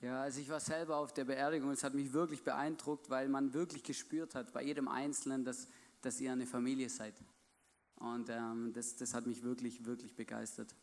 Ja, 0.00 0.22
also 0.22 0.40
ich 0.40 0.48
war 0.48 0.60
selber 0.60 0.96
auf 0.96 1.12
der 1.12 1.24
Beerdigung, 1.24 1.70
es 1.70 1.82
hat 1.82 1.94
mich 1.94 2.12
wirklich 2.12 2.44
beeindruckt, 2.44 3.10
weil 3.10 3.28
man 3.28 3.52
wirklich 3.52 3.82
gespürt 3.82 4.34
hat 4.34 4.52
bei 4.52 4.62
jedem 4.62 4.88
Einzelnen, 4.88 5.44
dass, 5.44 5.68
dass 6.02 6.20
ihr 6.20 6.32
eine 6.32 6.46
Familie 6.46 6.88
seid. 6.88 7.14
Und 7.96 8.28
ähm, 8.30 8.72
das, 8.72 8.94
das 8.96 9.14
hat 9.14 9.26
mich 9.26 9.42
wirklich, 9.42 9.84
wirklich 9.84 10.14
begeistert. 10.14 10.74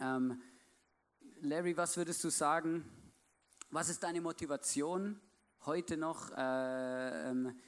Ähm, 0.00 0.40
Larry, 1.40 1.76
was 1.76 1.96
würdest 1.96 2.24
du 2.24 2.30
sagen? 2.30 2.84
Was 3.70 3.90
ist 3.90 4.02
deine 4.02 4.22
Motivation, 4.22 5.20
heute 5.66 5.96
noch 5.96 6.30
äh, 6.30 7.30
ähm, 7.30 7.58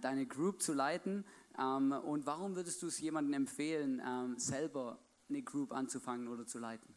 deine 0.00 0.26
Group 0.26 0.62
zu 0.62 0.72
leiten? 0.72 1.24
Ähm, 1.58 1.92
und 1.92 2.26
warum 2.26 2.56
würdest 2.56 2.82
du 2.82 2.86
es 2.86 3.00
jemandem 3.00 3.34
empfehlen, 3.34 4.02
ähm, 4.04 4.38
selber 4.38 4.98
eine 5.28 5.42
Group 5.42 5.72
anzufangen 5.72 6.28
oder 6.28 6.46
zu 6.46 6.58
leiten? 6.58 6.94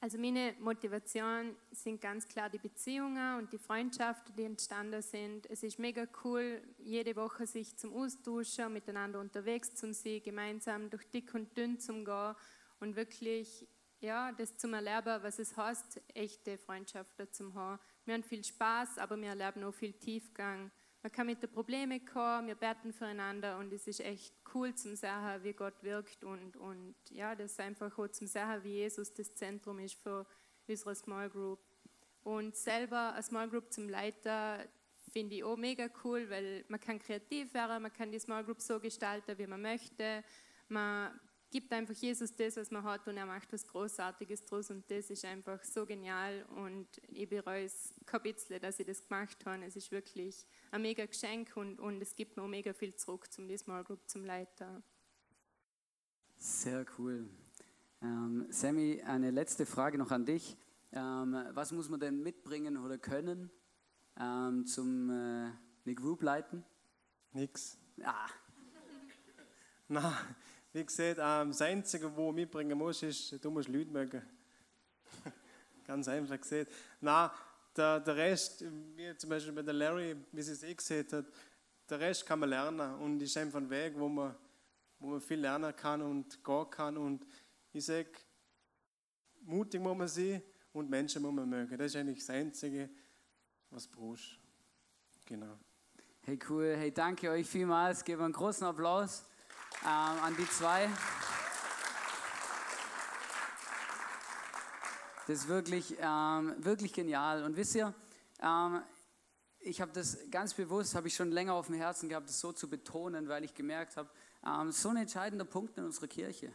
Also 0.00 0.18
meine 0.18 0.56
Motivation 0.58 1.54
sind 1.70 2.00
ganz 2.00 2.26
klar 2.26 2.50
die 2.50 2.58
Beziehungen 2.58 3.38
und 3.38 3.52
die 3.52 3.58
Freundschaften, 3.58 4.34
die 4.34 4.42
entstanden 4.42 5.00
sind. 5.00 5.48
Es 5.48 5.62
ist 5.62 5.78
mega 5.78 6.08
cool, 6.24 6.60
jede 6.78 7.14
Woche 7.14 7.46
sich 7.46 7.76
zum 7.76 7.94
Austauschen, 7.94 8.72
miteinander 8.72 9.20
unterwegs 9.20 9.76
zu 9.76 9.92
sein, 9.92 10.20
gemeinsam 10.24 10.90
durch 10.90 11.08
dick 11.10 11.32
und 11.34 11.56
dünn 11.56 11.78
zu 11.78 11.92
gehen 12.02 12.34
und 12.80 12.96
wirklich 12.96 13.68
ja, 14.00 14.32
das 14.32 14.56
zum 14.56 14.74
Erleben, 14.74 15.22
was 15.22 15.38
es 15.38 15.56
heißt, 15.56 16.00
echte 16.14 16.58
Freundschaften 16.58 17.32
zu 17.32 17.54
haben. 17.54 17.78
Wir 18.04 18.14
haben 18.14 18.24
viel 18.24 18.42
Spaß, 18.42 18.98
aber 18.98 19.16
wir 19.16 19.28
erleben 19.28 19.62
auch 19.62 19.72
viel 19.72 19.92
Tiefgang. 19.92 20.72
Man 21.02 21.10
kann 21.10 21.26
mit 21.26 21.42
den 21.42 21.50
Problemen 21.50 22.04
kommen, 22.04 22.46
wir 22.46 22.54
beten 22.54 22.92
füreinander 22.92 23.58
und 23.58 23.72
es 23.72 23.88
ist 23.88 24.00
echt 24.00 24.32
cool 24.54 24.72
zum 24.74 24.94
sehen, 24.94 25.42
wie 25.42 25.52
Gott 25.52 25.82
wirkt 25.82 26.22
und, 26.22 26.56
und 26.56 26.94
ja, 27.10 27.34
das 27.34 27.52
ist 27.52 27.60
einfach 27.60 27.98
auch 27.98 28.06
zum 28.08 28.28
sehen, 28.28 28.62
wie 28.62 28.74
Jesus 28.74 29.12
das 29.12 29.34
Zentrum 29.34 29.80
ist 29.80 30.00
für 30.00 30.24
unsere 30.68 30.94
Small 30.94 31.28
Group. 31.28 31.58
Und 32.22 32.54
selber 32.54 33.14
eine 33.14 33.22
Small 33.24 33.48
Group 33.48 33.72
zum 33.72 33.88
Leiter 33.88 34.64
finde 35.10 35.34
ich 35.34 35.44
auch 35.44 35.56
mega 35.56 35.88
cool, 36.04 36.30
weil 36.30 36.64
man 36.68 36.78
kann 36.78 37.00
kreativ 37.00 37.52
werden, 37.52 37.82
man 37.82 37.92
kann 37.92 38.12
die 38.12 38.20
Small 38.20 38.44
Group 38.44 38.60
so 38.60 38.78
gestalten, 38.78 39.36
wie 39.38 39.46
man 39.48 39.60
möchte. 39.60 40.22
Man 40.68 41.18
gibt 41.52 41.70
einfach 41.70 41.94
Jesus 41.94 42.34
das, 42.34 42.56
was 42.56 42.70
man 42.70 42.82
hat 42.82 43.06
und 43.06 43.16
er 43.18 43.26
macht 43.26 43.52
was 43.52 43.66
Großartiges 43.66 44.46
draus 44.46 44.70
und 44.70 44.90
das 44.90 45.10
ist 45.10 45.24
einfach 45.24 45.62
so 45.62 45.84
genial 45.84 46.44
und 46.56 46.88
ich 47.08 47.28
bereue 47.28 47.66
es 47.66 47.94
kein 48.06 48.22
bisschen, 48.22 48.58
dass 48.60 48.80
ich 48.80 48.86
das 48.86 49.06
gemacht 49.06 49.36
habe. 49.44 49.62
Es 49.66 49.76
ist 49.76 49.92
wirklich 49.92 50.46
ein 50.70 50.80
mega 50.80 51.04
Geschenk 51.04 51.52
und, 51.54 51.78
und 51.78 52.00
es 52.00 52.16
gibt 52.16 52.36
mir 52.36 52.42
auch 52.42 52.48
mega 52.48 52.72
viel 52.72 52.96
zurück 52.96 53.30
zum 53.30 53.46
die 53.46 53.58
Small 53.58 53.84
Group, 53.84 54.00
zum 54.08 54.24
Leiter. 54.24 54.82
Sehr 56.38 56.86
cool. 56.98 57.28
Ähm, 58.00 58.46
Sammy, 58.48 59.02
eine 59.02 59.30
letzte 59.30 59.66
Frage 59.66 59.98
noch 59.98 60.10
an 60.10 60.24
dich. 60.24 60.56
Ähm, 60.90 61.36
was 61.50 61.70
muss 61.72 61.90
man 61.90 62.00
denn 62.00 62.22
mitbringen 62.22 62.78
oder 62.78 62.96
können 62.96 63.50
ähm, 64.18 64.64
zum 64.64 65.10
äh, 65.10 65.50
eine 65.84 65.94
Group 65.94 66.22
leiten? 66.22 66.64
Nix. 67.32 67.76
Ah. 68.02 68.28
Na, 69.88 70.14
wie 70.72 70.84
gesagt, 70.84 71.18
ähm, 71.20 71.50
das 71.50 71.60
Einzige, 71.60 72.06
was 72.06 72.16
du 72.16 72.32
mitbringen 72.32 72.76
musst, 72.78 73.02
ist, 73.02 73.44
du 73.44 73.50
musst 73.50 73.68
Leute 73.68 73.90
mögen. 73.90 74.22
Ganz 75.86 76.08
einfach 76.08 76.40
gesagt. 76.40 76.72
Nein, 77.00 77.30
der, 77.76 78.00
der 78.00 78.16
Rest, 78.16 78.64
wie 78.96 79.16
zum 79.16 79.30
Beispiel 79.30 79.52
bei 79.52 79.62
der 79.62 79.74
Larry, 79.74 80.16
wie 80.32 80.42
sie 80.42 80.52
es 80.52 80.62
eh 80.62 80.74
gesehen 80.74 81.06
hat, 81.12 81.26
der 81.90 82.00
Rest 82.00 82.24
kann 82.24 82.38
man 82.38 82.48
lernen 82.48 82.94
und 82.96 83.20
ist 83.20 83.36
einfach 83.36 83.58
ein 83.58 83.68
Weg, 83.68 83.98
wo 83.98 84.08
man, 84.08 84.34
wo 84.98 85.08
man 85.08 85.20
viel 85.20 85.40
lernen 85.40 85.74
kann 85.76 86.00
und 86.00 86.42
gehen 86.42 86.70
kann. 86.70 86.96
Und 86.96 87.26
ich 87.72 87.84
sage, 87.84 88.10
mutig 89.42 89.80
muss 89.80 89.96
man 89.96 90.08
sein 90.08 90.42
und 90.72 90.88
Menschen 90.88 91.20
muss 91.20 91.34
man 91.34 91.48
mögen. 91.48 91.76
Das 91.76 91.88
ist 91.88 91.96
eigentlich 91.96 92.20
das 92.20 92.30
Einzige, 92.30 92.88
was 93.68 93.90
du 93.90 93.96
brauchst. 93.96 94.38
Genau. 95.26 95.58
Hey, 96.22 96.38
cool. 96.48 96.76
Hey, 96.76 96.92
danke 96.92 97.28
euch 97.30 97.46
vielmals. 97.46 98.02
Geben 98.04 98.22
einen 98.22 98.32
großen 98.32 98.66
Applaus 98.66 99.26
ähm, 99.82 99.88
an 99.88 100.36
die 100.36 100.48
zwei. 100.48 100.88
Das 105.26 105.38
ist 105.38 105.48
wirklich, 105.48 105.96
ähm, 106.00 106.54
wirklich 106.58 106.92
genial. 106.92 107.44
Und 107.44 107.56
wisst 107.56 107.74
ihr, 107.74 107.94
ähm, 108.40 108.82
ich 109.60 109.80
habe 109.80 109.92
das 109.92 110.18
ganz 110.30 110.54
bewusst, 110.54 110.94
habe 110.94 111.08
ich 111.08 111.14
schon 111.14 111.30
länger 111.30 111.54
auf 111.54 111.66
dem 111.66 111.76
Herzen 111.76 112.08
gehabt, 112.08 112.28
das 112.28 112.40
so 112.40 112.52
zu 112.52 112.68
betonen, 112.68 113.28
weil 113.28 113.44
ich 113.44 113.54
gemerkt 113.54 113.96
habe, 113.96 114.10
ähm, 114.44 114.72
so 114.72 114.88
ein 114.88 114.96
entscheidender 114.96 115.44
Punkt 115.44 115.78
in 115.78 115.84
unserer 115.84 116.08
Kirche, 116.08 116.52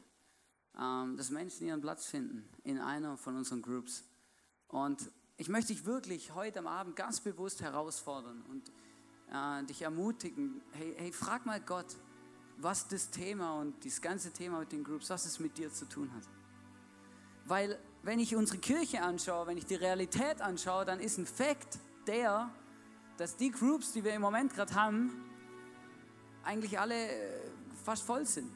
ähm, 0.77 1.15
dass 1.15 1.29
Menschen 1.29 1.67
ihren 1.67 1.81
Platz 1.81 2.05
finden 2.05 2.49
in 2.63 2.79
einer 2.79 3.17
von 3.17 3.37
unseren 3.37 3.61
Groups. 3.61 4.03
Und 4.67 5.09
ich 5.37 5.47
möchte 5.47 5.73
dich 5.73 5.85
wirklich 5.85 6.35
heute 6.35 6.59
am 6.59 6.67
Abend 6.67 6.95
ganz 6.95 7.21
bewusst 7.21 7.61
herausfordern 7.61 8.43
und 8.49 8.69
äh, 9.31 9.63
dich 9.65 9.83
ermutigen, 9.83 10.61
hey, 10.73 10.93
hey, 10.97 11.11
frag 11.13 11.45
mal 11.45 11.61
Gott, 11.61 11.95
was 12.57 12.87
das 12.87 13.09
Thema 13.09 13.59
und 13.59 13.85
das 13.85 14.01
ganze 14.01 14.31
Thema 14.31 14.59
mit 14.59 14.71
den 14.71 14.83
Groups, 14.83 15.09
was 15.09 15.25
es 15.25 15.39
mit 15.39 15.57
dir 15.57 15.71
zu 15.71 15.85
tun 15.85 16.11
hat. 16.15 16.23
Weil 17.45 17.79
wenn 18.03 18.19
ich 18.19 18.35
unsere 18.35 18.57
Kirche 18.57 19.01
anschaue, 19.01 19.47
wenn 19.47 19.57
ich 19.57 19.65
die 19.65 19.75
Realität 19.75 20.41
anschaue, 20.41 20.85
dann 20.85 20.99
ist 20.99 21.17
ein 21.17 21.25
Fakt 21.25 21.79
der, 22.07 22.49
dass 23.17 23.37
die 23.37 23.51
Groups, 23.51 23.93
die 23.93 24.03
wir 24.03 24.13
im 24.13 24.21
Moment 24.21 24.53
gerade 24.53 24.73
haben, 24.75 25.11
eigentlich 26.43 26.79
alle 26.79 26.95
äh, 26.95 27.39
fast 27.83 28.03
voll 28.03 28.25
sind. 28.25 28.51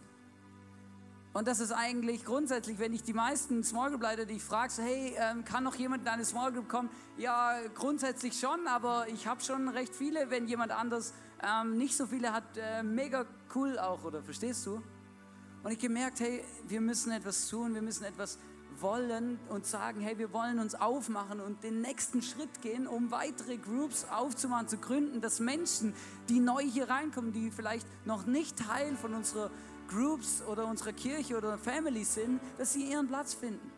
Und 1.33 1.47
das 1.47 1.61
ist 1.61 1.71
eigentlich 1.71 2.25
grundsätzlich, 2.25 2.77
wenn 2.77 2.93
ich 2.93 3.03
die 3.03 3.13
meisten 3.13 3.63
Small 3.63 3.89
Group 3.89 4.01
Leiter, 4.01 4.25
die 4.25 4.35
ich 4.35 4.43
frage, 4.43 4.71
so, 4.71 4.81
hey, 4.83 5.15
ähm, 5.17 5.45
kann 5.45 5.63
noch 5.63 5.75
jemand 5.75 6.03
in 6.03 6.09
eine 6.09 6.25
Small 6.25 6.51
Group 6.51 6.67
kommen? 6.67 6.89
Ja, 7.17 7.57
grundsätzlich 7.73 8.37
schon, 8.37 8.67
aber 8.67 9.07
ich 9.07 9.27
habe 9.27 9.41
schon 9.41 9.69
recht 9.69 9.95
viele, 9.95 10.29
wenn 10.29 10.47
jemand 10.47 10.71
anders 10.71 11.13
ähm, 11.43 11.77
nicht 11.77 11.95
so 11.95 12.05
viele 12.05 12.33
hat, 12.33 12.57
äh, 12.57 12.83
mega 12.83 13.25
cool 13.55 13.79
auch, 13.79 14.03
oder 14.03 14.21
verstehst 14.21 14.65
du? 14.65 14.81
Und 15.63 15.71
ich 15.71 15.79
gemerkt, 15.79 16.19
hey, 16.19 16.43
wir 16.67 16.81
müssen 16.81 17.11
etwas 17.11 17.47
tun, 17.47 17.73
wir 17.75 17.81
müssen 17.81 18.03
etwas 18.03 18.39
wollen 18.79 19.39
und 19.49 19.65
sagen, 19.65 20.01
hey, 20.01 20.17
wir 20.17 20.33
wollen 20.33 20.59
uns 20.59 20.75
aufmachen 20.75 21.39
und 21.39 21.63
den 21.63 21.81
nächsten 21.81 22.21
Schritt 22.21 22.61
gehen, 22.61 22.87
um 22.87 23.11
weitere 23.11 23.57
Groups 23.57 24.05
aufzumachen, 24.09 24.67
zu 24.67 24.77
gründen, 24.77 25.21
dass 25.21 25.39
Menschen, 25.39 25.93
die 26.29 26.39
neu 26.39 26.63
hier 26.63 26.89
reinkommen, 26.89 27.31
die 27.31 27.51
vielleicht 27.51 27.87
noch 28.05 28.25
nicht 28.25 28.57
Teil 28.57 28.95
von 28.95 29.13
unserer 29.13 29.51
Groups 29.87 30.41
oder 30.43 30.65
unserer 30.65 30.93
Kirche 30.93 31.37
oder 31.37 31.57
Family 31.57 32.03
sind, 32.03 32.39
dass 32.57 32.73
sie 32.73 32.89
ihren 32.89 33.07
Platz 33.07 33.33
finden. 33.33 33.71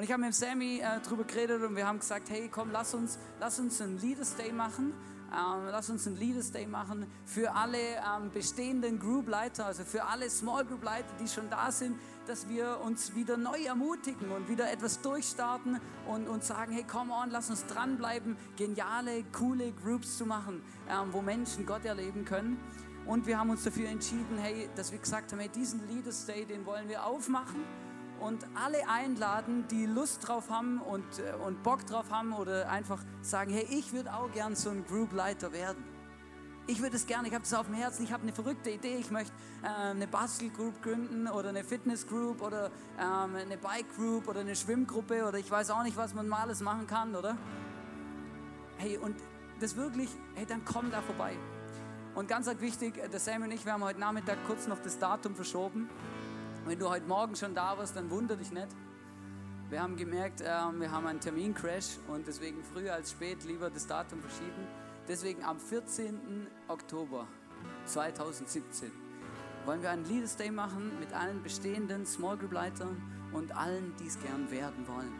Und 0.00 0.04
ich 0.04 0.12
habe 0.12 0.22
mit 0.22 0.34
Sammy 0.34 0.78
äh, 0.78 0.98
darüber 1.04 1.24
geredet 1.24 1.62
und 1.62 1.76
wir 1.76 1.86
haben 1.86 1.98
gesagt, 1.98 2.30
hey, 2.30 2.48
komm, 2.50 2.70
lass 2.72 2.94
uns, 2.94 3.18
lass 3.38 3.60
uns 3.60 3.82
einen 3.82 3.98
Leaders 3.98 4.34
Day 4.34 4.50
machen 4.50 4.94
ähm, 5.30 5.66
lass 5.70 5.90
uns 5.90 6.06
ein 6.06 6.16
Leaders 6.16 6.52
Day 6.52 6.66
machen 6.66 7.06
für 7.26 7.54
alle 7.54 7.76
ähm, 7.76 8.30
bestehenden 8.32 8.98
Group-Leiter, 8.98 9.66
also 9.66 9.84
für 9.84 10.04
alle 10.04 10.30
Small 10.30 10.64
Group-Leiter, 10.64 11.06
die 11.20 11.28
schon 11.28 11.50
da 11.50 11.70
sind, 11.70 12.00
dass 12.26 12.48
wir 12.48 12.80
uns 12.80 13.14
wieder 13.14 13.36
neu 13.36 13.62
ermutigen 13.62 14.32
und 14.32 14.48
wieder 14.48 14.72
etwas 14.72 15.02
durchstarten 15.02 15.78
und, 16.08 16.28
und 16.28 16.44
sagen, 16.44 16.72
hey, 16.72 16.84
come 16.84 17.12
on, 17.12 17.28
lass 17.28 17.50
uns 17.50 17.66
dranbleiben, 17.66 18.38
geniale, 18.56 19.22
coole 19.32 19.70
Groups 19.72 20.16
zu 20.16 20.24
machen, 20.24 20.62
ähm, 20.88 21.12
wo 21.12 21.20
Menschen 21.20 21.66
Gott 21.66 21.84
erleben 21.84 22.24
können. 22.24 22.58
Und 23.04 23.26
wir 23.26 23.38
haben 23.38 23.50
uns 23.50 23.64
dafür 23.64 23.90
entschieden, 23.90 24.38
hey, 24.38 24.70
dass 24.76 24.92
wir 24.92 24.98
gesagt 24.98 25.30
haben, 25.32 25.40
hey, 25.40 25.50
diesen 25.50 25.86
Leaders 25.88 26.24
Day, 26.24 26.46
den 26.46 26.64
wollen 26.64 26.88
wir 26.88 27.04
aufmachen 27.04 27.89
und 28.20 28.46
alle 28.54 28.88
einladen, 28.88 29.66
die 29.68 29.86
Lust 29.86 30.28
drauf 30.28 30.50
haben 30.50 30.80
und, 30.80 31.18
äh, 31.18 31.34
und 31.44 31.62
Bock 31.62 31.86
drauf 31.86 32.10
haben 32.10 32.32
oder 32.32 32.70
einfach 32.70 33.02
sagen, 33.22 33.52
hey, 33.52 33.66
ich 33.70 33.92
würde 33.92 34.14
auch 34.14 34.30
gern 34.32 34.54
so 34.54 34.70
ein 34.70 34.84
Groupleiter 34.86 35.52
werden. 35.52 35.82
Ich 36.66 36.80
würde 36.80 36.96
es 36.96 37.06
gerne, 37.06 37.26
ich 37.26 37.34
habe 37.34 37.42
es 37.42 37.52
auf 37.52 37.66
dem 37.66 37.74
Herzen, 37.74 38.04
ich 38.04 38.12
habe 38.12 38.22
eine 38.22 38.32
verrückte 38.32 38.70
Idee, 38.70 38.96
ich 38.98 39.10
möchte 39.10 39.32
äh, 39.62 39.66
eine 39.66 40.06
Bastelgroup 40.06 40.82
gründen 40.82 41.26
oder 41.26 41.48
eine 41.48 41.64
Fitnessgroup 41.64 42.42
oder 42.42 42.70
ähm, 42.98 43.34
eine 43.34 43.56
Bike 43.56 43.96
Group 43.96 44.28
oder 44.28 44.40
eine 44.40 44.54
Schwimmgruppe 44.54 45.26
oder 45.26 45.38
ich 45.38 45.50
weiß 45.50 45.70
auch 45.70 45.82
nicht, 45.82 45.96
was 45.96 46.14
man 46.14 46.28
mal 46.28 46.42
alles 46.42 46.60
machen 46.60 46.86
kann, 46.86 47.16
oder? 47.16 47.36
Hey, 48.76 48.98
und 48.98 49.16
das 49.60 49.76
wirklich, 49.76 50.10
hey, 50.34 50.46
dann 50.46 50.64
komm 50.64 50.90
da 50.90 51.02
vorbei. 51.02 51.36
Und 52.14 52.28
ganz 52.28 52.48
wichtig, 52.60 53.00
der 53.10 53.20
Sam 53.20 53.42
und 53.42 53.52
ich, 53.52 53.64
wir 53.64 53.72
haben 53.72 53.84
heute 53.84 54.00
Nachmittag 54.00 54.38
kurz 54.46 54.66
noch 54.66 54.78
das 54.80 54.98
Datum 54.98 55.34
verschoben. 55.34 55.88
Wenn 56.66 56.78
du 56.78 56.90
heute 56.90 57.06
Morgen 57.06 57.34
schon 57.36 57.54
da 57.54 57.76
warst, 57.78 57.96
dann 57.96 58.10
wunder 58.10 58.36
dich 58.36 58.52
nicht. 58.52 58.68
Wir 59.70 59.82
haben 59.82 59.96
gemerkt, 59.96 60.42
äh, 60.42 60.44
wir 60.44 60.90
haben 60.90 61.06
einen 61.06 61.20
Termincrash 61.20 61.98
und 62.06 62.26
deswegen 62.26 62.62
früher 62.62 62.92
als 62.92 63.12
spät 63.12 63.44
lieber 63.44 63.70
das 63.70 63.86
Datum 63.86 64.20
verschieben. 64.20 64.66
Deswegen 65.08 65.42
am 65.42 65.58
14. 65.58 66.46
Oktober 66.68 67.26
2017 67.86 68.92
wollen 69.64 69.80
wir 69.80 69.90
einen 69.90 70.04
Leaders 70.04 70.36
Day 70.36 70.50
machen 70.50 70.98
mit 71.00 71.12
allen 71.14 71.42
bestehenden 71.42 72.04
Small 72.04 72.36
Group 72.36 72.52
Leitern 72.52 73.00
und 73.32 73.56
allen, 73.56 73.94
die 73.98 74.06
es 74.06 74.20
gern 74.20 74.50
werden 74.50 74.86
wollen. 74.86 75.12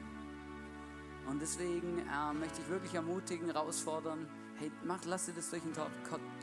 Und 1.29 1.41
deswegen 1.41 2.01
äh, 2.01 2.35
möchte 2.35 2.61
ich 2.61 2.69
wirklich 2.69 2.95
ermutigen, 2.95 3.47
herausfordern, 3.47 4.29
hey, 4.59 4.71
mach, 4.85 5.05
lass 5.07 5.27
dir 5.27 5.33
das 5.33 5.49
durch 5.51 5.63
den 5.63 5.73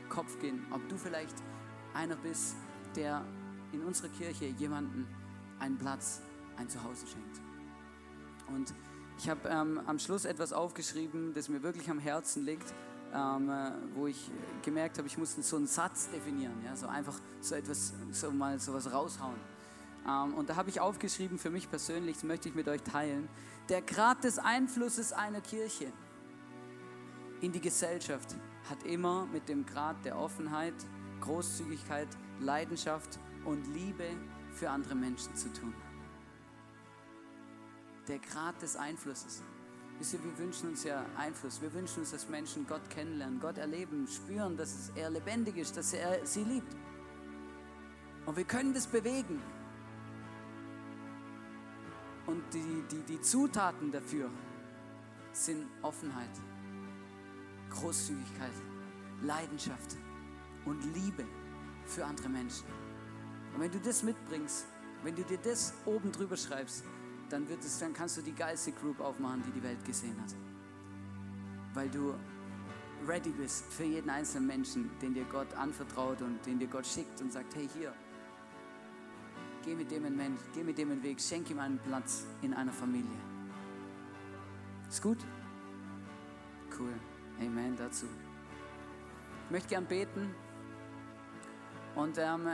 Kopf 0.08 0.38
gehen, 0.40 0.66
ob 0.72 0.86
du 0.88 0.96
vielleicht 0.96 1.36
einer 1.94 2.16
bist, 2.16 2.56
der 2.96 3.24
in 3.72 3.82
unserer 3.84 4.08
Kirche 4.08 4.46
jemanden 4.46 5.06
einen 5.58 5.78
Platz, 5.78 6.20
ein 6.56 6.68
Zuhause 6.68 7.06
schenkt. 7.06 7.40
Und 8.48 8.74
ich 9.18 9.28
habe 9.28 9.48
ähm, 9.48 9.80
am 9.86 9.98
Schluss 9.98 10.24
etwas 10.24 10.52
aufgeschrieben, 10.52 11.34
das 11.34 11.48
mir 11.48 11.62
wirklich 11.62 11.90
am 11.90 11.98
Herzen 11.98 12.44
liegt, 12.44 12.72
ähm, 13.14 13.50
äh, 13.50 13.72
wo 13.94 14.06
ich 14.06 14.30
gemerkt 14.62 14.98
habe, 14.98 15.08
ich 15.08 15.18
musste 15.18 15.42
so 15.42 15.56
einen 15.56 15.66
Satz 15.66 16.08
definieren, 16.10 16.62
ja, 16.64 16.76
so 16.76 16.86
einfach 16.86 17.18
so 17.40 17.54
etwas, 17.54 17.94
so 18.12 18.30
mal 18.30 18.58
sowas 18.60 18.92
raushauen. 18.92 19.38
Ähm, 20.06 20.34
und 20.34 20.48
da 20.48 20.56
habe 20.56 20.70
ich 20.70 20.80
aufgeschrieben 20.80 21.38
für 21.38 21.50
mich 21.50 21.68
persönlich, 21.68 22.16
das 22.16 22.24
möchte 22.24 22.48
ich 22.48 22.54
mit 22.54 22.68
euch 22.68 22.82
teilen, 22.82 23.28
der 23.68 23.82
Grad 23.82 24.24
des 24.24 24.38
Einflusses 24.38 25.12
einer 25.12 25.40
Kirche 25.40 25.92
in 27.40 27.52
die 27.52 27.60
Gesellschaft 27.60 28.34
hat 28.68 28.82
immer 28.82 29.26
mit 29.26 29.48
dem 29.48 29.64
Grad 29.64 30.04
der 30.04 30.18
Offenheit, 30.18 30.74
Großzügigkeit, 31.20 32.08
Leidenschaft 32.40 33.18
und 33.44 33.66
Liebe 33.74 34.04
für 34.52 34.70
andere 34.70 34.94
Menschen 34.94 35.34
zu 35.36 35.52
tun. 35.52 35.74
Der 38.06 38.18
Grad 38.18 38.60
des 38.62 38.76
Einflusses. 38.76 39.42
Wisst 39.98 40.14
ihr, 40.14 40.24
wir 40.24 40.38
wünschen 40.38 40.68
uns 40.70 40.84
ja 40.84 41.04
Einfluss. 41.16 41.60
Wir 41.60 41.72
wünschen 41.74 42.00
uns, 42.00 42.12
dass 42.12 42.28
Menschen 42.28 42.66
Gott 42.66 42.88
kennenlernen, 42.88 43.40
Gott 43.40 43.58
erleben, 43.58 44.06
spüren, 44.06 44.56
dass 44.56 44.92
er 44.94 45.10
lebendig 45.10 45.56
ist, 45.56 45.76
dass 45.76 45.92
er 45.92 46.24
sie 46.24 46.44
liebt. 46.44 46.76
Und 48.24 48.36
wir 48.36 48.44
können 48.44 48.72
das 48.72 48.86
bewegen. 48.86 49.42
Und 52.26 52.42
die, 52.52 52.84
die, 52.90 53.02
die 53.02 53.20
Zutaten 53.20 53.90
dafür 53.90 54.30
sind 55.32 55.66
Offenheit, 55.82 56.30
Großzügigkeit, 57.70 58.52
Leidenschaft 59.22 59.96
und 60.64 60.82
Liebe 60.94 61.24
für 61.86 62.04
andere 62.04 62.28
Menschen. 62.28 62.66
Und 63.58 63.64
wenn 63.64 63.72
du 63.72 63.80
das 63.80 64.04
mitbringst, 64.04 64.66
wenn 65.02 65.16
du 65.16 65.24
dir 65.24 65.38
das 65.38 65.74
oben 65.84 66.12
drüber 66.12 66.36
schreibst, 66.36 66.84
dann, 67.28 67.48
wird 67.48 67.64
es, 67.64 67.80
dann 67.80 67.92
kannst 67.92 68.16
du 68.16 68.22
die 68.22 68.32
geilste 68.32 68.70
Group 68.70 69.00
aufmachen, 69.00 69.42
die 69.44 69.50
die 69.50 69.62
Welt 69.64 69.84
gesehen 69.84 70.14
hat. 70.22 70.32
Weil 71.74 71.88
du 71.88 72.14
ready 73.04 73.30
bist 73.30 73.64
für 73.72 73.82
jeden 73.82 74.10
einzelnen 74.10 74.46
Menschen, 74.46 74.88
den 75.02 75.12
dir 75.12 75.24
Gott 75.24 75.52
anvertraut 75.54 76.22
und 76.22 76.46
den 76.46 76.60
dir 76.60 76.68
Gott 76.68 76.86
schickt 76.86 77.20
und 77.20 77.32
sagt, 77.32 77.52
hey 77.56 77.68
hier, 77.76 77.92
geh 79.64 79.74
mit 79.74 79.90
dem 79.90 80.04
in 80.04 80.16
Mensch, 80.16 80.38
geh 80.54 80.62
mit 80.62 80.78
dem 80.78 80.92
in 80.92 80.98
den 80.98 81.02
Weg, 81.02 81.20
schenk 81.20 81.50
ihm 81.50 81.58
einen 81.58 81.80
Platz 81.80 82.26
in 82.42 82.54
einer 82.54 82.72
Familie. 82.72 83.18
Ist 84.88 85.02
gut? 85.02 85.18
Cool. 86.78 86.94
Amen 87.40 87.74
dazu. 87.76 88.06
Ich 89.46 89.50
möchte 89.50 89.70
gern 89.70 89.84
beten 89.84 90.32
und 91.96 92.18
ähm, 92.18 92.50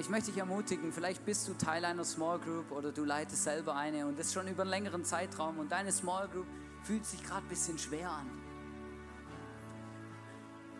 ich 0.00 0.08
möchte 0.08 0.30
dich 0.30 0.38
ermutigen, 0.38 0.92
vielleicht 0.92 1.26
bist 1.26 1.46
du 1.46 1.52
Teil 1.52 1.84
einer 1.84 2.04
Small 2.04 2.38
Group 2.38 2.72
oder 2.72 2.90
du 2.90 3.04
leitest 3.04 3.44
selber 3.44 3.76
eine 3.76 4.06
und 4.06 4.18
das 4.18 4.32
schon 4.32 4.48
über 4.48 4.62
einen 4.62 4.70
längeren 4.70 5.04
Zeitraum 5.04 5.58
und 5.58 5.70
deine 5.70 5.92
Small 5.92 6.26
Group 6.28 6.46
fühlt 6.82 7.04
sich 7.04 7.22
gerade 7.22 7.44
ein 7.44 7.48
bisschen 7.48 7.78
schwer 7.78 8.10
an. 8.10 8.26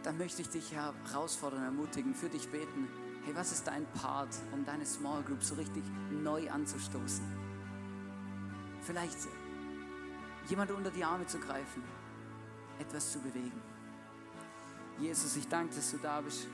Dann 0.02 0.16
möchte 0.16 0.40
ich 0.40 0.48
dich 0.48 0.72
herausfordern, 0.72 1.62
ermutigen, 1.62 2.14
für 2.14 2.30
dich 2.30 2.48
beten. 2.48 2.88
Hey, 3.26 3.36
was 3.36 3.52
ist 3.52 3.66
dein 3.66 3.84
Part, 3.92 4.34
um 4.52 4.64
deine 4.64 4.86
Small 4.86 5.22
Group 5.22 5.44
so 5.44 5.54
richtig 5.54 5.84
neu 6.10 6.50
anzustoßen? 6.50 7.24
Vielleicht 8.80 9.18
jemand 10.48 10.70
unter 10.70 10.90
die 10.90 11.04
Arme 11.04 11.26
zu 11.26 11.38
greifen, 11.38 11.84
etwas 12.78 13.12
zu 13.12 13.18
bewegen. 13.18 13.60
Jesus, 14.98 15.36
ich 15.36 15.46
danke, 15.46 15.74
dass 15.74 15.90
du 15.90 15.98
da 15.98 16.22
bist. 16.22 16.46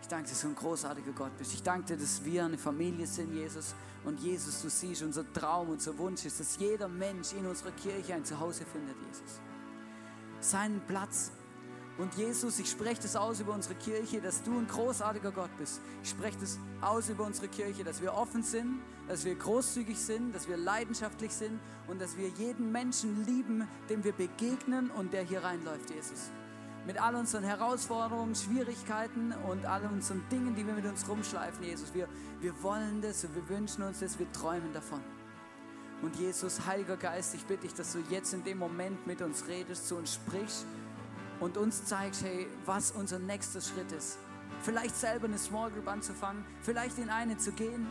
Ich 0.00 0.08
danke, 0.08 0.28
dass 0.28 0.40
du 0.40 0.48
ein 0.48 0.54
großartiger 0.54 1.12
Gott 1.12 1.36
bist. 1.36 1.52
Ich 1.52 1.62
danke 1.62 1.86
dir, 1.86 1.96
dass 1.96 2.24
wir 2.24 2.44
eine 2.44 2.58
Familie 2.58 3.06
sind, 3.06 3.32
Jesus. 3.34 3.74
Und 4.04 4.20
Jesus, 4.20 4.62
du 4.62 4.70
siehst, 4.70 5.02
unser 5.02 5.30
Traum, 5.32 5.70
unser 5.70 5.96
Wunsch 5.98 6.24
ist, 6.24 6.40
dass 6.40 6.56
jeder 6.56 6.88
Mensch 6.88 7.32
in 7.32 7.46
unserer 7.46 7.72
Kirche 7.72 8.14
ein 8.14 8.24
Zuhause 8.24 8.64
findet, 8.64 8.96
Jesus. 9.06 9.40
Seinen 10.40 10.80
Platz. 10.86 11.32
Und 11.98 12.14
Jesus, 12.14 12.60
ich 12.60 12.70
spreche 12.70 13.02
das 13.02 13.16
aus 13.16 13.40
über 13.40 13.52
unsere 13.52 13.74
Kirche, 13.74 14.20
dass 14.20 14.42
du 14.44 14.56
ein 14.56 14.68
großartiger 14.68 15.32
Gott 15.32 15.50
bist. 15.58 15.80
Ich 16.04 16.10
spreche 16.10 16.38
das 16.38 16.58
aus 16.80 17.08
über 17.08 17.24
unsere 17.24 17.48
Kirche, 17.48 17.82
dass 17.82 18.00
wir 18.00 18.14
offen 18.14 18.44
sind, 18.44 18.80
dass 19.08 19.24
wir 19.24 19.34
großzügig 19.34 19.98
sind, 19.98 20.32
dass 20.32 20.46
wir 20.46 20.56
leidenschaftlich 20.56 21.32
sind 21.32 21.58
und 21.88 22.00
dass 22.00 22.16
wir 22.16 22.28
jeden 22.28 22.70
Menschen 22.70 23.24
lieben, 23.26 23.66
dem 23.90 24.04
wir 24.04 24.12
begegnen 24.12 24.90
und 24.92 25.12
der 25.12 25.24
hier 25.24 25.42
reinläuft, 25.42 25.90
Jesus 25.90 26.30
mit 26.88 26.98
all 27.02 27.14
unseren 27.16 27.44
Herausforderungen, 27.44 28.34
Schwierigkeiten 28.34 29.34
und 29.46 29.66
all 29.66 29.82
unseren 29.92 30.26
Dingen, 30.30 30.54
die 30.54 30.66
wir 30.66 30.72
mit 30.72 30.86
uns 30.86 31.06
rumschleifen, 31.06 31.62
Jesus. 31.62 31.92
Wir, 31.92 32.08
wir 32.40 32.62
wollen 32.62 33.02
das 33.02 33.22
und 33.24 33.34
wir 33.34 33.46
wünschen 33.50 33.82
uns 33.82 34.00
das, 34.00 34.18
wir 34.18 34.32
träumen 34.32 34.72
davon. 34.72 35.02
Und 36.00 36.16
Jesus, 36.16 36.64
Heiliger 36.66 36.96
Geist, 36.96 37.34
ich 37.34 37.44
bitte 37.44 37.64
dich, 37.64 37.74
dass 37.74 37.92
du 37.92 37.98
jetzt 38.08 38.32
in 38.32 38.42
dem 38.42 38.56
Moment 38.56 39.06
mit 39.06 39.20
uns 39.20 39.46
redest, 39.48 39.86
zu 39.86 39.96
uns 39.96 40.14
sprichst 40.14 40.64
und 41.40 41.58
uns 41.58 41.84
zeigst, 41.84 42.24
hey, 42.24 42.46
was 42.64 42.92
unser 42.92 43.18
nächster 43.18 43.60
Schritt 43.60 43.92
ist. 43.92 44.16
Vielleicht 44.62 44.96
selber 44.96 45.26
eine 45.26 45.36
Small 45.36 45.70
Group 45.70 45.88
anzufangen, 45.88 46.42
vielleicht 46.62 46.96
in 46.96 47.10
eine 47.10 47.36
zu 47.36 47.52
gehen, 47.52 47.86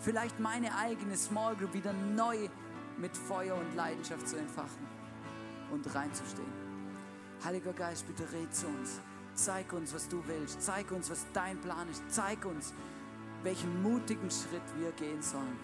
vielleicht 0.00 0.38
meine 0.38 0.76
eigene 0.76 1.16
Small 1.16 1.56
Group 1.56 1.72
wieder 1.72 1.94
neu 1.94 2.50
mit 2.98 3.16
Feuer 3.16 3.54
und 3.54 3.74
Leidenschaft 3.74 4.28
zu 4.28 4.36
entfachen 4.36 4.86
und 5.72 5.94
reinzustehen. 5.94 6.63
Heiliger 7.44 7.74
Geist, 7.74 8.06
bitte 8.06 8.22
red 8.32 8.54
zu 8.54 8.66
uns. 8.66 9.00
Zeig 9.34 9.70
uns, 9.74 9.92
was 9.92 10.08
du 10.08 10.22
willst. 10.26 10.62
Zeig 10.62 10.90
uns, 10.90 11.10
was 11.10 11.26
dein 11.34 11.60
Plan 11.60 11.86
ist. 11.90 12.02
Zeig 12.08 12.42
uns, 12.46 12.72
welchen 13.42 13.82
mutigen 13.82 14.30
Schritt 14.30 14.62
wir 14.78 14.90
gehen 14.92 15.20
sollen, 15.20 15.58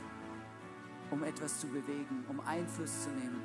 um 1.10 1.22
etwas 1.24 1.58
zu 1.58 1.68
bewegen, 1.68 2.22
um 2.28 2.38
Einfluss 2.40 3.04
zu 3.04 3.08
nehmen 3.10 3.40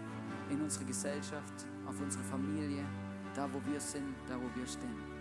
in 0.50 0.62
unsere 0.62 0.84
Gesellschaft, 0.84 1.66
auf 1.88 1.96
unsere 2.02 2.24
Familie, 2.26 2.84
da 3.34 3.48
wo 3.54 3.62
wir 3.72 3.80
sind, 3.80 4.14
da 4.28 4.36
wo 4.36 4.60
wir 4.60 4.68
stehen. 4.68 5.16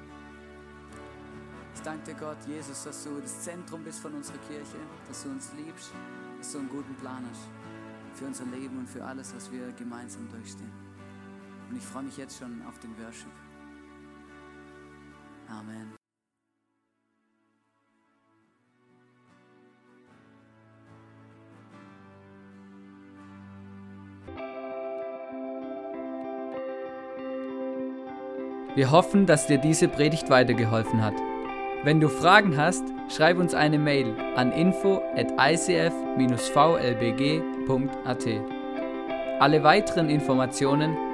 Ich 1.76 1.82
danke 1.82 2.12
dir, 2.12 2.18
Gott, 2.18 2.38
Jesus, 2.48 2.82
dass 2.82 3.04
du 3.04 3.20
das 3.20 3.42
Zentrum 3.42 3.84
bist 3.84 4.00
von 4.00 4.12
unserer 4.14 4.38
Kirche, 4.38 4.78
dass 5.06 5.22
du 5.22 5.30
uns 5.30 5.52
liebst, 5.56 5.92
dass 6.38 6.50
du 6.50 6.58
einen 6.58 6.68
guten 6.68 6.94
Plan 6.96 7.24
hast 7.30 7.48
für 8.18 8.26
unser 8.26 8.44
Leben 8.46 8.78
und 8.78 8.88
für 8.88 9.04
alles, 9.04 9.32
was 9.36 9.52
wir 9.52 9.70
gemeinsam 9.72 10.28
durchstehen. 10.30 10.83
Und 11.74 11.80
ich 11.80 11.86
freue 11.86 12.04
mich 12.04 12.16
jetzt 12.16 12.38
schon 12.38 12.62
auf 12.68 12.78
den 12.78 12.96
Worship. 12.98 13.32
Amen. 15.48 15.92
Wir 28.76 28.92
hoffen, 28.92 29.26
dass 29.26 29.48
dir 29.48 29.58
diese 29.58 29.88
Predigt 29.88 30.30
weitergeholfen 30.30 31.02
hat. 31.02 31.14
Wenn 31.82 31.98
du 32.00 32.08
Fragen 32.08 32.56
hast, 32.56 32.84
schreib 33.08 33.38
uns 33.38 33.52
eine 33.52 33.80
Mail 33.80 34.14
an 34.36 34.52
info 34.52 35.02
at 35.16 35.32
icf-vlbg.at. 35.32 35.90
Alle 39.40 39.64
weiteren 39.64 40.08
Informationen 40.08 41.13